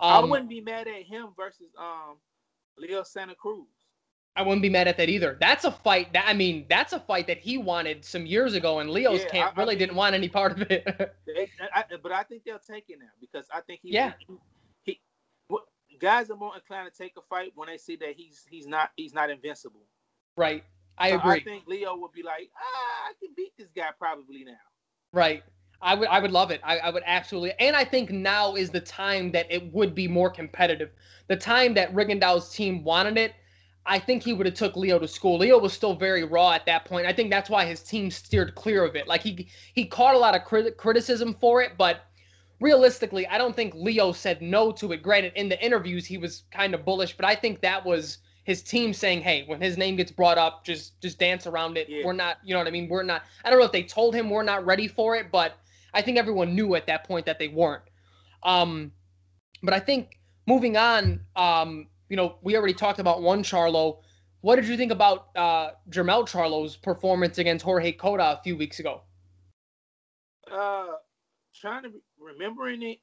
Um, 0.00 0.24
I 0.24 0.28
wouldn't 0.28 0.48
be 0.48 0.60
mad 0.60 0.88
at 0.88 1.02
him 1.02 1.28
versus 1.36 1.74
um 1.78 2.16
Leo 2.78 3.02
Santa 3.02 3.34
Cruz. 3.34 3.66
I 4.34 4.42
wouldn't 4.42 4.62
be 4.62 4.70
mad 4.70 4.88
at 4.88 4.96
that 4.96 5.10
either. 5.10 5.36
That's 5.40 5.64
a 5.64 5.70
fight 5.70 6.12
that 6.14 6.24
I 6.26 6.32
mean, 6.32 6.64
that's 6.68 6.92
a 6.92 7.00
fight 7.00 7.26
that 7.26 7.38
he 7.38 7.58
wanted 7.58 8.04
some 8.04 8.24
years 8.24 8.54
ago, 8.54 8.78
and 8.78 8.90
Leo's 8.90 9.22
yeah, 9.22 9.28
camp 9.28 9.52
I, 9.56 9.60
really 9.60 9.72
I 9.72 9.74
mean, 9.74 9.78
didn't 9.80 9.96
want 9.96 10.14
any 10.14 10.28
part 10.28 10.52
of 10.52 10.70
it. 10.70 10.84
they, 11.26 11.50
I, 11.74 11.84
but 12.02 12.12
I 12.12 12.22
think 12.22 12.44
they'll 12.44 12.58
take 12.58 12.84
it 12.88 12.98
now 12.98 13.06
because 13.20 13.46
I 13.52 13.60
think 13.60 13.80
he, 13.82 13.92
yeah. 13.92 14.12
he, 14.26 14.34
he, 14.84 15.00
guys 16.02 16.30
are 16.30 16.36
more 16.36 16.54
inclined 16.54 16.90
to 16.92 16.96
take 16.96 17.12
a 17.16 17.22
fight 17.22 17.52
when 17.54 17.68
they 17.68 17.78
see 17.78 17.96
that 17.96 18.14
he's 18.16 18.44
he's 18.50 18.66
not 18.66 18.90
he's 18.96 19.14
not 19.14 19.30
invincible. 19.30 19.82
Right. 20.36 20.64
I 20.98 21.10
so 21.10 21.18
agree. 21.18 21.32
I 21.32 21.40
think 21.40 21.66
Leo 21.66 21.96
would 21.96 22.12
be 22.12 22.22
like, 22.22 22.50
ah, 22.56 23.08
I 23.08 23.12
can 23.20 23.32
beat 23.36 23.52
this 23.56 23.68
guy 23.74 23.90
probably 23.98 24.44
now. 24.44 24.52
Right. 25.12 25.42
I 25.80 25.94
would 25.94 26.08
I 26.08 26.20
would 26.20 26.32
love 26.32 26.50
it. 26.50 26.60
I, 26.64 26.78
I 26.78 26.90
would 26.90 27.02
absolutely 27.06 27.52
and 27.58 27.76
I 27.76 27.84
think 27.84 28.10
now 28.10 28.54
is 28.54 28.70
the 28.70 28.80
time 28.80 29.30
that 29.32 29.46
it 29.50 29.72
would 29.72 29.94
be 29.94 30.08
more 30.08 30.30
competitive. 30.30 30.90
The 31.28 31.36
time 31.36 31.74
that 31.74 31.94
Rigondeaux's 31.94 32.50
team 32.50 32.82
wanted 32.82 33.16
it 33.16 33.34
I 33.84 33.98
think 33.98 34.22
he 34.22 34.32
would 34.32 34.46
have 34.46 34.54
took 34.54 34.76
Leo 34.76 34.98
to 34.98 35.08
school. 35.08 35.38
Leo 35.38 35.58
was 35.58 35.72
still 35.72 35.94
very 35.94 36.24
raw 36.24 36.52
at 36.52 36.66
that 36.66 36.84
point. 36.84 37.06
I 37.06 37.12
think 37.12 37.30
that's 37.30 37.50
why 37.50 37.64
his 37.64 37.82
team 37.82 38.10
steered 38.10 38.54
clear 38.54 38.84
of 38.84 38.94
it. 38.94 39.08
Like 39.08 39.22
he 39.22 39.48
he 39.74 39.86
caught 39.86 40.14
a 40.14 40.18
lot 40.18 40.36
of 40.36 40.44
crit- 40.44 40.76
criticism 40.76 41.34
for 41.40 41.62
it, 41.62 41.72
but 41.76 42.04
realistically, 42.60 43.26
I 43.26 43.38
don't 43.38 43.56
think 43.56 43.74
Leo 43.74 44.12
said 44.12 44.40
no 44.40 44.70
to 44.72 44.92
it. 44.92 45.02
Granted, 45.02 45.32
in 45.34 45.48
the 45.48 45.62
interviews 45.64 46.06
he 46.06 46.16
was 46.16 46.44
kind 46.52 46.74
of 46.74 46.84
bullish, 46.84 47.16
but 47.16 47.26
I 47.26 47.34
think 47.34 47.60
that 47.60 47.84
was 47.84 48.18
his 48.44 48.62
team 48.62 48.92
saying, 48.92 49.22
"Hey, 49.22 49.44
when 49.46 49.60
his 49.60 49.76
name 49.76 49.96
gets 49.96 50.12
brought 50.12 50.38
up, 50.38 50.64
just 50.64 51.00
just 51.00 51.18
dance 51.18 51.46
around 51.46 51.76
it. 51.76 51.88
Yeah. 51.88 52.04
We're 52.04 52.12
not, 52.12 52.38
you 52.44 52.54
know 52.54 52.60
what 52.60 52.68
I 52.68 52.72
mean? 52.72 52.88
We're 52.88 53.02
not. 53.02 53.22
I 53.44 53.50
don't 53.50 53.58
know 53.58 53.66
if 53.66 53.72
they 53.72 53.82
told 53.82 54.14
him 54.14 54.30
we're 54.30 54.42
not 54.44 54.64
ready 54.64 54.86
for 54.86 55.16
it, 55.16 55.32
but 55.32 55.54
I 55.92 56.02
think 56.02 56.18
everyone 56.18 56.54
knew 56.54 56.74
at 56.76 56.86
that 56.86 57.04
point 57.04 57.26
that 57.26 57.38
they 57.38 57.48
weren't. 57.48 57.82
Um, 58.44 58.92
but 59.62 59.74
I 59.74 59.80
think 59.80 60.18
moving 60.46 60.76
on, 60.76 61.20
um, 61.36 61.86
you 62.12 62.16
know, 62.16 62.36
we 62.42 62.58
already 62.58 62.74
talked 62.74 62.98
about 62.98 63.22
one 63.22 63.42
Charlo. 63.42 64.00
What 64.42 64.56
did 64.56 64.66
you 64.66 64.76
think 64.76 64.92
about 64.92 65.28
uh, 65.34 65.70
Jermell 65.88 66.28
Charlo's 66.28 66.76
performance 66.76 67.38
against 67.38 67.64
Jorge 67.64 67.90
Cota 67.92 68.38
a 68.38 68.40
few 68.44 68.54
weeks 68.54 68.80
ago? 68.80 69.00
Uh, 70.52 70.88
trying 71.58 71.84
to 71.84 71.88
re- 71.88 72.34
remembering 72.34 72.82
it, 72.82 72.98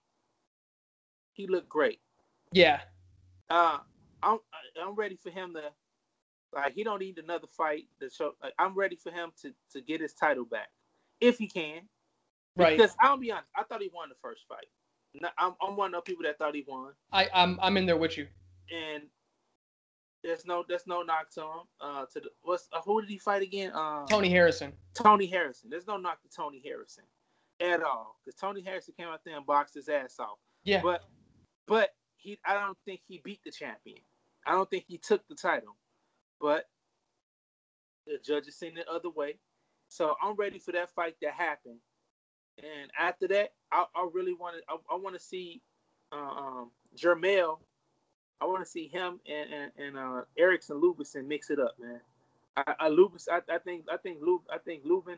he 1.33 1.47
looked 1.47 1.69
great. 1.69 1.99
Yeah. 2.51 2.81
Uh, 3.49 3.79
I'm 4.21 4.37
I'm 4.79 4.93
ready 4.93 5.15
for 5.15 5.31
him 5.31 5.55
to 5.55 5.63
like 6.53 6.73
he 6.75 6.83
don't 6.83 6.99
need 6.99 7.17
another 7.17 7.47
fight 7.47 7.85
to 7.99 8.11
show. 8.11 8.33
Like, 8.43 8.53
I'm 8.59 8.75
ready 8.75 8.95
for 8.95 9.11
him 9.11 9.31
to 9.41 9.51
to 9.73 9.81
get 9.81 10.01
his 10.01 10.13
title 10.13 10.45
back 10.45 10.69
if 11.19 11.39
he 11.39 11.47
can. 11.47 11.81
Right. 12.55 12.77
Because 12.77 12.95
I'll 13.01 13.17
be 13.17 13.31
honest, 13.31 13.47
I 13.57 13.63
thought 13.63 13.81
he 13.81 13.89
won 13.91 14.09
the 14.09 14.15
first 14.21 14.43
fight. 14.47 14.67
I'm 15.39 15.55
I'm 15.63 15.75
one 15.75 15.95
of 15.95 16.03
the 16.05 16.11
people 16.11 16.25
that 16.25 16.37
thought 16.37 16.53
he 16.53 16.63
won. 16.67 16.91
I 17.11 17.27
I'm 17.33 17.57
I'm 17.59 17.75
in 17.75 17.87
there 17.87 17.97
with 17.97 18.15
you 18.15 18.27
and 18.71 19.03
There's 20.23 20.45
no 20.45 20.65
there's 20.67 20.87
no 20.87 21.01
knock 21.01 21.31
to 21.35 21.41
him. 21.41 21.67
Uh, 21.81 22.05
to 22.13 22.19
the 22.19 22.29
what's 22.41 22.67
uh, 22.73 22.81
who 22.83 23.01
did 23.01 23.09
he 23.09 23.17
fight 23.17 23.41
again? 23.41 23.71
Um, 23.73 24.05
Tony 24.09 24.29
Harrison. 24.29 24.73
Tony 24.93 25.27
Harrison. 25.27 25.69
There's 25.69 25.87
no 25.87 25.97
knock 25.97 26.21
to 26.23 26.29
Tony 26.29 26.61
Harrison 26.63 27.05
at 27.61 27.81
all 27.83 28.17
because 28.25 28.39
Tony 28.39 28.61
Harrison 28.61 28.93
came 28.97 29.07
out 29.07 29.21
there 29.25 29.37
and 29.37 29.45
boxed 29.45 29.75
his 29.75 29.89
ass 29.89 30.17
off. 30.19 30.39
Yeah. 30.63 30.81
But 30.83 31.03
but 31.67 31.91
he 32.17 32.39
I 32.45 32.53
don't 32.55 32.77
think 32.85 33.01
he 33.07 33.21
beat 33.23 33.41
the 33.45 33.51
champion. 33.51 33.99
I 34.45 34.53
don't 34.53 34.69
think 34.69 34.85
he 34.87 34.97
took 34.97 35.27
the 35.29 35.35
title. 35.35 35.77
But 36.41 36.65
the 38.07 38.17
judges 38.25 38.57
seen 38.57 38.77
it 38.77 38.87
other 38.87 39.09
way. 39.09 39.39
So 39.89 40.15
I'm 40.21 40.35
ready 40.35 40.59
for 40.59 40.71
that 40.73 40.89
fight 40.91 41.15
to 41.23 41.31
happen. 41.31 41.79
And 42.59 42.91
after 42.99 43.27
that, 43.29 43.51
I, 43.71 43.85
I 43.95 44.07
really 44.13 44.33
want 44.33 44.57
to 44.57 44.63
I, 44.69 44.95
I 44.95 44.97
want 44.97 45.15
to 45.15 45.21
see 45.21 45.61
uh, 46.11 46.17
um, 46.17 46.71
Jermell. 46.97 47.59
I 48.41 48.45
want 48.45 48.63
to 48.63 48.69
see 48.69 48.87
him 48.87 49.19
and 49.27 49.53
and, 49.53 49.71
and 49.77 49.97
uh, 49.97 50.21
Erickson 50.37 50.81
Lubison 50.81 51.27
mix 51.27 51.49
it 51.49 51.59
up, 51.59 51.75
man. 51.79 51.99
I, 52.57 52.73
I 52.79 52.89
Lubis, 52.89 53.27
I, 53.31 53.41
I 53.53 53.57
think 53.59 53.85
I 53.91 53.97
think 53.97 54.19
Lub, 54.21 54.41
I 54.53 54.57
think 54.57 54.83
Lubin, 54.85 55.17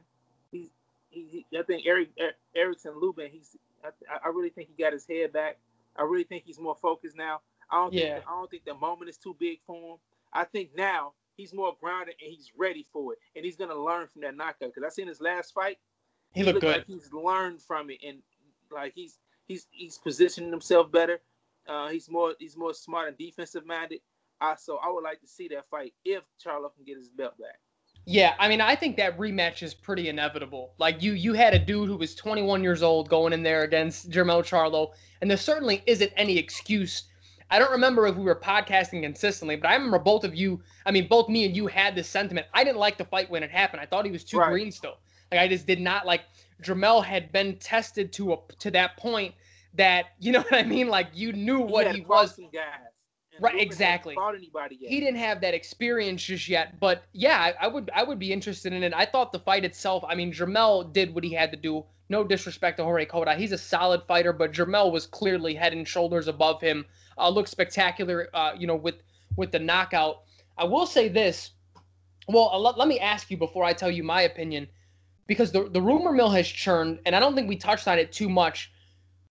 he's 0.52 0.70
he, 1.10 1.46
he 1.52 1.58
I 1.58 1.64
think 1.64 1.86
Eric 1.86 2.10
er, 2.22 2.32
Erickson 2.56 2.94
Lubin, 3.00 3.30
he's 3.32 3.56
I, 3.84 3.90
I 4.26 4.30
really 4.30 4.50
think 4.50 4.70
he 4.76 4.82
got 4.84 4.94
his 4.94 5.06
head 5.08 5.34
back. 5.34 5.58
I 5.98 6.04
really 6.04 6.24
think 6.24 6.44
he's 6.46 6.60
more 6.60 6.76
focused 6.76 7.18
now. 7.18 7.42
I 7.70 7.78
don't 7.78 7.94
Yeah. 7.94 8.16
think 8.16 8.26
I 8.28 8.32
don't 8.32 8.50
think 8.52 8.66
the 8.66 8.74
moment 8.76 9.10
is 9.10 9.18
too 9.18 9.36
big 9.40 9.60
for 9.66 9.94
him. 9.94 9.98
I 10.34 10.44
think 10.46 10.70
now 10.76 11.14
he's 11.38 11.54
more 11.54 11.76
grounded 11.82 12.16
and 12.24 12.32
he's 12.32 12.52
ready 12.58 12.86
for 12.94 13.14
it, 13.14 13.20
and 13.36 13.46
he's 13.46 13.56
gonna 13.58 13.76
learn 13.76 14.08
from 14.08 14.22
that 14.22 14.36
knockout. 14.36 14.74
Because 14.74 14.84
I 14.86 14.90
seen 14.90 15.08
his 15.08 15.22
last 15.22 15.54
fight, 15.54 15.78
He 16.34 16.44
looked 16.44 16.62
good. 16.62 16.78
like 16.78 16.86
he's 16.88 17.12
learned 17.14 17.62
from 17.62 17.90
it, 17.90 18.00
and 18.06 18.20
like 18.72 18.94
he's 18.96 19.18
he's 19.48 19.68
he's 19.72 19.98
positioning 19.98 20.52
himself 20.52 20.92
better. 20.92 21.20
Uh, 21.68 21.90
he's 21.90 22.10
more 22.10 22.34
he's 22.40 22.58
more 22.58 22.74
smart 22.74 23.08
and 23.10 23.18
defensive 23.18 23.66
minded. 23.66 24.02
I 24.40 24.56
so 24.56 24.78
I 24.78 24.90
would 24.92 25.04
like 25.04 25.22
to 25.22 25.28
see 25.28 25.48
that 25.50 25.66
fight 25.70 25.94
if 26.04 26.24
Charlo 26.44 26.74
can 26.74 26.84
get 26.86 26.98
his 26.98 27.10
belt 27.10 27.38
back. 27.38 27.60
Yeah, 28.06 28.34
I 28.40 28.48
mean, 28.48 28.62
I 28.62 28.76
think 28.76 28.98
that 28.98 29.18
rematch 29.20 29.62
is 29.62 29.76
pretty 29.76 30.10
inevitable. 30.10 30.74
Like 30.80 31.04
you, 31.04 31.14
you 31.14 31.34
had 31.34 31.54
a 31.54 31.60
dude 31.60 31.88
who 31.88 31.98
was 31.98 32.16
21 32.16 32.64
years 32.64 32.82
old 32.82 33.10
going 33.10 33.32
in 33.32 33.44
there 33.44 33.62
against 33.62 34.10
Jermel 34.10 34.42
Charlo, 34.42 34.94
and 35.22 35.30
there 35.30 35.38
certainly 35.38 35.84
isn't 35.86 36.12
any 36.18 36.38
excuse. 36.38 37.04
I 37.52 37.60
don't 37.60 37.72
remember 37.72 38.08
if 38.08 38.16
we 38.16 38.24
were 38.24 38.36
podcasting 38.36 39.04
consistently, 39.04 39.56
but 39.56 39.70
I 39.70 39.76
remember 39.76 40.00
both 40.00 40.24
of 40.24 40.34
you. 40.34 40.62
I 40.86 40.92
mean, 40.92 41.08
both 41.10 41.30
me 41.30 41.46
and 41.46 41.56
you 41.56 41.68
had 41.68 41.94
this 41.96 42.08
sentiment. 42.08 42.48
I 42.54 42.64
didn't 42.64 42.80
like 42.80 42.98
the 42.98 43.06
fight 43.06 43.30
when 43.30 43.44
it 43.44 43.52
happened. 43.52 43.82
I 43.82 43.86
thought 43.86 44.06
he 44.06 44.12
was 44.12 44.24
too 44.24 44.38
Right. 44.40 44.50
green 44.50 44.72
still. 44.72 44.98
Like 45.32 45.42
I 45.42 45.48
just 45.48 45.68
did 45.68 45.80
not 45.80 46.06
like. 46.06 46.22
Jermel 46.64 47.04
had 47.04 47.32
been 47.32 47.58
tested 47.58 48.12
to 48.14 48.34
a 48.34 48.38
to 48.60 48.72
that 48.72 48.98
point 48.98 49.36
that 49.76 50.08
you 50.20 50.32
know 50.32 50.42
what 50.42 50.54
I 50.54 50.64
mean. 50.64 50.88
Like 50.88 51.08
you 51.14 51.34
knew 51.34 51.60
what 51.60 51.88
had 51.88 51.96
he 51.96 52.02
was. 52.02 52.36
Some 52.36 52.50
guys. 52.54 52.64
Right, 53.40 53.54
Ruben 53.54 53.66
exactly. 53.66 54.16
Anybody 54.20 54.78
yet? 54.80 54.92
he 54.92 55.00
didn't 55.00 55.20
have 55.20 55.42
that 55.42 55.54
experience 55.54 56.24
just 56.24 56.48
yet. 56.48 56.80
But 56.80 57.04
yeah, 57.14 57.40
I, 57.40 57.66
I 57.66 57.68
would 57.68 57.90
I 57.96 58.04
would 58.04 58.20
be 58.20 58.32
interested 58.32 58.74
in 58.74 58.84
it. 58.84 58.94
I 58.94 59.06
thought 59.06 59.32
the 59.32 59.40
fight 59.40 59.66
itself. 59.66 60.04
I 60.08 60.16
mean, 60.16 60.32
Jermel 60.32 60.92
did 60.94 61.16
what 61.16 61.24
he 61.24 61.34
had 61.34 61.50
to 61.52 61.58
do. 61.58 61.86
No 62.10 62.26
disrespect 62.26 62.78
to 62.78 62.84
Jorge 62.84 63.06
Cota, 63.06 63.36
he's 63.36 63.54
a 63.54 63.58
solid 63.58 64.04
fighter, 64.04 64.34
but 64.34 64.52
Jermel 64.52 64.92
was 64.92 65.08
clearly 65.08 65.56
head 65.56 65.72
and 65.72 65.88
shoulders 65.88 66.28
above 66.28 66.60
him. 66.60 66.86
Uh, 67.18 67.30
looked 67.30 67.48
spectacular, 67.48 68.30
uh, 68.34 68.52
you 68.58 68.68
know, 68.68 68.76
with 68.76 68.96
with 69.38 69.52
the 69.52 69.60
knockout. 69.60 70.24
I 70.58 70.66
will 70.66 70.86
say 70.86 71.08
this. 71.08 71.52
Well, 72.28 72.50
uh, 72.54 72.60
let, 72.60 72.78
let 72.78 72.88
me 72.90 73.00
ask 73.00 73.32
you 73.32 73.38
before 73.38 73.64
I 73.64 73.74
tell 73.74 73.90
you 73.90 74.04
my 74.04 74.24
opinion, 74.24 74.68
because 75.26 75.52
the 75.52 75.70
the 75.70 75.82
rumor 75.82 76.12
mill 76.12 76.30
has 76.30 76.48
churned, 76.48 77.00
and 77.06 77.16
I 77.16 77.20
don't 77.20 77.34
think 77.34 77.48
we 77.48 77.56
touched 77.56 77.88
on 77.88 77.98
it 77.98 78.12
too 78.12 78.30
much. 78.30 78.72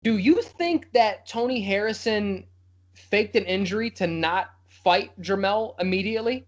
Do 0.03 0.17
you 0.17 0.41
think 0.41 0.91
that 0.91 1.25
Tony 1.25 1.61
Harrison 1.61 2.45
faked 2.93 3.37
an 3.37 3.45
injury 3.45 3.89
to 3.91 4.05
not 4.05 4.51
fight 4.67 5.19
Jermel 5.21 5.79
immediately? 5.79 6.45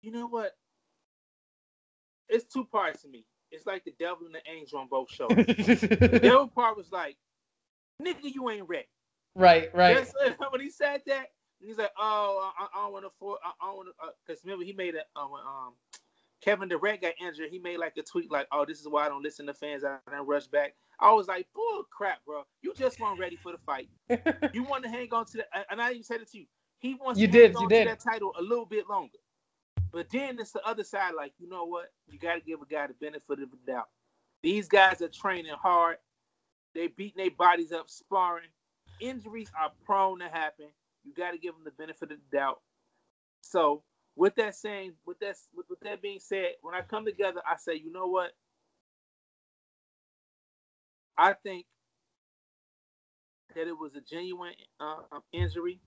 You 0.00 0.10
know 0.12 0.26
what? 0.26 0.56
It's 2.30 2.46
two 2.46 2.64
parts 2.64 3.02
to 3.02 3.08
me. 3.08 3.26
It's 3.50 3.66
like 3.66 3.84
the 3.84 3.94
devil 3.98 4.26
and 4.26 4.34
the 4.34 4.50
angel 4.50 4.78
on 4.78 4.88
both 4.88 5.10
shows. 5.10 5.28
the 5.28 6.18
devil 6.22 6.48
part 6.48 6.76
was 6.76 6.90
like, 6.90 7.16
"Nigga, 8.02 8.34
you 8.34 8.48
ain't 8.50 8.68
ready." 8.68 8.88
right, 9.34 9.72
right. 9.74 9.94
That's- 9.94 10.36
when 10.50 10.60
he 10.60 10.70
said 10.70 11.02
that, 11.06 11.26
he's 11.60 11.78
like, 11.78 11.92
"Oh, 11.98 12.52
I, 12.58 12.66
I 12.74 12.84
don't 12.84 12.92
want 12.92 13.04
to 13.04 13.10
for, 13.18 13.38
I, 13.44 13.52
I 13.60 13.66
don't 13.66 13.76
want 13.76 13.88
to," 13.88 14.08
because 14.26 14.42
remember 14.44 14.64
he 14.64 14.72
made 14.72 14.94
a 14.94 15.02
uh, 15.14 15.26
when, 15.26 15.42
um 15.42 15.74
Kevin 16.42 16.68
Durant 16.68 17.00
got 17.02 17.14
injured. 17.20 17.50
He 17.50 17.58
made 17.58 17.78
like 17.78 17.96
a 17.96 18.02
tweet 18.02 18.30
like, 18.30 18.46
"Oh, 18.52 18.64
this 18.64 18.80
is 18.80 18.88
why 18.88 19.06
I 19.06 19.08
don't 19.08 19.22
listen 19.22 19.46
to 19.46 19.54
fans. 19.54 19.84
I 19.84 19.98
don't 20.10 20.26
rush 20.26 20.46
back." 20.46 20.74
I 21.00 21.12
was 21.12 21.28
like, 21.28 21.46
"Bull 21.54 21.84
crap, 21.90 22.24
bro! 22.24 22.42
You 22.62 22.74
just 22.74 23.00
weren't 23.00 23.18
ready 23.18 23.36
for 23.36 23.52
the 23.52 23.58
fight. 23.58 23.88
You 24.54 24.62
want 24.64 24.84
to 24.84 24.90
hang 24.90 25.12
on 25.12 25.26
to 25.26 25.38
that." 25.38 25.66
And 25.70 25.80
I 25.80 25.90
even 25.92 26.02
said 26.02 26.20
it 26.20 26.30
to 26.32 26.38
you. 26.38 26.46
He 26.78 26.94
wants 26.94 27.20
You 27.20 27.26
to 27.26 27.32
did, 27.32 27.52
hang 27.52 27.62
you 27.62 27.68
did. 27.68 27.88
that 27.88 28.00
title 28.00 28.32
a 28.38 28.42
little 28.42 28.66
bit 28.66 28.88
longer. 28.88 29.18
But 29.92 30.10
then 30.10 30.38
it's 30.38 30.52
the 30.52 30.64
other 30.66 30.84
side. 30.84 31.14
Like, 31.16 31.32
you 31.38 31.48
know 31.48 31.64
what? 31.64 31.86
You 32.06 32.18
got 32.18 32.34
to 32.34 32.40
give 32.40 32.60
a 32.60 32.66
guy 32.66 32.86
the 32.86 32.94
benefit 32.94 33.40
of 33.42 33.50
the 33.50 33.58
doubt. 33.66 33.88
These 34.42 34.68
guys 34.68 35.00
are 35.02 35.08
training 35.08 35.54
hard. 35.60 35.96
They 36.74 36.88
beating 36.88 37.22
their 37.24 37.30
bodies 37.30 37.72
up, 37.72 37.88
sparring. 37.88 38.50
Injuries 39.00 39.50
are 39.58 39.72
prone 39.84 40.18
to 40.20 40.28
happen. 40.28 40.66
You 41.04 41.14
got 41.14 41.32
to 41.32 41.38
give 41.38 41.54
them 41.54 41.64
the 41.64 41.70
benefit 41.72 42.12
of 42.12 42.18
the 42.30 42.36
doubt. 42.36 42.60
So, 43.42 43.82
with 44.16 44.36
that 44.36 44.56
saying, 44.56 44.94
with 45.06 45.20
that 45.20 45.36
with, 45.54 45.66
with 45.70 45.80
that 45.82 46.02
being 46.02 46.20
said, 46.20 46.54
when 46.62 46.74
I 46.74 46.82
come 46.82 47.06
together, 47.06 47.42
I 47.48 47.56
say, 47.58 47.74
you 47.76 47.92
know 47.92 48.08
what? 48.08 48.32
I 51.18 51.34
think 51.34 51.66
that 53.54 53.68
it 53.68 53.78
was 53.78 53.94
a 53.96 54.00
genuine 54.02 54.54
uh, 54.80 54.98
um, 55.12 55.22
injury. 55.32 55.80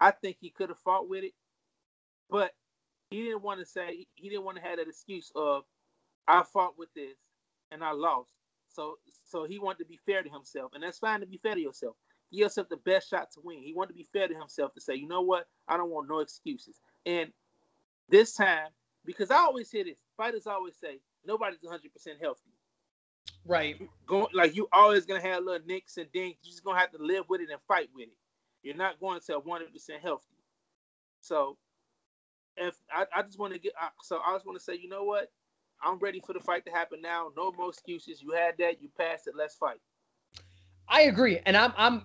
I 0.00 0.12
think 0.12 0.38
he 0.40 0.50
could 0.50 0.70
have 0.70 0.78
fought 0.78 1.08
with 1.08 1.24
it, 1.24 1.34
but 2.30 2.52
he 3.10 3.24
didn't 3.24 3.42
want 3.42 3.60
to 3.60 3.66
say 3.66 4.06
he 4.16 4.28
didn't 4.30 4.44
want 4.44 4.58
to 4.58 4.62
have 4.64 4.78
that 4.78 4.88
excuse 4.88 5.32
of 5.36 5.64
I 6.28 6.42
fought 6.44 6.78
with 6.78 6.92
this 6.94 7.16
and 7.70 7.84
I 7.84 7.92
lost. 7.92 8.32
So 8.68 8.96
so 9.24 9.44
he 9.44 9.58
wanted 9.58 9.80
to 9.80 9.84
be 9.86 9.98
fair 10.06 10.22
to 10.22 10.30
himself, 10.30 10.72
and 10.74 10.82
that's 10.82 10.98
fine 10.98 11.20
to 11.20 11.26
be 11.26 11.38
fair 11.38 11.54
to 11.54 11.60
yourself. 11.60 11.96
Give 12.32 12.40
yourself 12.40 12.68
the 12.68 12.76
best 12.78 13.10
shot 13.10 13.30
to 13.34 13.40
win. 13.42 13.58
He 13.62 13.74
wanted 13.74 13.90
to 13.92 13.98
be 13.98 14.08
fair 14.12 14.28
to 14.28 14.34
himself 14.34 14.74
to 14.74 14.80
say, 14.80 14.94
you 14.96 15.08
know 15.08 15.22
what, 15.22 15.46
I 15.68 15.76
don't 15.76 15.90
want 15.90 16.08
no 16.08 16.20
excuses. 16.20 16.80
And 17.06 17.30
this 18.10 18.34
time, 18.34 18.68
because 19.04 19.30
I 19.30 19.36
always 19.36 19.70
hear 19.70 19.84
this, 19.84 19.98
fighters 20.16 20.46
always 20.46 20.76
say 20.76 21.00
nobody's 21.24 21.62
100 21.62 21.92
percent 21.92 22.18
healthy. 22.20 22.50
Right. 23.46 23.80
Going 24.06 24.26
like 24.34 24.54
you 24.54 24.68
always 24.72 25.06
gonna 25.06 25.20
have 25.20 25.44
little 25.44 25.66
nicks 25.66 25.96
and 25.96 26.10
dings. 26.12 26.36
You're 26.42 26.50
just 26.50 26.64
gonna 26.64 26.78
have 26.78 26.92
to 26.92 26.98
live 27.02 27.24
with 27.28 27.40
it 27.40 27.50
and 27.50 27.60
fight 27.66 27.88
with 27.94 28.08
it. 28.08 28.16
You're 28.62 28.76
not 28.76 29.00
going 29.00 29.20
to 29.26 29.38
100 29.38 29.72
percent 29.72 30.02
healthy. 30.02 30.36
So 31.20 31.56
if 32.56 32.74
I, 32.92 33.06
I 33.14 33.22
just 33.22 33.38
want 33.38 33.52
to 33.52 33.58
get, 33.58 33.72
so 34.02 34.18
I 34.24 34.34
just 34.34 34.46
want 34.46 34.58
to 34.58 34.64
say, 34.64 34.74
you 34.74 34.88
know 34.88 35.04
what? 35.04 35.30
I'm 35.82 35.98
ready 35.98 36.20
for 36.26 36.32
the 36.32 36.40
fight 36.40 36.64
to 36.66 36.70
happen 36.70 37.00
now. 37.00 37.30
No 37.36 37.52
more 37.52 37.70
excuses. 37.70 38.22
You 38.22 38.32
had 38.32 38.54
that. 38.58 38.82
You 38.82 38.88
passed 38.98 39.26
it. 39.26 39.34
Let's 39.36 39.54
fight. 39.54 39.78
I 40.88 41.02
agree, 41.02 41.40
and 41.46 41.56
I'm 41.56 41.72
I'm. 41.76 42.02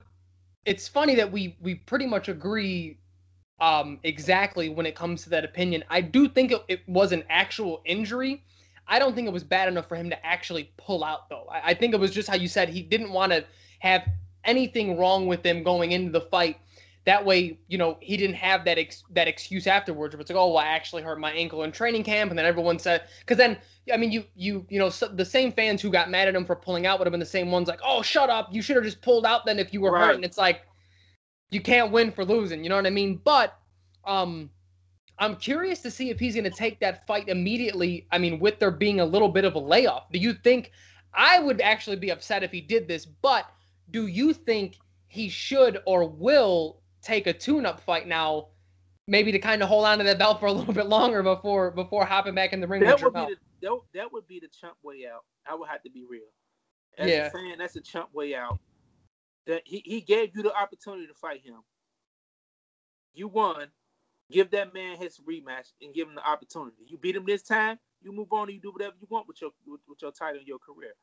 It's 0.65 0.87
funny 0.87 1.15
that 1.15 1.31
we 1.31 1.57
we 1.61 1.75
pretty 1.75 2.05
much 2.05 2.29
agree, 2.29 2.99
um, 3.59 3.99
exactly 4.03 4.69
when 4.69 4.85
it 4.85 4.95
comes 4.95 5.23
to 5.23 5.29
that 5.29 5.45
opinion. 5.45 5.83
I 5.89 6.01
do 6.01 6.27
think 6.27 6.51
it, 6.51 6.63
it 6.67 6.81
was 6.87 7.11
an 7.11 7.23
actual 7.29 7.81
injury. 7.85 8.43
I 8.87 8.99
don't 8.99 9.15
think 9.15 9.27
it 9.27 9.33
was 9.33 9.43
bad 9.43 9.67
enough 9.67 9.87
for 9.87 9.95
him 9.95 10.09
to 10.09 10.25
actually 10.25 10.71
pull 10.77 11.03
out, 11.03 11.29
though. 11.29 11.47
I, 11.51 11.71
I 11.71 11.73
think 11.73 11.93
it 11.93 11.99
was 11.99 12.11
just 12.11 12.29
how 12.29 12.35
you 12.35 12.47
said 12.47 12.69
he 12.69 12.81
didn't 12.81 13.11
want 13.11 13.31
to 13.31 13.45
have 13.79 14.03
anything 14.43 14.97
wrong 14.97 15.27
with 15.27 15.43
him 15.43 15.63
going 15.63 15.91
into 15.91 16.11
the 16.11 16.21
fight. 16.21 16.57
That 17.05 17.23
way, 17.23 17.59
you 17.67 17.77
know, 17.77 17.97
he 17.99 18.17
didn't 18.17 18.35
have 18.37 18.65
that 18.65 18.79
ex- 18.79 19.03
that 19.11 19.27
excuse 19.27 19.67
afterwards. 19.67 20.15
But 20.15 20.21
it's 20.21 20.29
like, 20.31 20.37
oh, 20.37 20.47
well, 20.47 20.57
I 20.57 20.67
actually 20.67 21.03
hurt 21.03 21.19
my 21.19 21.31
ankle 21.31 21.63
in 21.63 21.71
training 21.71 22.03
camp, 22.03 22.31
and 22.31 22.37
then 22.37 22.47
everyone 22.47 22.79
said, 22.79 23.03
because 23.19 23.37
then, 23.37 23.57
I 23.93 23.97
mean, 23.97 24.11
you 24.11 24.23
you 24.35 24.65
you 24.69 24.79
know, 24.79 24.89
so 24.89 25.07
the 25.07 25.25
same 25.25 25.51
fans 25.51 25.83
who 25.83 25.91
got 25.91 26.09
mad 26.09 26.27
at 26.27 26.35
him 26.35 26.45
for 26.45 26.55
pulling 26.55 26.87
out 26.87 26.97
would 26.99 27.05
have 27.05 27.11
been 27.11 27.19
the 27.19 27.25
same 27.25 27.51
ones 27.51 27.67
like, 27.67 27.79
oh, 27.83 28.01
shut 28.01 28.31
up, 28.31 28.49
you 28.51 28.61
should 28.63 28.75
have 28.75 28.85
just 28.85 29.01
pulled 29.01 29.25
out 29.25 29.45
then 29.45 29.59
if 29.59 29.71
you 29.71 29.82
were 29.82 29.95
hurt. 29.97 30.15
And 30.15 30.25
it's 30.25 30.38
like, 30.38 30.61
you 31.51 31.61
can't 31.61 31.91
win 31.91 32.11
for 32.11 32.25
losing. 32.25 32.63
You 32.63 32.69
know 32.69 32.75
what 32.75 32.85
I 32.87 32.91
mean? 32.91 33.21
But, 33.23 33.57
um, 34.05 34.49
I'm 35.17 35.37
curious 35.37 35.81
to 35.83 35.91
see 35.91 36.09
if 36.09 36.19
he's 36.19 36.35
going 36.35 36.43
to 36.43 36.49
take 36.49 36.79
that 36.81 37.07
fight 37.07 37.29
immediately. 37.29 38.05
I 38.11 38.17
mean, 38.17 38.39
with 38.39 38.59
there 38.59 38.71
being 38.71 38.99
a 38.99 39.05
little 39.05 39.29
bit 39.29 39.45
of 39.45 39.55
a 39.55 39.59
layoff, 39.59 40.11
do 40.11 40.19
you 40.19 40.33
think? 40.33 40.71
I 41.13 41.39
would 41.39 41.61
actually 41.61 41.95
be 41.95 42.09
upset 42.09 42.43
if 42.43 42.51
he 42.51 42.59
did 42.59 42.87
this, 42.87 43.05
but 43.05 43.45
do 43.91 44.07
you 44.07 44.33
think 44.33 44.75
he 45.07 45.29
should 45.29 45.81
or 45.85 46.05
will 46.09 46.81
take 47.01 47.27
a 47.27 47.31
tune-up 47.31 47.79
fight 47.79 48.05
now, 48.07 48.47
maybe 49.07 49.31
to 49.31 49.39
kind 49.39 49.63
of 49.63 49.69
hold 49.69 49.85
on 49.85 49.99
to 49.99 50.03
that 50.03 50.19
belt 50.19 50.41
for 50.41 50.47
a 50.47 50.51
little 50.51 50.73
bit 50.73 50.87
longer 50.87 51.23
before 51.23 51.71
before 51.71 52.05
hopping 52.05 52.35
back 52.35 52.51
in 52.51 52.59
the 52.59 52.67
ring 52.67 52.83
That 52.83 52.95
with 52.95 53.03
would 53.03 53.13
be 53.13 53.33
the 53.33 53.37
that, 53.61 53.79
that 53.93 54.11
would 54.11 54.27
be 54.27 54.39
the 54.41 54.49
chump 54.49 54.75
way 54.83 55.05
out. 55.09 55.23
I 55.47 55.55
would 55.55 55.69
have 55.69 55.81
to 55.83 55.89
be 55.89 56.03
real. 56.09 56.27
As 56.97 57.09
Yeah. 57.09 57.29
that's 57.57 57.77
a 57.77 57.81
chump 57.81 58.13
way 58.13 58.35
out. 58.35 58.59
That 59.47 59.61
he, 59.65 59.81
he 59.85 60.01
gave 60.01 60.35
you 60.35 60.43
the 60.43 60.55
opportunity 60.55 61.07
to 61.07 61.13
fight 61.13 61.41
him. 61.43 61.61
You 63.13 63.27
won. 63.27 63.67
Give 64.31 64.49
that 64.51 64.73
man 64.73 64.97
his 64.97 65.19
rematch 65.19 65.71
and 65.81 65.93
give 65.93 66.07
him 66.07 66.15
the 66.15 66.27
opportunity. 66.27 66.77
You 66.87 66.97
beat 66.97 67.15
him 67.15 67.25
this 67.25 67.43
time, 67.43 67.77
you 68.01 68.11
move 68.11 68.31
on 68.31 68.47
and 68.47 68.53
you 68.55 68.61
do 68.61 68.71
whatever 68.71 68.95
you 68.99 69.07
want 69.09 69.27
with 69.27 69.39
your 69.41 69.51
with, 69.67 69.81
with 69.87 70.01
your 70.01 70.11
title 70.11 70.39
and 70.39 70.47
your 70.47 70.57
career. 70.59 70.93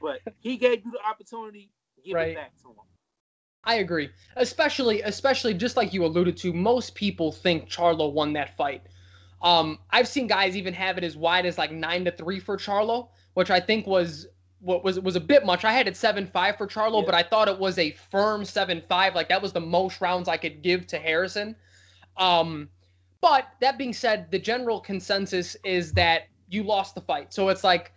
But 0.00 0.20
he 0.40 0.56
gave 0.56 0.84
you 0.84 0.92
the 0.92 1.00
opportunity, 1.04 1.70
give 2.04 2.14
Right. 2.14 2.28
it 2.28 2.36
back 2.36 2.52
to 2.62 2.68
him. 2.68 2.76
I 3.64 3.76
agree. 3.76 4.10
Especially, 4.36 5.02
especially 5.02 5.54
just 5.54 5.76
like 5.76 5.92
you 5.92 6.04
alluded 6.04 6.36
to, 6.38 6.52
most 6.52 6.94
people 6.94 7.32
think 7.32 7.68
Charlo 7.68 8.12
won 8.12 8.32
that 8.34 8.56
fight. 8.56 8.82
Um, 9.42 9.78
I've 9.90 10.08
seen 10.08 10.26
guys 10.26 10.56
even 10.56 10.72
have 10.74 10.98
it 10.98 11.04
as 11.04 11.16
wide 11.16 11.46
as 11.46 11.58
like 11.58 11.72
nine 11.72 12.04
to 12.04 12.12
three 12.12 12.40
for 12.40 12.56
Charlo, 12.56 13.08
which 13.34 13.50
I 13.50 13.60
think 13.60 13.86
was 13.86 14.26
what 14.60 14.82
was 14.84 14.96
it 14.96 15.04
was 15.04 15.16
a 15.16 15.20
bit 15.20 15.44
much. 15.44 15.64
I 15.64 15.72
had 15.72 15.86
it 15.88 15.96
seven 15.96 16.26
five 16.26 16.56
for 16.56 16.66
Charlo, 16.66 17.00
yeah. 17.00 17.06
but 17.06 17.14
I 17.14 17.22
thought 17.22 17.48
it 17.48 17.58
was 17.58 17.78
a 17.78 17.92
firm 18.10 18.44
seven 18.44 18.82
five. 18.88 19.14
Like 19.14 19.28
that 19.28 19.40
was 19.40 19.52
the 19.52 19.60
most 19.60 20.00
rounds 20.00 20.28
I 20.28 20.36
could 20.36 20.62
give 20.62 20.86
to 20.88 20.98
Harrison. 20.98 21.54
Um, 22.16 22.68
but 23.20 23.48
that 23.60 23.78
being 23.78 23.92
said, 23.92 24.30
the 24.30 24.38
general 24.38 24.80
consensus 24.80 25.56
is 25.64 25.92
that 25.92 26.28
you 26.48 26.62
lost 26.62 26.94
the 26.94 27.00
fight. 27.00 27.32
So 27.32 27.48
it's 27.48 27.64
like 27.64 27.92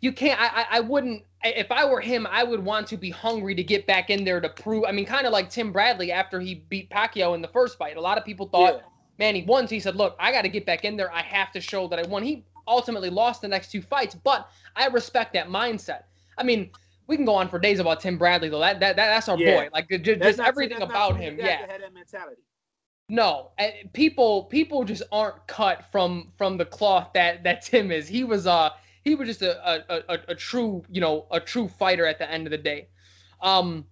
you 0.00 0.12
can't. 0.12 0.40
I 0.40 0.66
I 0.70 0.80
wouldn't. 0.80 1.24
If 1.44 1.70
I 1.70 1.84
were 1.84 2.00
him, 2.00 2.26
I 2.30 2.42
would 2.42 2.64
want 2.64 2.86
to 2.88 2.96
be 2.96 3.10
hungry 3.10 3.54
to 3.54 3.62
get 3.62 3.86
back 3.86 4.10
in 4.10 4.24
there 4.24 4.40
to 4.40 4.48
prove. 4.48 4.84
I 4.86 4.92
mean, 4.92 5.06
kind 5.06 5.26
of 5.26 5.32
like 5.32 5.50
Tim 5.50 5.72
Bradley 5.72 6.12
after 6.12 6.40
he 6.40 6.56
beat 6.68 6.90
Pacquiao 6.90 7.34
in 7.34 7.42
the 7.42 7.48
first 7.48 7.78
fight. 7.78 7.96
A 7.96 8.00
lot 8.00 8.18
of 8.18 8.24
people 8.24 8.48
thought. 8.48 8.74
Yeah 8.76 8.80
man, 9.18 9.34
he 9.34 9.42
won. 9.42 9.66
So 9.66 9.74
he 9.74 9.80
said, 9.80 9.96
look, 9.96 10.16
I 10.18 10.32
got 10.32 10.42
to 10.42 10.48
get 10.48 10.66
back 10.66 10.84
in 10.84 10.96
there. 10.96 11.12
I 11.12 11.22
have 11.22 11.52
to 11.52 11.60
show 11.60 11.88
that 11.88 11.98
I 11.98 12.06
won. 12.06 12.22
He 12.22 12.44
ultimately 12.66 13.10
lost 13.10 13.42
the 13.42 13.48
next 13.48 13.70
two 13.70 13.82
fights, 13.82 14.14
but 14.14 14.48
I 14.74 14.86
respect 14.86 15.32
that 15.34 15.48
mindset. 15.48 16.04
I 16.38 16.42
mean, 16.42 16.70
we 17.06 17.16
can 17.16 17.24
go 17.24 17.34
on 17.34 17.48
for 17.48 17.58
days 17.58 17.78
about 17.78 18.00
Tim 18.00 18.18
Bradley 18.18 18.48
though. 18.48 18.60
That 18.60 18.80
that, 18.80 18.96
that 18.96 19.06
that's 19.06 19.28
our 19.28 19.38
yeah. 19.38 19.64
boy. 19.64 19.68
Like 19.72 19.88
just, 19.88 20.20
just 20.20 20.38
not, 20.38 20.48
everything 20.48 20.82
about 20.82 21.16
him. 21.16 21.36
Yeah. 21.38 21.66
No, 23.08 23.52
people 23.92 24.44
people 24.44 24.84
just 24.84 25.04
aren't 25.12 25.46
cut 25.46 25.84
from 25.92 26.32
from 26.36 26.56
the 26.56 26.64
cloth 26.64 27.12
that 27.14 27.44
that 27.44 27.62
Tim 27.62 27.92
is. 27.92 28.08
He 28.08 28.24
was 28.24 28.46
uh 28.46 28.70
he 29.04 29.14
was 29.14 29.28
just 29.28 29.42
a 29.42 29.84
a, 29.88 30.02
a, 30.08 30.18
a 30.28 30.34
true 30.34 30.82
you 30.90 31.00
know 31.00 31.26
a 31.30 31.38
true 31.38 31.68
fighter 31.68 32.06
at 32.06 32.18
the 32.18 32.28
end 32.30 32.46
of 32.46 32.50
the 32.50 32.58
day. 32.58 32.88
Um, 33.40 33.86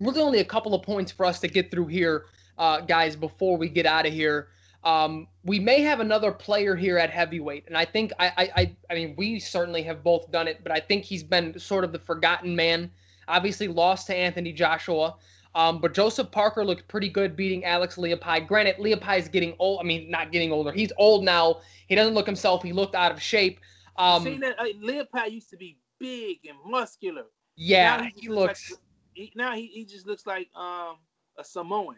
really 0.00 0.20
only 0.20 0.40
a 0.40 0.44
couple 0.44 0.74
of 0.74 0.82
points 0.82 1.10
for 1.12 1.24
us 1.24 1.40
to 1.40 1.48
get 1.48 1.70
through 1.70 1.86
here, 1.86 2.26
uh, 2.58 2.80
guys, 2.80 3.16
before 3.16 3.56
we 3.56 3.68
get 3.68 3.86
out 3.86 4.06
of 4.06 4.12
here. 4.12 4.48
Um, 4.82 5.28
we 5.44 5.58
may 5.58 5.82
have 5.82 6.00
another 6.00 6.32
player 6.32 6.74
here 6.74 6.96
at 6.96 7.10
heavyweight, 7.10 7.64
and 7.66 7.76
I 7.76 7.84
think 7.84 8.12
I, 8.18 8.50
I 8.56 8.76
I 8.90 8.94
mean 8.94 9.14
we 9.16 9.38
certainly 9.38 9.82
have 9.82 10.02
both 10.02 10.30
done 10.30 10.48
it, 10.48 10.60
but 10.62 10.72
I 10.72 10.80
think 10.80 11.04
he's 11.04 11.22
been 11.22 11.58
sort 11.58 11.84
of 11.84 11.92
the 11.92 11.98
forgotten 11.98 12.56
man. 12.56 12.90
Obviously 13.28 13.68
lost 13.68 14.06
to 14.06 14.14
Anthony 14.14 14.52
Joshua, 14.52 15.14
um, 15.54 15.80
but 15.80 15.92
Joseph 15.92 16.30
Parker 16.30 16.64
looked 16.64 16.88
pretty 16.88 17.08
good 17.08 17.36
beating 17.36 17.64
Alex 17.64 17.96
Leapai. 17.96 18.46
Granted, 18.46 18.76
Leapai 18.76 19.18
is 19.18 19.28
getting 19.28 19.54
old. 19.58 19.80
I 19.80 19.84
mean, 19.84 20.10
not 20.10 20.32
getting 20.32 20.52
older. 20.52 20.72
He's 20.72 20.92
old 20.96 21.24
now. 21.24 21.60
He 21.86 21.94
doesn't 21.94 22.14
look 22.14 22.26
himself. 22.26 22.62
He 22.62 22.72
looked 22.72 22.94
out 22.94 23.12
of 23.12 23.20
shape. 23.20 23.60
Um, 23.96 24.22
See 24.22 24.38
that 24.38 24.56
uh, 24.58 25.24
used 25.24 25.50
to 25.50 25.56
be 25.56 25.76
big 25.98 26.38
and 26.48 26.56
muscular. 26.64 27.24
Yeah, 27.56 28.04
he, 28.04 28.22
he 28.22 28.28
looks. 28.28 28.70
Like, 28.70 28.80
he, 29.14 29.32
now 29.34 29.54
he, 29.54 29.66
he 29.66 29.84
just 29.84 30.06
looks 30.06 30.26
like 30.26 30.48
um 30.56 30.96
a 31.36 31.44
Samoan. 31.44 31.96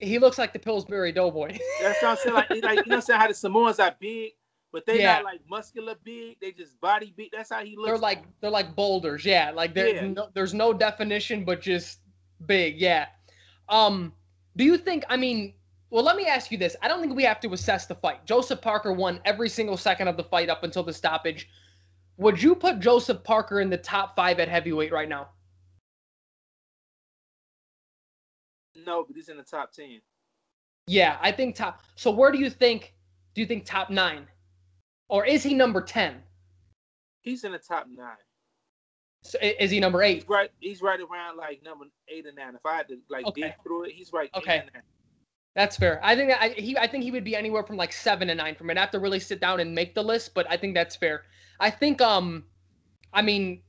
He 0.00 0.18
looks 0.18 0.38
like 0.38 0.52
the 0.52 0.58
Pillsbury 0.58 1.12
Doughboy. 1.12 1.58
That's 1.82 2.02
what 2.02 2.10
I'm 2.10 2.16
saying. 2.16 2.34
Like, 2.34 2.50
like 2.62 2.86
you 2.86 2.92
know, 2.92 3.00
saying 3.00 3.20
how 3.20 3.28
the 3.28 3.34
Samoans 3.34 3.80
are 3.80 3.94
big, 3.98 4.32
but 4.72 4.86
they 4.86 5.00
yeah. 5.00 5.14
not 5.14 5.24
like 5.24 5.40
muscular 5.48 5.96
big. 6.04 6.38
They 6.40 6.52
just 6.52 6.80
body 6.80 7.12
big. 7.16 7.30
That's 7.32 7.50
how 7.50 7.64
he 7.64 7.76
looks. 7.76 7.88
They're 7.88 7.98
like 7.98 8.24
they're 8.40 8.50
like 8.50 8.76
boulders. 8.76 9.24
Yeah, 9.24 9.50
like 9.50 9.74
there's 9.74 9.94
yeah. 9.94 10.06
no 10.08 10.28
there's 10.34 10.54
no 10.54 10.72
definition, 10.72 11.44
but 11.44 11.60
just 11.60 12.00
big. 12.46 12.80
Yeah. 12.80 13.06
Um. 13.68 14.12
Do 14.56 14.64
you 14.64 14.76
think? 14.76 15.04
I 15.08 15.16
mean, 15.16 15.54
well, 15.90 16.04
let 16.04 16.16
me 16.16 16.26
ask 16.26 16.52
you 16.52 16.58
this. 16.58 16.76
I 16.82 16.88
don't 16.88 17.00
think 17.00 17.14
we 17.14 17.24
have 17.24 17.40
to 17.40 17.52
assess 17.52 17.86
the 17.86 17.94
fight. 17.94 18.24
Joseph 18.26 18.60
Parker 18.60 18.92
won 18.92 19.20
every 19.24 19.48
single 19.48 19.76
second 19.76 20.08
of 20.08 20.16
the 20.16 20.24
fight 20.24 20.48
up 20.48 20.62
until 20.62 20.82
the 20.82 20.92
stoppage. 20.92 21.48
Would 22.18 22.42
you 22.42 22.54
put 22.54 22.80
Joseph 22.80 23.22
Parker 23.24 23.60
in 23.60 23.70
the 23.70 23.78
top 23.78 24.16
five 24.16 24.40
at 24.40 24.48
heavyweight 24.48 24.92
right 24.92 25.08
now? 25.08 25.28
No, 28.88 29.04
but 29.04 29.14
he's 29.14 29.28
in 29.28 29.36
the 29.36 29.42
top 29.42 29.70
ten. 29.70 30.00
Yeah, 30.86 31.18
I 31.20 31.30
think 31.30 31.54
top. 31.54 31.82
So 31.94 32.10
where 32.10 32.32
do 32.32 32.38
you 32.38 32.48
think? 32.48 32.94
Do 33.34 33.42
you 33.42 33.46
think 33.46 33.66
top 33.66 33.90
nine, 33.90 34.26
or 35.10 35.26
is 35.26 35.42
he 35.42 35.52
number 35.52 35.82
ten? 35.82 36.22
He's 37.20 37.44
in 37.44 37.52
the 37.52 37.58
top 37.58 37.86
nine. 37.94 38.16
So 39.24 39.38
is 39.42 39.70
he 39.70 39.78
number 39.78 40.02
eight? 40.02 40.20
He's 40.20 40.28
right. 40.28 40.50
He's 40.60 40.80
right 40.80 40.98
around 40.98 41.36
like 41.36 41.62
number 41.62 41.84
eight 42.08 42.24
or 42.24 42.32
nine. 42.32 42.54
If 42.54 42.64
I 42.64 42.78
had 42.78 42.88
to 42.88 42.96
like 43.10 43.26
okay. 43.26 43.42
dig 43.42 43.52
through 43.62 43.84
it, 43.84 43.92
he's 43.92 44.10
right. 44.10 44.30
Okay. 44.34 44.62
That's 45.54 45.76
fair. 45.76 46.00
I 46.02 46.16
think 46.16 46.32
I 46.32 46.48
he 46.56 46.78
I 46.78 46.86
think 46.86 47.04
he 47.04 47.10
would 47.10 47.24
be 47.24 47.36
anywhere 47.36 47.62
from 47.62 47.76
like 47.76 47.92
seven 47.92 48.28
to 48.28 48.34
nine 48.34 48.54
for 48.54 48.64
me. 48.64 48.72
I'd 48.72 48.78
have 48.78 48.90
to 48.92 49.00
really 49.00 49.20
sit 49.20 49.38
down 49.38 49.60
and 49.60 49.74
make 49.74 49.94
the 49.94 50.02
list, 50.02 50.32
but 50.32 50.50
I 50.50 50.56
think 50.56 50.72
that's 50.72 50.96
fair. 50.96 51.24
I 51.60 51.68
think 51.68 52.00
um, 52.00 52.44
I 53.12 53.20
mean, 53.20 53.60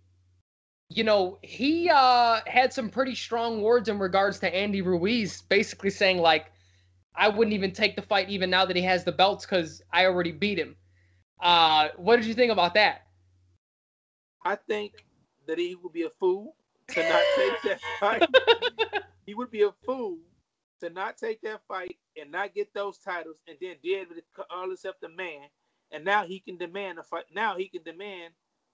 you 0.90 1.04
know, 1.04 1.38
he 1.44 1.90
uh, 1.90 2.42
had 2.48 2.74
some 2.74 2.90
pretty 2.90 3.14
strong 3.14 3.62
words 3.62 3.90
in 3.90 4.00
regards 4.00 4.40
to 4.40 4.54
Andy 4.54 4.82
Ruiz, 4.82 5.44
basically 5.44 5.92
saying 5.92 6.18
like, 6.18 6.52
"I 7.16 7.30
wouldn't 7.30 7.54
even 7.54 7.72
take 7.72 7.96
the 7.96 8.02
fight 8.02 8.30
even 8.30 8.50
now 8.50 8.66
that 8.66 8.76
he 8.76 8.82
has 8.82 9.04
the 9.04 9.12
belts 9.12 9.46
because 9.46 9.84
I 9.94 10.06
already 10.06 10.32
beat 10.32 10.58
him." 10.58 10.76
Uh, 11.40 11.90
what 11.96 12.18
did 12.18 12.26
you 12.26 12.34
think 12.34 12.52
about 12.52 12.74
that? 12.74 13.06
I 14.44 14.56
think 14.56 15.06
that 15.46 15.60
he 15.60 15.76
would 15.76 15.94
be 15.94 16.04
a 16.04 16.10
fool 16.10 16.56
to 16.88 17.04
not 17.08 17.22
take 17.36 17.62
that 17.64 17.80
fight. 18.00 18.24
he 19.28 19.36
would 19.36 19.52
be 19.52 19.62
a 19.62 19.72
fool 19.86 20.18
to 20.80 20.90
not 20.90 21.18
take 21.18 21.42
that 21.42 21.62
fight 21.68 21.98
and 22.20 22.32
not 22.32 22.56
get 22.56 22.74
those 22.74 22.98
titles, 22.98 23.38
and 23.48 23.58
then 23.62 23.76
did 23.84 24.08
all 24.50 24.68
himself 24.68 24.96
the 25.02 25.10
man, 25.10 25.50
and 25.92 26.04
now 26.04 26.26
he 26.26 26.40
can 26.40 26.58
demand 26.58 26.98
a 26.98 27.04
fight. 27.04 27.26
Now 27.32 27.58
he 27.58 27.68
can 27.68 27.84
demand 27.84 28.34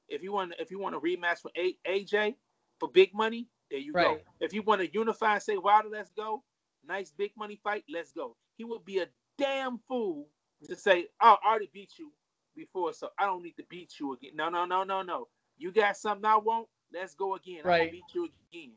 if 0.09 0.23
you 0.23 0.31
want 0.33 0.53
if 0.59 0.71
you 0.71 0.79
want 0.79 0.95
a 0.95 0.99
rematch 0.99 1.43
with 1.43 1.53
a- 1.57 1.77
AJ 1.87 2.35
for 2.79 2.89
big 2.89 3.13
money, 3.13 3.47
there 3.71 3.79
you 3.79 3.93
right. 3.93 4.17
go. 4.17 4.17
If 4.39 4.53
you 4.53 4.61
want 4.61 4.81
to 4.81 4.91
unify 4.91 5.33
and 5.33 5.43
say, 5.43 5.57
Wilder, 5.57 5.89
let's 5.91 6.11
go, 6.11 6.43
nice 6.87 7.11
big 7.11 7.31
money 7.37 7.59
fight, 7.63 7.83
let's 7.91 8.11
go. 8.11 8.35
He 8.57 8.63
would 8.63 8.85
be 8.85 8.99
a 8.99 9.07
damn 9.37 9.79
fool 9.87 10.27
to 10.67 10.75
say, 10.75 11.07
Oh, 11.21 11.37
I 11.43 11.49
already 11.49 11.69
beat 11.73 11.91
you 11.97 12.11
before, 12.55 12.93
so 12.93 13.09
I 13.19 13.25
don't 13.25 13.43
need 13.43 13.57
to 13.57 13.63
beat 13.69 13.93
you 13.99 14.13
again. 14.13 14.31
No, 14.35 14.49
no, 14.49 14.65
no, 14.65 14.83
no, 14.83 15.01
no. 15.01 15.27
You 15.57 15.71
got 15.71 15.97
something 15.97 16.25
I 16.25 16.37
want, 16.37 16.67
let's 16.93 17.15
go 17.15 17.35
again. 17.35 17.61
Right. 17.63 17.91
beat 17.91 18.05
you 18.13 18.29
again. 18.51 18.71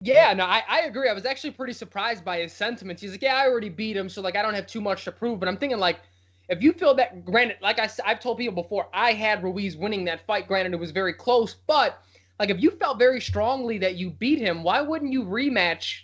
Yeah, 0.00 0.34
no, 0.34 0.44
I, 0.44 0.62
I 0.68 0.80
agree. 0.82 1.08
I 1.08 1.14
was 1.14 1.24
actually 1.24 1.52
pretty 1.52 1.72
surprised 1.72 2.24
by 2.24 2.40
his 2.40 2.52
sentiments. 2.52 3.00
He's 3.00 3.12
like, 3.12 3.22
Yeah, 3.22 3.36
I 3.36 3.46
already 3.46 3.70
beat 3.70 3.96
him, 3.96 4.08
so 4.08 4.20
like 4.20 4.36
I 4.36 4.42
don't 4.42 4.54
have 4.54 4.66
too 4.66 4.80
much 4.80 5.04
to 5.04 5.12
prove. 5.12 5.40
But 5.40 5.48
I'm 5.48 5.56
thinking 5.56 5.78
like 5.78 6.00
if 6.48 6.62
you 6.62 6.72
feel 6.72 6.94
that, 6.94 7.24
granted, 7.24 7.56
like 7.60 7.78
I, 7.78 7.88
I've 8.04 8.20
told 8.20 8.38
people 8.38 8.62
before, 8.62 8.88
I 8.92 9.12
had 9.12 9.42
Ruiz 9.42 9.76
winning 9.76 10.04
that 10.04 10.26
fight. 10.26 10.46
Granted, 10.46 10.72
it 10.72 10.80
was 10.80 10.92
very 10.92 11.12
close, 11.12 11.54
but 11.66 12.02
like 12.38 12.50
if 12.50 12.60
you 12.60 12.70
felt 12.72 12.98
very 12.98 13.20
strongly 13.20 13.78
that 13.78 13.96
you 13.96 14.10
beat 14.10 14.38
him, 14.38 14.62
why 14.62 14.80
wouldn't 14.80 15.12
you 15.12 15.24
rematch? 15.24 16.02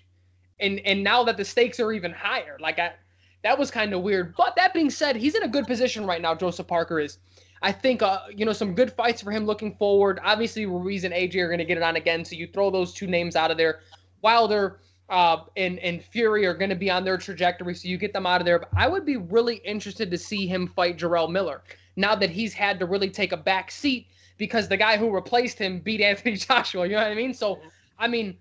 And 0.60 0.80
and 0.80 1.02
now 1.02 1.24
that 1.24 1.36
the 1.36 1.44
stakes 1.44 1.80
are 1.80 1.92
even 1.92 2.12
higher, 2.12 2.56
like 2.60 2.78
I, 2.78 2.92
that 3.42 3.58
was 3.58 3.70
kind 3.70 3.92
of 3.92 4.02
weird. 4.02 4.34
But 4.36 4.54
that 4.56 4.74
being 4.74 4.90
said, 4.90 5.16
he's 5.16 5.34
in 5.34 5.42
a 5.42 5.48
good 5.48 5.66
position 5.66 6.06
right 6.06 6.22
now. 6.22 6.34
Joseph 6.34 6.66
Parker 6.66 7.00
is. 7.00 7.18
I 7.64 7.70
think 7.70 8.02
uh, 8.02 8.22
you 8.34 8.44
know 8.44 8.52
some 8.52 8.74
good 8.74 8.92
fights 8.92 9.22
for 9.22 9.30
him 9.30 9.46
looking 9.46 9.76
forward. 9.76 10.18
Obviously, 10.24 10.66
Ruiz 10.66 11.04
and 11.04 11.14
AJ 11.14 11.36
are 11.36 11.46
going 11.46 11.58
to 11.58 11.64
get 11.64 11.76
it 11.76 11.82
on 11.82 11.96
again, 11.96 12.24
so 12.24 12.34
you 12.34 12.48
throw 12.48 12.70
those 12.70 12.92
two 12.92 13.06
names 13.06 13.36
out 13.36 13.52
of 13.52 13.56
there. 13.56 13.80
Wilder 14.20 14.80
uh, 15.12 15.44
and 15.58 15.78
and 15.80 16.02
Fury 16.02 16.46
are 16.46 16.54
going 16.54 16.70
to 16.70 16.76
be 16.76 16.90
on 16.90 17.04
their 17.04 17.18
trajectory, 17.18 17.74
so 17.74 17.86
you 17.86 17.98
get 17.98 18.14
them 18.14 18.26
out 18.26 18.40
of 18.40 18.46
there. 18.46 18.58
But 18.58 18.70
I 18.74 18.88
would 18.88 19.04
be 19.04 19.18
really 19.18 19.56
interested 19.56 20.10
to 20.10 20.16
see 20.16 20.46
him 20.46 20.66
fight 20.66 20.96
Jarrell 20.96 21.30
Miller 21.30 21.62
now 21.96 22.14
that 22.14 22.30
he's 22.30 22.54
had 22.54 22.78
to 22.78 22.86
really 22.86 23.10
take 23.10 23.32
a 23.32 23.36
back 23.36 23.70
seat 23.70 24.08
because 24.38 24.68
the 24.68 24.76
guy 24.76 24.96
who 24.96 25.14
replaced 25.14 25.58
him 25.58 25.80
beat 25.80 26.00
Anthony 26.10 26.36
Joshua. 26.36 26.86
You 26.86 26.92
know 26.92 27.02
what 27.02 27.12
I 27.12 27.14
mean? 27.14 27.34
So, 27.34 27.60
I 27.98 28.08
mean, 28.08 28.38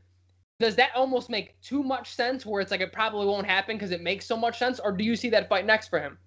does 0.61 0.77
that 0.77 0.91
almost 0.95 1.29
make 1.29 1.59
too 1.61 1.83
much 1.83 2.15
sense? 2.15 2.45
Where 2.45 2.61
it's 2.61 2.71
like 2.71 2.79
it 2.79 2.93
probably 2.93 3.25
won't 3.25 3.45
happen 3.45 3.75
because 3.75 3.91
it 3.91 4.01
makes 4.01 4.25
so 4.25 4.37
much 4.37 4.57
sense, 4.57 4.79
or 4.79 4.93
do 4.93 5.03
you 5.03 5.17
see 5.17 5.29
that 5.29 5.49
fight 5.49 5.65
next 5.65 5.89
for 5.89 5.99
him? 5.99 6.17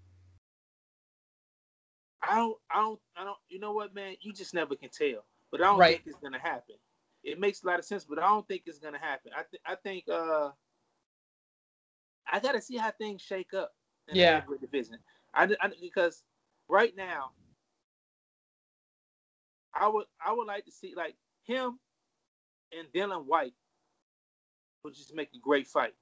I 2.22 2.36
don't, 2.36 2.56
I 2.70 2.76
don't, 2.82 3.00
I 3.16 3.24
don't. 3.24 3.38
You 3.48 3.60
know 3.60 3.72
what, 3.72 3.94
man? 3.94 4.16
You 4.20 4.34
just 4.34 4.52
never 4.52 4.76
can 4.76 4.90
tell. 4.90 5.24
But 5.50 5.62
I 5.62 5.64
don't 5.64 5.78
right. 5.78 5.96
think 5.96 6.08
it's 6.08 6.22
gonna 6.22 6.38
happen 6.38 6.76
it 7.24 7.40
makes 7.40 7.62
a 7.62 7.66
lot 7.66 7.78
of 7.78 7.84
sense, 7.84 8.04
but 8.04 8.18
I 8.18 8.28
don't 8.28 8.46
think 8.46 8.62
it's 8.66 8.78
gonna 8.78 8.98
happen. 8.98 9.32
I 9.36 9.42
th- 9.50 9.62
I 9.66 9.74
think 9.76 10.04
uh 10.08 10.50
I 12.30 12.40
gotta 12.40 12.60
see 12.60 12.76
how 12.76 12.90
things 12.90 13.22
shake 13.22 13.54
up 13.54 13.72
in 14.08 14.16
yeah. 14.16 14.42
the 14.48 14.58
division. 14.58 14.98
I, 15.32 15.44
I 15.60 15.70
because 15.80 16.22
right 16.68 16.94
now 16.96 17.30
I 19.74 19.88
would 19.88 20.06
I 20.24 20.32
would 20.32 20.46
like 20.46 20.64
to 20.66 20.72
see 20.72 20.94
like 20.96 21.16
him 21.44 21.78
and 22.78 22.88
Dillian 22.92 23.24
Whyte 23.24 23.54
would 24.84 24.94
just 24.94 25.14
make 25.14 25.30
a 25.34 25.38
great 25.38 25.66
fight. 25.66 25.94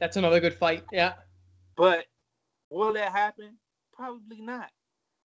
That's 0.00 0.16
another 0.16 0.40
good 0.40 0.54
fight, 0.54 0.84
yeah. 0.92 1.14
But 1.76 2.04
will 2.70 2.92
that 2.92 3.12
happen? 3.12 3.56
Probably 3.92 4.42
not 4.42 4.70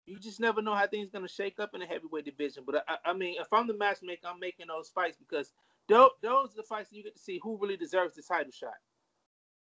you 0.09 0.19
just 0.19 0.41
never 0.41 0.63
know 0.63 0.75
how 0.75 0.87
things 0.87 1.11
gonna 1.11 1.29
shake 1.29 1.61
up 1.61 1.71
in 1.75 1.81
the 1.81 1.87
heavyweight 1.87 2.25
division. 2.25 2.65
But 2.67 2.85
I, 2.89 3.11
I 3.11 3.13
mean, 3.13 3.37
if 3.39 3.53
I'm 3.53 3.67
the 3.67 3.77
matchmaker, 3.77 4.27
I'm 4.27 4.41
making 4.41 4.67
those 4.69 4.89
fights 4.89 5.17
because 5.19 5.53
those, 5.89 6.11
those 6.23 6.53
are 6.53 6.57
the 6.57 6.63
fights 6.63 6.89
that 6.89 6.97
you 6.97 7.03
get 7.03 7.15
to 7.15 7.21
see 7.21 7.39
who 7.43 7.59
really 7.59 7.77
deserves 7.77 8.17
the 8.17 8.23
title 8.23 8.53
shot. 8.53 8.75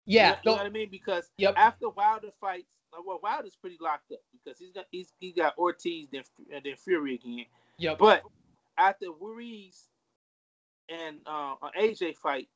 Yeah, 0.06 0.28
you 0.28 0.32
know, 0.32 0.38
you 0.44 0.52
know 0.52 0.58
what 0.58 0.66
I 0.66 0.70
mean? 0.70 0.90
Because 0.92 1.32
yep. 1.38 1.56
after 1.58 1.90
Wilder 1.90 2.30
fights, 2.40 2.70
uh, 2.94 3.02
well, 3.06 3.20
Wilder's 3.24 3.56
pretty 3.56 3.78
locked 3.80 4.12
up 4.12 4.20
because 4.32 4.60
he's 4.60 4.72
got 4.72 4.86
he's 4.92 5.14
he 5.20 5.32
got 5.32 5.58
Ortiz 5.58 6.10
then 6.12 6.24
uh, 6.56 6.60
then 6.64 6.76
Fury 6.76 7.16
again. 7.16 7.46
Yeah, 7.78 7.96
but 7.98 8.24
after 8.78 9.08
Ruiz 9.20 9.86
and 10.90 11.18
uh, 11.26 11.56
uh 11.62 11.70
AJ 11.80 12.18
fight, 12.18 12.50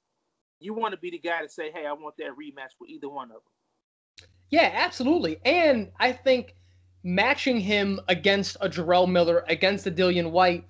you 0.60 0.74
want 0.74 0.94
to 0.94 1.00
be 1.00 1.12
the 1.12 1.20
guy 1.20 1.42
to 1.42 1.50
say, 1.50 1.72
"Hey, 1.72 1.86
I 1.86 1.94
want 1.94 2.18
that 2.18 2.32
rematch 2.32 2.76
with 2.80 2.90
either 2.90 3.10
one 3.10 3.32
of 3.32 3.36
them." 3.36 4.30
Yeah, 4.50 4.72
absolutely. 4.74 5.38
And 5.46 5.92
I 6.00 6.12
think 6.12 6.56
matching 7.04 7.60
him 7.60 8.00
against 8.08 8.58
a 8.62 8.70
Jarrell 8.70 9.10
Miller, 9.10 9.43
against 9.47 9.88
a 9.88 9.91
Dillian 9.91 10.32
Whyte, 10.32 10.66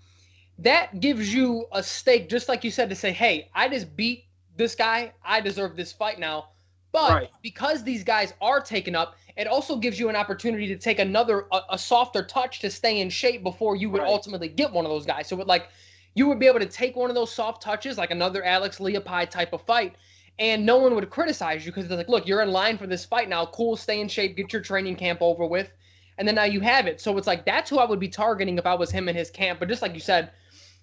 that 0.59 0.99
gives 0.99 1.34
you 1.34 1.65
a 1.71 1.82
stake, 1.82 2.30
just 2.30 2.49
like 2.49 2.63
you 2.63 2.71
said, 2.71 2.89
to 2.89 2.95
say, 2.95 3.11
"Hey, 3.11 3.49
I 3.53 3.69
just 3.69 3.95
beat 3.95 4.25
this 4.57 4.75
guy. 4.75 5.13
I 5.23 5.41
deserve 5.41 5.75
this 5.75 5.91
fight 5.93 6.19
now." 6.19 6.49
But 6.91 7.11
right. 7.11 7.30
because 7.41 7.84
these 7.84 8.03
guys 8.03 8.34
are 8.41 8.59
taken 8.59 8.95
up, 8.95 9.15
it 9.38 9.47
also 9.47 9.77
gives 9.77 9.99
you 9.99 10.09
an 10.09 10.15
opportunity 10.15 10.67
to 10.67 10.75
take 10.75 10.99
another 10.99 11.45
a, 11.51 11.61
a 11.71 11.77
softer 11.77 12.23
touch 12.23 12.59
to 12.59 12.69
stay 12.69 12.99
in 12.99 13.09
shape 13.09 13.43
before 13.43 13.75
you 13.75 13.89
would 13.89 14.01
right. 14.01 14.09
ultimately 14.09 14.49
get 14.49 14.71
one 14.71 14.86
of 14.86 14.91
those 14.91 15.05
guys. 15.05 15.27
So 15.27 15.39
it 15.39 15.47
like 15.47 15.69
you 16.15 16.27
would 16.27 16.39
be 16.39 16.47
able 16.47 16.59
to 16.59 16.65
take 16.65 16.95
one 16.95 17.09
of 17.09 17.15
those 17.15 17.32
soft 17.32 17.61
touches, 17.61 17.97
like 17.97 18.11
another 18.11 18.43
Alex 18.43 18.80
Leapai 18.80 19.30
type 19.30 19.53
of 19.53 19.61
fight, 19.61 19.95
and 20.39 20.65
no 20.65 20.77
one 20.77 20.95
would 20.95 21.09
criticize 21.09 21.65
you 21.65 21.71
because 21.71 21.88
they're 21.88 21.97
like, 21.97 22.09
look, 22.09 22.27
you're 22.27 22.41
in 22.41 22.51
line 22.51 22.77
for 22.77 22.88
this 22.88 23.05
fight 23.05 23.30
now. 23.30 23.45
Cool, 23.45 23.77
stay 23.77 24.01
in 24.01 24.07
shape, 24.07 24.36
get 24.36 24.51
your 24.51 24.61
training 24.61 24.95
camp 24.95 25.21
over 25.21 25.45
with, 25.45 25.71
and 26.20 26.28
then 26.28 26.36
now 26.36 26.43
you 26.43 26.59
have 26.59 26.86
it. 26.86 26.99
So 26.99 27.17
it's 27.17 27.26
like 27.26 27.45
that's 27.45 27.70
who 27.70 27.80
I 27.80 27.86
would 27.86 27.99
be 27.99 28.09
targeting 28.09 28.57
if 28.57 28.65
I 28.65 28.76
was 28.76 28.91
him 28.91 29.07
in 29.07 29.15
his 29.15 29.32
camp. 29.32 29.59
But 29.59 29.70
just 29.70 29.82
like 29.82 29.93
you 29.93 30.01
said, 30.01 30.32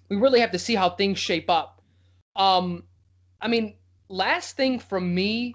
we 0.09 0.17
really 0.17 0.39
have 0.39 0.51
to 0.51 0.59
see 0.59 0.73
how 0.73 0.89
things 0.89 1.19
shape 1.19 1.49
up. 1.49 1.81
Um, 2.35 2.83
I 3.39 3.47
mean, 3.47 3.75
last 4.09 4.57
thing 4.57 4.79
from 4.79 5.13
me 5.13 5.53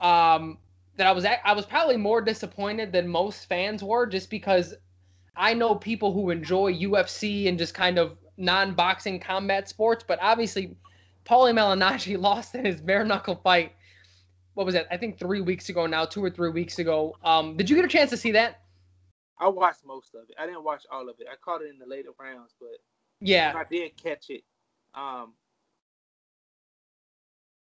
um, 0.00 0.58
that 0.96 1.06
I 1.06 1.12
was 1.12 1.24
at, 1.24 1.38
I 1.44 1.52
was 1.52 1.64
probably 1.64 1.96
more 1.96 2.20
disappointed 2.20 2.90
than 2.90 3.06
most 3.06 3.48
fans 3.48 3.82
were, 3.82 4.06
just 4.06 4.28
because 4.28 4.74
I 5.36 5.54
know 5.54 5.76
people 5.76 6.12
who 6.12 6.30
enjoy 6.30 6.74
UFC 6.74 7.48
and 7.48 7.56
just 7.56 7.74
kind 7.74 7.98
of 7.98 8.18
non-boxing 8.36 9.20
combat 9.20 9.68
sports, 9.68 10.04
but 10.06 10.18
obviously, 10.20 10.76
Paulie 11.24 11.54
Malignaggi 11.54 12.18
lost 12.20 12.56
in 12.56 12.64
his 12.64 12.80
bare 12.80 13.04
knuckle 13.04 13.36
fight. 13.36 13.72
What 14.54 14.66
was 14.66 14.74
that? 14.74 14.88
I 14.90 14.96
think 14.96 15.16
three 15.16 15.40
weeks 15.40 15.68
ago 15.68 15.86
now, 15.86 16.06
two 16.06 16.24
or 16.24 16.28
three 16.28 16.50
weeks 16.50 16.80
ago. 16.80 17.16
Um, 17.22 17.56
did 17.56 17.70
you 17.70 17.76
get 17.76 17.84
a 17.84 17.88
chance 17.88 18.10
to 18.10 18.16
see 18.16 18.32
that? 18.32 18.61
I 19.42 19.48
watched 19.48 19.84
most 19.84 20.14
of 20.14 20.28
it. 20.28 20.36
I 20.38 20.46
didn't 20.46 20.64
watch 20.64 20.84
all 20.90 21.08
of 21.08 21.16
it. 21.18 21.26
I 21.30 21.34
caught 21.36 21.62
it 21.62 21.70
in 21.70 21.78
the 21.78 21.86
later 21.86 22.10
rounds, 22.18 22.54
but 22.60 22.78
yeah, 23.20 23.52
I 23.56 23.64
did 23.64 23.96
catch 23.96 24.30
it. 24.30 24.44
Um, 24.94 25.34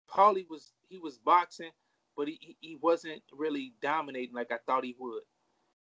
Paulie 0.09 0.49
was 0.49 0.71
he 0.89 0.97
was 0.97 1.17
boxing 1.17 1.71
but 2.15 2.27
he, 2.27 2.57
he 2.61 2.77
wasn't 2.81 3.21
really 3.31 3.73
dominating 3.81 4.33
like 4.33 4.51
I 4.51 4.57
thought 4.65 4.83
he 4.83 4.95
would. 4.99 5.21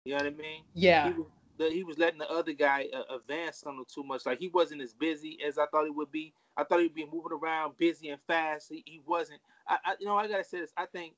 You 0.03 0.11
know 0.11 0.17
what 0.17 0.27
I 0.27 0.29
mean? 0.31 0.63
Yeah. 0.73 1.07
He 1.07 1.13
was, 1.13 1.27
the, 1.57 1.69
he 1.69 1.83
was 1.83 1.97
letting 1.97 2.19
the 2.19 2.29
other 2.29 2.53
guy 2.53 2.87
uh, 2.93 3.15
advance 3.15 3.63
on 3.63 3.75
him 3.75 3.85
too 3.87 4.03
much. 4.03 4.25
Like 4.25 4.39
he 4.39 4.49
wasn't 4.49 4.81
as 4.81 4.93
busy 4.93 5.39
as 5.45 5.57
I 5.57 5.65
thought 5.67 5.85
he 5.85 5.91
would 5.91 6.11
be. 6.11 6.33
I 6.57 6.63
thought 6.63 6.81
he'd 6.81 6.93
be 6.93 7.05
moving 7.05 7.31
around 7.31 7.77
busy 7.77 8.09
and 8.09 8.21
fast. 8.27 8.69
He, 8.69 8.83
he 8.85 9.01
wasn't. 9.05 9.39
I, 9.67 9.77
I, 9.85 9.93
you 9.99 10.05
know, 10.05 10.17
I 10.17 10.27
gotta 10.27 10.43
say 10.43 10.59
this. 10.59 10.73
I 10.77 10.85
think 10.85 11.13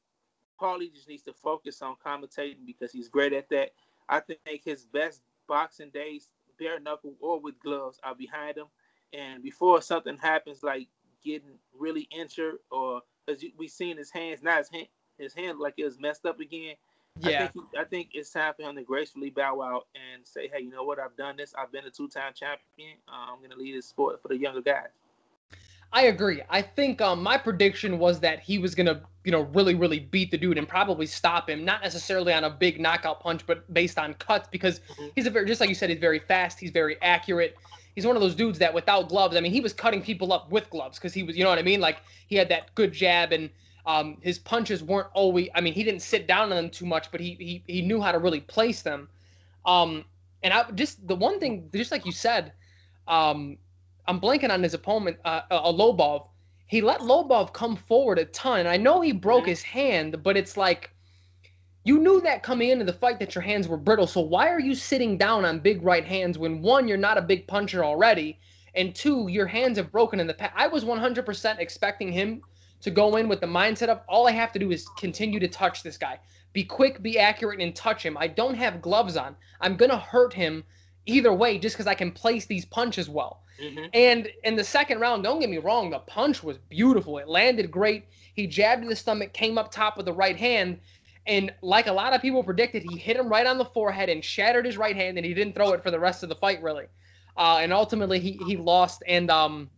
Paulie 0.61 0.93
just 0.93 1.07
needs 1.07 1.23
to 1.23 1.33
focus 1.33 1.81
on 1.81 1.95
commentating 2.05 2.65
because 2.65 2.91
he's 2.91 3.09
great 3.09 3.33
at 3.33 3.49
that. 3.49 3.71
I 4.09 4.19
think 4.19 4.39
his 4.63 4.85
best 4.85 5.21
boxing 5.47 5.89
days, 5.89 6.29
bare 6.59 6.79
knuckle 6.79 7.15
or 7.19 7.39
with 7.39 7.59
gloves, 7.59 7.99
are 8.03 8.15
behind 8.15 8.57
him. 8.57 8.67
And 9.13 9.41
before 9.41 9.81
something 9.81 10.17
happens, 10.17 10.63
like 10.63 10.87
getting 11.23 11.57
really 11.77 12.07
injured 12.11 12.57
or 12.71 13.01
as 13.27 13.43
we 13.57 13.67
seen 13.67 13.97
his 13.97 14.11
hands, 14.11 14.41
not 14.41 14.59
his 14.59 14.69
hand, 14.69 14.87
his 15.17 15.33
hand 15.33 15.59
like 15.59 15.75
it 15.77 15.85
was 15.85 15.99
messed 15.99 16.25
up 16.25 16.39
again. 16.39 16.75
Yeah. 17.19 17.29
I 17.29 17.37
think, 17.47 17.51
he, 17.53 17.79
I 17.79 17.83
think 17.83 18.09
it's 18.13 18.29
time 18.29 18.53
for 18.55 18.63
him 18.63 18.75
to 18.75 18.83
gracefully 18.83 19.31
bow 19.31 19.61
out 19.61 19.87
and 19.95 20.25
say, 20.25 20.49
hey, 20.53 20.61
you 20.61 20.69
know 20.69 20.83
what? 20.83 20.99
I've 20.99 21.15
done 21.17 21.37
this. 21.37 21.53
I've 21.57 21.71
been 21.71 21.85
a 21.85 21.89
two 21.89 22.07
time 22.07 22.33
champion. 22.35 22.97
Uh, 23.07 23.31
I'm 23.31 23.39
going 23.39 23.49
to 23.51 23.57
lead 23.57 23.75
this 23.75 23.87
sport 23.87 24.21
for 24.21 24.27
the 24.27 24.37
younger 24.37 24.61
guys. 24.61 24.89
I 25.93 26.03
agree. 26.03 26.41
I 26.49 26.61
think 26.61 27.01
um, 27.01 27.23
my 27.23 27.37
prediction 27.37 27.97
was 27.97 28.19
that 28.19 28.39
he 28.39 28.59
was 28.59 28.75
gonna, 28.75 29.01
you 29.23 29.31
know, 29.31 29.43
really, 29.53 29.73
really 29.73 29.99
beat 29.99 30.31
the 30.31 30.37
dude 30.37 30.57
and 30.57 30.67
probably 30.67 31.05
stop 31.05 31.49
him. 31.49 31.63
Not 31.63 31.81
necessarily 31.81 32.33
on 32.33 32.43
a 32.43 32.49
big 32.49 32.79
knockout 32.79 33.21
punch, 33.21 33.45
but 33.47 33.71
based 33.73 33.97
on 33.97 34.13
cuts 34.15 34.47
because 34.51 34.79
mm-hmm. 34.79 35.07
he's 35.15 35.25
a 35.27 35.29
very, 35.29 35.45
just 35.45 35.61
like 35.61 35.69
you 35.69 35.75
said, 35.75 35.89
he's 35.89 35.99
very 35.99 36.19
fast. 36.19 36.59
He's 36.59 36.71
very 36.71 37.01
accurate. 37.01 37.57
He's 37.95 38.05
one 38.05 38.15
of 38.15 38.21
those 38.21 38.35
dudes 38.35 38.59
that 38.59 38.73
without 38.73 39.09
gloves, 39.09 39.35
I 39.35 39.39
mean, 39.39 39.51
he 39.51 39.61
was 39.61 39.73
cutting 39.73 40.01
people 40.01 40.31
up 40.33 40.51
with 40.51 40.69
gloves 40.69 40.99
because 40.99 41.13
he 41.13 41.23
was, 41.23 41.37
you 41.37 41.43
know 41.43 41.49
what 41.49 41.57
I 41.57 41.63
mean? 41.63 41.79
Like 41.79 41.97
he 42.27 42.35
had 42.35 42.49
that 42.49 42.75
good 42.75 42.91
jab 42.91 43.31
and 43.31 43.49
um, 43.87 44.17
his 44.21 44.37
punches 44.37 44.83
weren't 44.83 45.07
always. 45.13 45.49
I 45.55 45.61
mean, 45.61 45.73
he 45.73 45.83
didn't 45.83 46.01
sit 46.01 46.27
down 46.27 46.51
on 46.51 46.57
them 46.57 46.69
too 46.69 46.85
much, 46.85 47.09
but 47.09 47.21
he 47.21 47.35
he 47.39 47.63
he 47.65 47.81
knew 47.81 48.01
how 48.01 48.11
to 48.11 48.19
really 48.19 48.41
place 48.41 48.81
them. 48.81 49.07
Um, 49.65 50.03
and 50.43 50.53
I 50.53 50.69
just 50.71 51.07
the 51.07 51.15
one 51.15 51.39
thing, 51.39 51.69
just 51.73 51.91
like 51.91 52.05
you 52.05 52.11
said, 52.11 52.51
um, 53.07 53.57
I'm 54.07 54.21
blanking 54.21 54.51
on 54.51 54.63
his 54.63 54.73
opponent, 54.73 55.17
uh, 55.25 55.41
a 55.51 55.71
Lobov. 55.71 56.27
He 56.67 56.81
let 56.81 57.01
Lobov 57.01 57.53
come 57.53 57.75
forward 57.75 58.19
a 58.19 58.25
ton, 58.25 58.61
and 58.61 58.69
I 58.69 58.77
know 58.77 59.01
he 59.01 59.11
broke 59.11 59.41
mm-hmm. 59.41 59.49
his 59.49 59.63
hand, 59.63 60.23
but 60.23 60.37
it's 60.37 60.57
like 60.57 60.91
you 61.83 61.99
knew 61.99 62.19
that 62.21 62.43
coming 62.43 62.69
into 62.69 62.85
the 62.85 62.93
fight 62.93 63.19
that 63.19 63.35
your 63.35 63.41
hands 63.41 63.67
were 63.67 63.77
brittle. 63.77 64.07
So 64.07 64.21
why 64.21 64.49
are 64.49 64.59
you 64.59 64.75
sitting 64.75 65.17
down 65.17 65.45
on 65.45 65.59
big 65.59 65.81
right 65.81 66.05
hands 66.05 66.37
when 66.37 66.61
one, 66.61 66.87
you're 66.87 66.97
not 66.97 67.17
a 67.17 67.21
big 67.21 67.47
puncher 67.47 67.83
already, 67.83 68.39
and 68.75 68.93
two, 68.93 69.27
your 69.29 69.47
hands 69.47 69.77
have 69.77 69.91
broken 69.91 70.19
in 70.19 70.27
the 70.27 70.33
past? 70.33 70.53
I 70.55 70.67
was 70.67 70.83
100% 70.83 71.59
expecting 71.59 72.11
him 72.11 72.41
to 72.81 72.91
go 72.91 73.15
in 73.15 73.27
with 73.27 73.41
the 73.41 73.47
mindset 73.47 73.87
of 73.87 74.01
all 74.07 74.27
I 74.27 74.31
have 74.31 74.51
to 74.53 74.59
do 74.59 74.71
is 74.71 74.87
continue 74.97 75.39
to 75.39 75.47
touch 75.47 75.83
this 75.83 75.97
guy. 75.97 76.19
Be 76.53 76.63
quick, 76.63 77.01
be 77.01 77.19
accurate, 77.19 77.61
and 77.61 77.75
touch 77.75 78.03
him. 78.03 78.17
I 78.17 78.27
don't 78.27 78.55
have 78.55 78.81
gloves 78.81 79.17
on. 79.17 79.35
I'm 79.61 79.75
going 79.75 79.91
to 79.91 79.97
hurt 79.97 80.33
him 80.33 80.63
either 81.05 81.33
way 81.33 81.57
just 81.57 81.75
because 81.75 81.87
I 81.87 81.95
can 81.95 82.11
place 82.11 82.45
these 82.45 82.65
punches 82.65 83.09
well. 83.09 83.43
Mm-hmm. 83.61 83.85
And 83.93 84.29
in 84.43 84.55
the 84.55 84.63
second 84.63 84.99
round, 84.99 85.23
don't 85.23 85.39
get 85.39 85.49
me 85.49 85.57
wrong, 85.57 85.89
the 85.89 85.99
punch 85.99 86.43
was 86.43 86.57
beautiful. 86.57 87.17
It 87.17 87.27
landed 87.27 87.71
great. 87.71 88.05
He 88.35 88.47
jabbed 88.47 88.83
in 88.83 88.89
the 88.89 88.95
stomach, 88.95 89.33
came 89.33 89.57
up 89.57 89.71
top 89.71 89.97
with 89.97 90.05
the 90.05 90.13
right 90.13 90.37
hand. 90.37 90.79
And 91.25 91.53
like 91.61 91.87
a 91.87 91.91
lot 91.91 92.13
of 92.13 92.21
people 92.21 92.43
predicted, 92.43 92.83
he 92.83 92.97
hit 92.97 93.17
him 93.17 93.27
right 93.27 93.45
on 93.45 93.57
the 93.57 93.65
forehead 93.65 94.09
and 94.09 94.23
shattered 94.23 94.65
his 94.65 94.77
right 94.77 94.95
hand, 94.95 95.17
and 95.17 95.25
he 95.25 95.33
didn't 95.33 95.55
throw 95.55 95.73
it 95.73 95.83
for 95.83 95.91
the 95.91 95.99
rest 95.99 96.23
of 96.23 96.29
the 96.29 96.35
fight, 96.35 96.61
really. 96.61 96.85
Uh, 97.35 97.59
and 97.61 97.73
ultimately, 97.73 98.19
he, 98.19 98.39
he 98.45 98.55
lost. 98.55 99.03
And 99.07 99.29
um, 99.29 99.69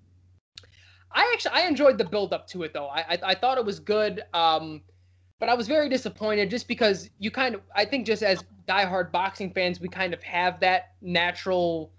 I 1.12 1.30
actually 1.34 1.56
I 1.56 1.62
enjoyed 1.62 1.98
the 1.98 2.06
build 2.06 2.34
up 2.34 2.48
to 2.50 2.64
it 2.64 2.74
though. 2.74 2.88
I 2.88 3.00
I, 3.00 3.20
I 3.24 3.36
thought 3.36 3.58
it 3.58 3.66
was 3.66 3.80
good. 3.80 4.24
Um, 4.34 4.82
but 5.40 5.48
I 5.48 5.54
was 5.54 5.68
very 5.68 5.88
disappointed 5.90 6.50
just 6.50 6.68
because 6.68 7.10
you 7.18 7.32
kind 7.32 7.56
of 7.56 7.62
I 7.76 7.86
think 7.86 8.06
just 8.06 8.24
as 8.24 8.44
diehard 8.68 9.12
boxing 9.12 9.52
fans 9.52 9.80
we 9.80 9.88
kind 9.88 10.14
of 10.14 10.22
have 10.22 10.60
that 10.60 10.94
natural 11.02 11.92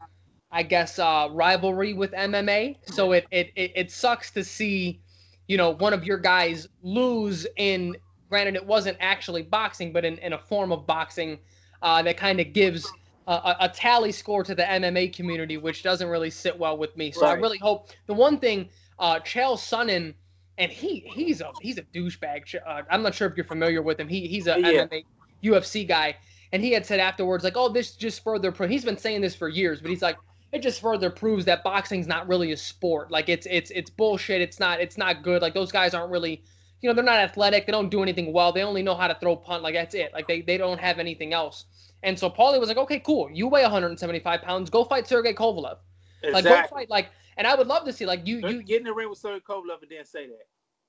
I 0.52 0.62
guess 0.62 0.98
uh, 0.98 1.28
rivalry 1.30 1.92
with 1.92 2.12
MMA. 2.12 2.76
So 2.86 3.12
it, 3.12 3.26
it 3.30 3.52
it 3.56 3.72
it 3.74 3.90
sucks 3.90 4.30
to 4.32 4.44
see 4.44 5.00
you 5.46 5.56
know 5.56 5.70
one 5.70 5.92
of 5.92 6.04
your 6.04 6.18
guys 6.18 6.68
lose 6.82 7.46
in 7.56 7.96
granted 8.28 8.54
it 8.54 8.64
wasn't 8.64 8.96
actually 9.00 9.42
boxing 9.42 9.92
but 9.92 10.04
in, 10.04 10.16
in 10.18 10.34
a 10.34 10.38
form 10.38 10.70
of 10.70 10.86
boxing 10.86 11.36
uh, 11.82 12.00
that 12.00 12.16
kind 12.16 12.38
of 12.38 12.52
gives 12.52 12.88
a, 13.26 13.56
a, 13.60 13.68
tally 13.68 14.12
score 14.12 14.42
to 14.42 14.54
the 14.54 14.62
MMA 14.62 15.14
community, 15.14 15.56
which 15.56 15.82
doesn't 15.82 16.08
really 16.08 16.30
sit 16.30 16.58
well 16.58 16.76
with 16.76 16.96
me. 16.96 17.12
So 17.12 17.22
right. 17.22 17.30
I 17.30 17.34
really 17.34 17.58
hope 17.58 17.90
the 18.06 18.14
one 18.14 18.38
thing 18.38 18.68
uh, 18.98 19.20
Chael 19.20 19.56
Sonnen, 19.56 20.14
and 20.58 20.70
he 20.70 21.00
he's 21.14 21.40
a 21.40 21.52
he's 21.60 21.78
a 21.78 21.82
douchebag. 21.82 22.54
Uh, 22.66 22.82
I'm 22.90 23.02
not 23.02 23.14
sure 23.14 23.28
if 23.28 23.36
you're 23.36 23.44
familiar 23.44 23.82
with 23.82 23.98
him. 23.98 24.08
He 24.08 24.26
he's 24.26 24.46
a 24.46 24.58
yeah. 24.60 24.86
MMA 24.86 25.04
UFC 25.42 25.86
guy, 25.86 26.16
and 26.52 26.62
he 26.62 26.72
had 26.72 26.84
said 26.84 27.00
afterwards 27.00 27.44
like, 27.44 27.56
"Oh, 27.56 27.68
this 27.68 27.92
just 27.92 28.24
further." 28.24 28.50
Pro-. 28.50 28.66
He's 28.66 28.84
been 28.84 28.98
saying 28.98 29.20
this 29.20 29.34
for 29.34 29.48
years, 29.48 29.80
but 29.80 29.90
he's 29.90 30.02
like, 30.02 30.16
it 30.52 30.62
just 30.62 30.80
further 30.80 31.10
proves 31.10 31.44
that 31.44 31.62
boxing's 31.62 32.06
not 32.06 32.26
really 32.28 32.52
a 32.52 32.56
sport. 32.56 33.10
Like 33.10 33.28
it's 33.28 33.46
it's 33.50 33.70
it's 33.70 33.90
bullshit. 33.90 34.40
It's 34.40 34.58
not 34.58 34.80
it's 34.80 34.98
not 34.98 35.22
good. 35.22 35.42
Like 35.42 35.54
those 35.54 35.70
guys 35.70 35.94
aren't 35.94 36.10
really, 36.10 36.42
you 36.80 36.88
know, 36.88 36.94
they're 36.94 37.04
not 37.04 37.20
athletic. 37.20 37.66
They 37.66 37.72
don't 37.72 37.90
do 37.90 38.02
anything 38.02 38.32
well. 38.32 38.52
They 38.52 38.62
only 38.62 38.82
know 38.82 38.94
how 38.94 39.06
to 39.06 39.14
throw 39.14 39.36
punt. 39.36 39.62
Like 39.62 39.74
that's 39.74 39.94
it. 39.94 40.12
Like 40.12 40.26
they 40.26 40.40
they 40.42 40.58
don't 40.58 40.80
have 40.80 40.98
anything 40.98 41.32
else. 41.32 41.66
And 42.02 42.18
so 42.18 42.30
Paulie 42.30 42.58
was 42.58 42.68
like, 42.68 42.78
okay, 42.78 42.98
cool. 42.98 43.30
You 43.30 43.46
weigh 43.46 43.62
175 43.62 44.42
pounds. 44.42 44.70
Go 44.70 44.84
fight 44.84 45.06
Sergey 45.06 45.34
Kovalev. 45.34 45.76
Exactly. 46.22 46.32
Like 46.32 46.44
go 46.44 46.76
fight 46.76 46.90
like 46.90 47.10
and 47.36 47.46
I 47.46 47.54
would 47.54 47.68
love 47.68 47.84
to 47.84 47.92
see 47.92 48.06
like 48.06 48.26
you 48.26 48.38
you 48.48 48.62
get 48.62 48.78
in 48.78 48.84
the 48.84 48.92
ring 48.92 49.08
with 49.08 49.18
Sergey 49.18 49.40
Kovalev 49.40 49.82
and 49.82 49.90
then 49.90 50.04
say 50.04 50.26
that. 50.26 50.46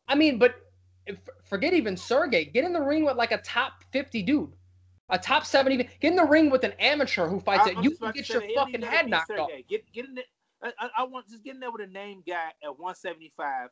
I 0.07 0.15
mean, 0.15 0.39
but 0.39 0.55
if, 1.05 1.17
forget 1.43 1.73
even 1.73 1.95
Sergey. 1.95 2.45
Get 2.45 2.63
in 2.65 2.73
the 2.73 2.81
ring 2.81 3.05
with 3.05 3.15
like 3.15 3.31
a 3.31 3.37
top 3.39 3.83
fifty 3.91 4.23
dude, 4.23 4.51
a 5.11 5.17
top 5.17 5.45
seventy. 5.45 5.77
Get 5.77 5.89
in 6.01 6.15
the 6.15 6.25
ring 6.25 6.49
with 6.49 6.63
an 6.63 6.73
amateur 6.79 7.27
who 7.27 7.39
fights 7.39 7.67
it. 7.67 7.83
You 7.83 7.91
can 7.91 8.11
get 8.11 8.29
your 8.29 8.43
fucking 8.55 8.81
head 8.81 9.09
knocked 9.09 9.31
off. 9.31 9.49
Get 9.69 9.91
get 9.91 10.05
in 10.05 10.15
there. 10.15 10.23
I, 10.63 10.89
I, 10.99 11.03
want 11.05 11.27
just 11.27 11.43
get 11.43 11.55
in 11.55 11.59
there 11.59 11.71
with 11.71 11.81
a 11.81 11.91
name 11.91 12.21
guy 12.27 12.49
at 12.63 12.77
175. 12.77 13.69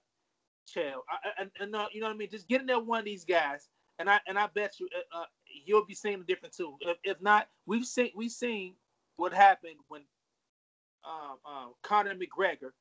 Chael, 0.68 1.02
I, 1.08 1.42
I, 1.42 1.44
I, 1.62 1.88
you 1.94 2.02
know 2.02 2.08
what 2.08 2.14
I 2.14 2.14
mean. 2.14 2.30
Just 2.32 2.48
get 2.48 2.62
in 2.62 2.68
there 2.68 2.80
with 2.80 2.88
one 2.88 3.00
of 3.00 3.06
these 3.06 3.26
guys, 3.26 3.70
and 4.00 4.10
I 4.10 4.20
and 4.28 4.38
I 4.38 4.48
bet 4.48 4.80
you 4.80 4.88
uh, 4.96 5.20
uh, 5.20 5.26
you'll 5.66 5.86
be 5.86 5.96
seeing 5.96 6.22
a 6.22 6.24
difference 6.24 6.58
too. 6.58 6.76
If, 6.82 6.98
if 7.04 7.22
not, 7.22 7.48
we've 7.66 7.86
seen 7.86 8.12
we've 8.16 8.32
seen 8.32 8.76
what 9.18 9.34
happened 9.34 9.76
when 9.88 10.02
um, 11.06 11.38
um, 11.46 11.74
Conor 11.84 12.16
McGregor, 12.16 12.72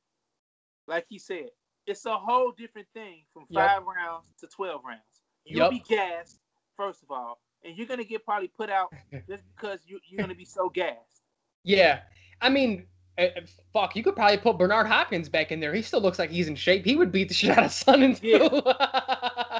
like 0.87 1.05
he 1.09 1.19
said, 1.19 1.49
it's 1.87 2.05
a 2.05 2.17
whole 2.17 2.51
different 2.51 2.87
thing 2.93 3.23
from 3.33 3.45
five 3.53 3.81
yep. 3.81 3.83
rounds 3.83 4.25
to 4.39 4.47
12 4.47 4.81
rounds. 4.85 5.01
You'll 5.45 5.71
yep. 5.71 5.83
be 5.83 5.95
gassed, 5.95 6.39
first 6.77 7.03
of 7.03 7.11
all, 7.11 7.39
and 7.63 7.77
you're 7.77 7.87
going 7.87 7.99
to 7.99 8.05
get 8.05 8.25
probably 8.25 8.47
put 8.47 8.69
out 8.69 8.93
just 9.27 9.43
because 9.55 9.79
you, 9.85 9.99
you're 10.07 10.17
going 10.17 10.29
to 10.29 10.35
be 10.35 10.45
so 10.45 10.69
gassed. 10.69 11.21
Yeah. 11.63 12.01
I 12.41 12.49
mean, 12.49 12.85
uh, 13.17 13.27
fuck, 13.73 13.95
you 13.95 14.03
could 14.03 14.15
probably 14.15 14.37
put 14.37 14.57
Bernard 14.57 14.87
Hopkins 14.87 15.29
back 15.29 15.51
in 15.51 15.59
there. 15.59 15.73
He 15.73 15.81
still 15.81 16.01
looks 16.01 16.19
like 16.19 16.29
he's 16.29 16.47
in 16.47 16.55
shape. 16.55 16.85
He 16.85 16.95
would 16.95 17.11
beat 17.11 17.27
the 17.27 17.33
shit 17.35 17.57
out 17.57 17.65
of 17.65 17.71
Sonnen 17.71 18.19
too. 18.19 18.61
Yeah. 18.63 19.59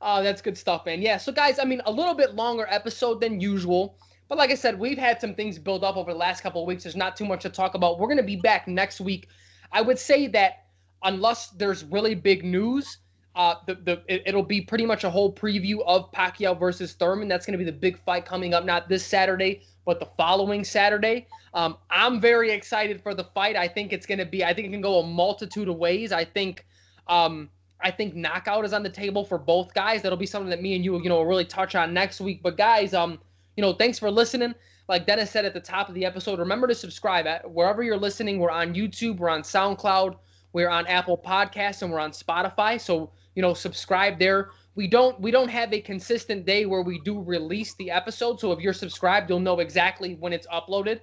oh, 0.00 0.22
that's 0.22 0.40
good 0.42 0.56
stuff, 0.56 0.86
man. 0.86 1.02
Yeah. 1.02 1.16
So 1.16 1.32
guys, 1.32 1.58
I 1.58 1.64
mean, 1.64 1.82
a 1.86 1.92
little 1.92 2.14
bit 2.14 2.34
longer 2.34 2.66
episode 2.70 3.20
than 3.20 3.40
usual. 3.40 3.98
But 4.28 4.38
like 4.38 4.50
I 4.50 4.54
said, 4.54 4.78
we've 4.78 4.98
had 4.98 5.20
some 5.20 5.34
things 5.34 5.58
build 5.58 5.84
up 5.84 5.96
over 5.96 6.12
the 6.12 6.18
last 6.18 6.42
couple 6.42 6.62
of 6.62 6.66
weeks. 6.66 6.84
There's 6.84 6.96
not 6.96 7.16
too 7.16 7.26
much 7.26 7.42
to 7.42 7.50
talk 7.50 7.74
about. 7.74 7.98
We're 7.98 8.08
gonna 8.08 8.22
be 8.22 8.36
back 8.36 8.66
next 8.66 9.00
week. 9.00 9.28
I 9.72 9.82
would 9.82 9.98
say 9.98 10.26
that 10.28 10.66
unless 11.02 11.50
there's 11.50 11.84
really 11.84 12.14
big 12.14 12.44
news, 12.44 12.98
uh, 13.34 13.54
the 13.66 13.74
the 13.76 14.02
it, 14.08 14.34
will 14.34 14.42
be 14.42 14.60
pretty 14.60 14.84
much 14.84 15.04
a 15.04 15.10
whole 15.10 15.32
preview 15.32 15.82
of 15.86 16.10
Pacquiao 16.12 16.58
versus 16.58 16.92
Thurman. 16.92 17.28
That's 17.28 17.46
going 17.46 17.58
to 17.58 17.58
be 17.58 17.70
the 17.70 17.76
big 17.76 17.98
fight 18.04 18.26
coming 18.26 18.52
up, 18.52 18.64
not 18.64 18.88
this 18.88 19.04
Saturday, 19.04 19.62
but 19.84 20.00
the 20.00 20.08
following 20.16 20.64
Saturday. 20.64 21.26
Um, 21.54 21.76
I'm 21.90 22.20
very 22.20 22.50
excited 22.50 23.02
for 23.02 23.14
the 23.14 23.24
fight. 23.24 23.56
I 23.56 23.68
think 23.68 23.92
it's 23.92 24.06
going 24.06 24.18
to 24.18 24.26
be. 24.26 24.44
I 24.44 24.52
think 24.52 24.68
it 24.68 24.70
can 24.70 24.80
go 24.80 25.00
a 25.00 25.06
multitude 25.06 25.68
of 25.68 25.76
ways. 25.76 26.12
I 26.12 26.24
think. 26.24 26.66
Um, 27.08 27.50
I 27.84 27.90
think 27.90 28.14
knockout 28.14 28.64
is 28.64 28.72
on 28.72 28.84
the 28.84 28.90
table 28.90 29.24
for 29.24 29.38
both 29.38 29.74
guys. 29.74 30.02
That'll 30.02 30.16
be 30.16 30.26
something 30.26 30.50
that 30.50 30.62
me 30.62 30.76
and 30.76 30.84
you, 30.84 31.02
you 31.02 31.08
know, 31.08 31.16
will 31.16 31.26
really 31.26 31.44
touch 31.44 31.74
on 31.74 31.92
next 31.92 32.20
week. 32.20 32.40
But 32.40 32.56
guys, 32.56 32.94
um, 32.94 33.18
you 33.56 33.62
know, 33.62 33.72
thanks 33.72 33.98
for 33.98 34.08
listening. 34.08 34.54
Like 34.88 35.06
Dennis 35.06 35.30
said 35.30 35.44
at 35.44 35.54
the 35.54 35.60
top 35.60 35.88
of 35.88 35.94
the 35.94 36.04
episode, 36.04 36.38
remember 36.38 36.66
to 36.66 36.74
subscribe 36.74 37.26
at 37.26 37.50
wherever 37.50 37.82
you're 37.82 37.96
listening. 37.96 38.38
We're 38.38 38.50
on 38.50 38.74
YouTube, 38.74 39.18
we're 39.18 39.30
on 39.30 39.42
SoundCloud, 39.42 40.16
we're 40.52 40.68
on 40.68 40.86
Apple 40.86 41.18
Podcasts, 41.18 41.82
and 41.82 41.90
we're 41.90 42.00
on 42.00 42.12
Spotify. 42.12 42.80
So 42.80 43.10
you 43.34 43.42
know, 43.42 43.54
subscribe 43.54 44.18
there. 44.18 44.50
We 44.74 44.88
don't 44.88 45.20
we 45.20 45.30
don't 45.30 45.48
have 45.48 45.72
a 45.72 45.80
consistent 45.80 46.46
day 46.46 46.66
where 46.66 46.82
we 46.82 46.98
do 47.00 47.22
release 47.22 47.74
the 47.74 47.90
episode. 47.90 48.40
So 48.40 48.52
if 48.52 48.60
you're 48.60 48.72
subscribed, 48.72 49.28
you'll 49.28 49.40
know 49.40 49.60
exactly 49.60 50.14
when 50.14 50.32
it's 50.32 50.46
uploaded. 50.46 51.00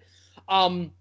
Um, 0.47 0.91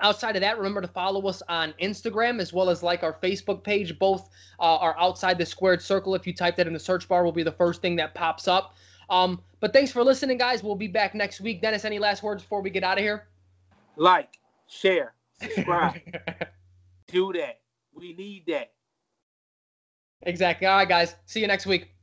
outside 0.00 0.36
of 0.36 0.40
that, 0.40 0.56
remember 0.56 0.80
to 0.80 0.88
follow 0.88 1.26
us 1.28 1.42
on 1.48 1.74
Instagram 1.80 2.40
as 2.40 2.52
well 2.52 2.70
as 2.70 2.82
like 2.82 3.02
our 3.02 3.12
Facebook 3.12 3.62
page. 3.62 3.98
Both 3.98 4.30
uh, 4.58 4.76
are 4.76 4.98
outside 4.98 5.38
the 5.38 5.46
squared 5.46 5.82
circle. 5.82 6.14
If 6.14 6.26
you 6.26 6.32
type 6.32 6.56
that 6.56 6.66
in 6.66 6.72
the 6.72 6.78
search 6.78 7.08
bar, 7.08 7.24
will 7.24 7.32
be 7.32 7.42
the 7.42 7.52
first 7.52 7.82
thing 7.82 7.96
that 7.96 8.14
pops 8.14 8.48
up. 8.48 8.74
Um, 9.10 9.42
but 9.60 9.72
thanks 9.72 9.92
for 9.92 10.02
listening, 10.02 10.38
guys. 10.38 10.62
We'll 10.62 10.76
be 10.76 10.88
back 10.88 11.14
next 11.14 11.40
week. 11.40 11.60
Dennis, 11.60 11.84
any 11.84 11.98
last 11.98 12.22
words 12.22 12.42
before 12.42 12.62
we 12.62 12.70
get 12.70 12.84
out 12.84 12.96
of 12.96 13.04
here? 13.04 13.28
Like, 13.96 14.38
share, 14.66 15.14
subscribe. 15.40 16.00
do 17.06 17.32
that. 17.34 17.60
We 17.94 18.14
need 18.14 18.44
that. 18.48 18.73
Exactly. 20.24 20.66
All 20.66 20.76
right, 20.76 20.88
guys. 20.88 21.14
See 21.26 21.40
you 21.40 21.46
next 21.46 21.66
week. 21.66 21.93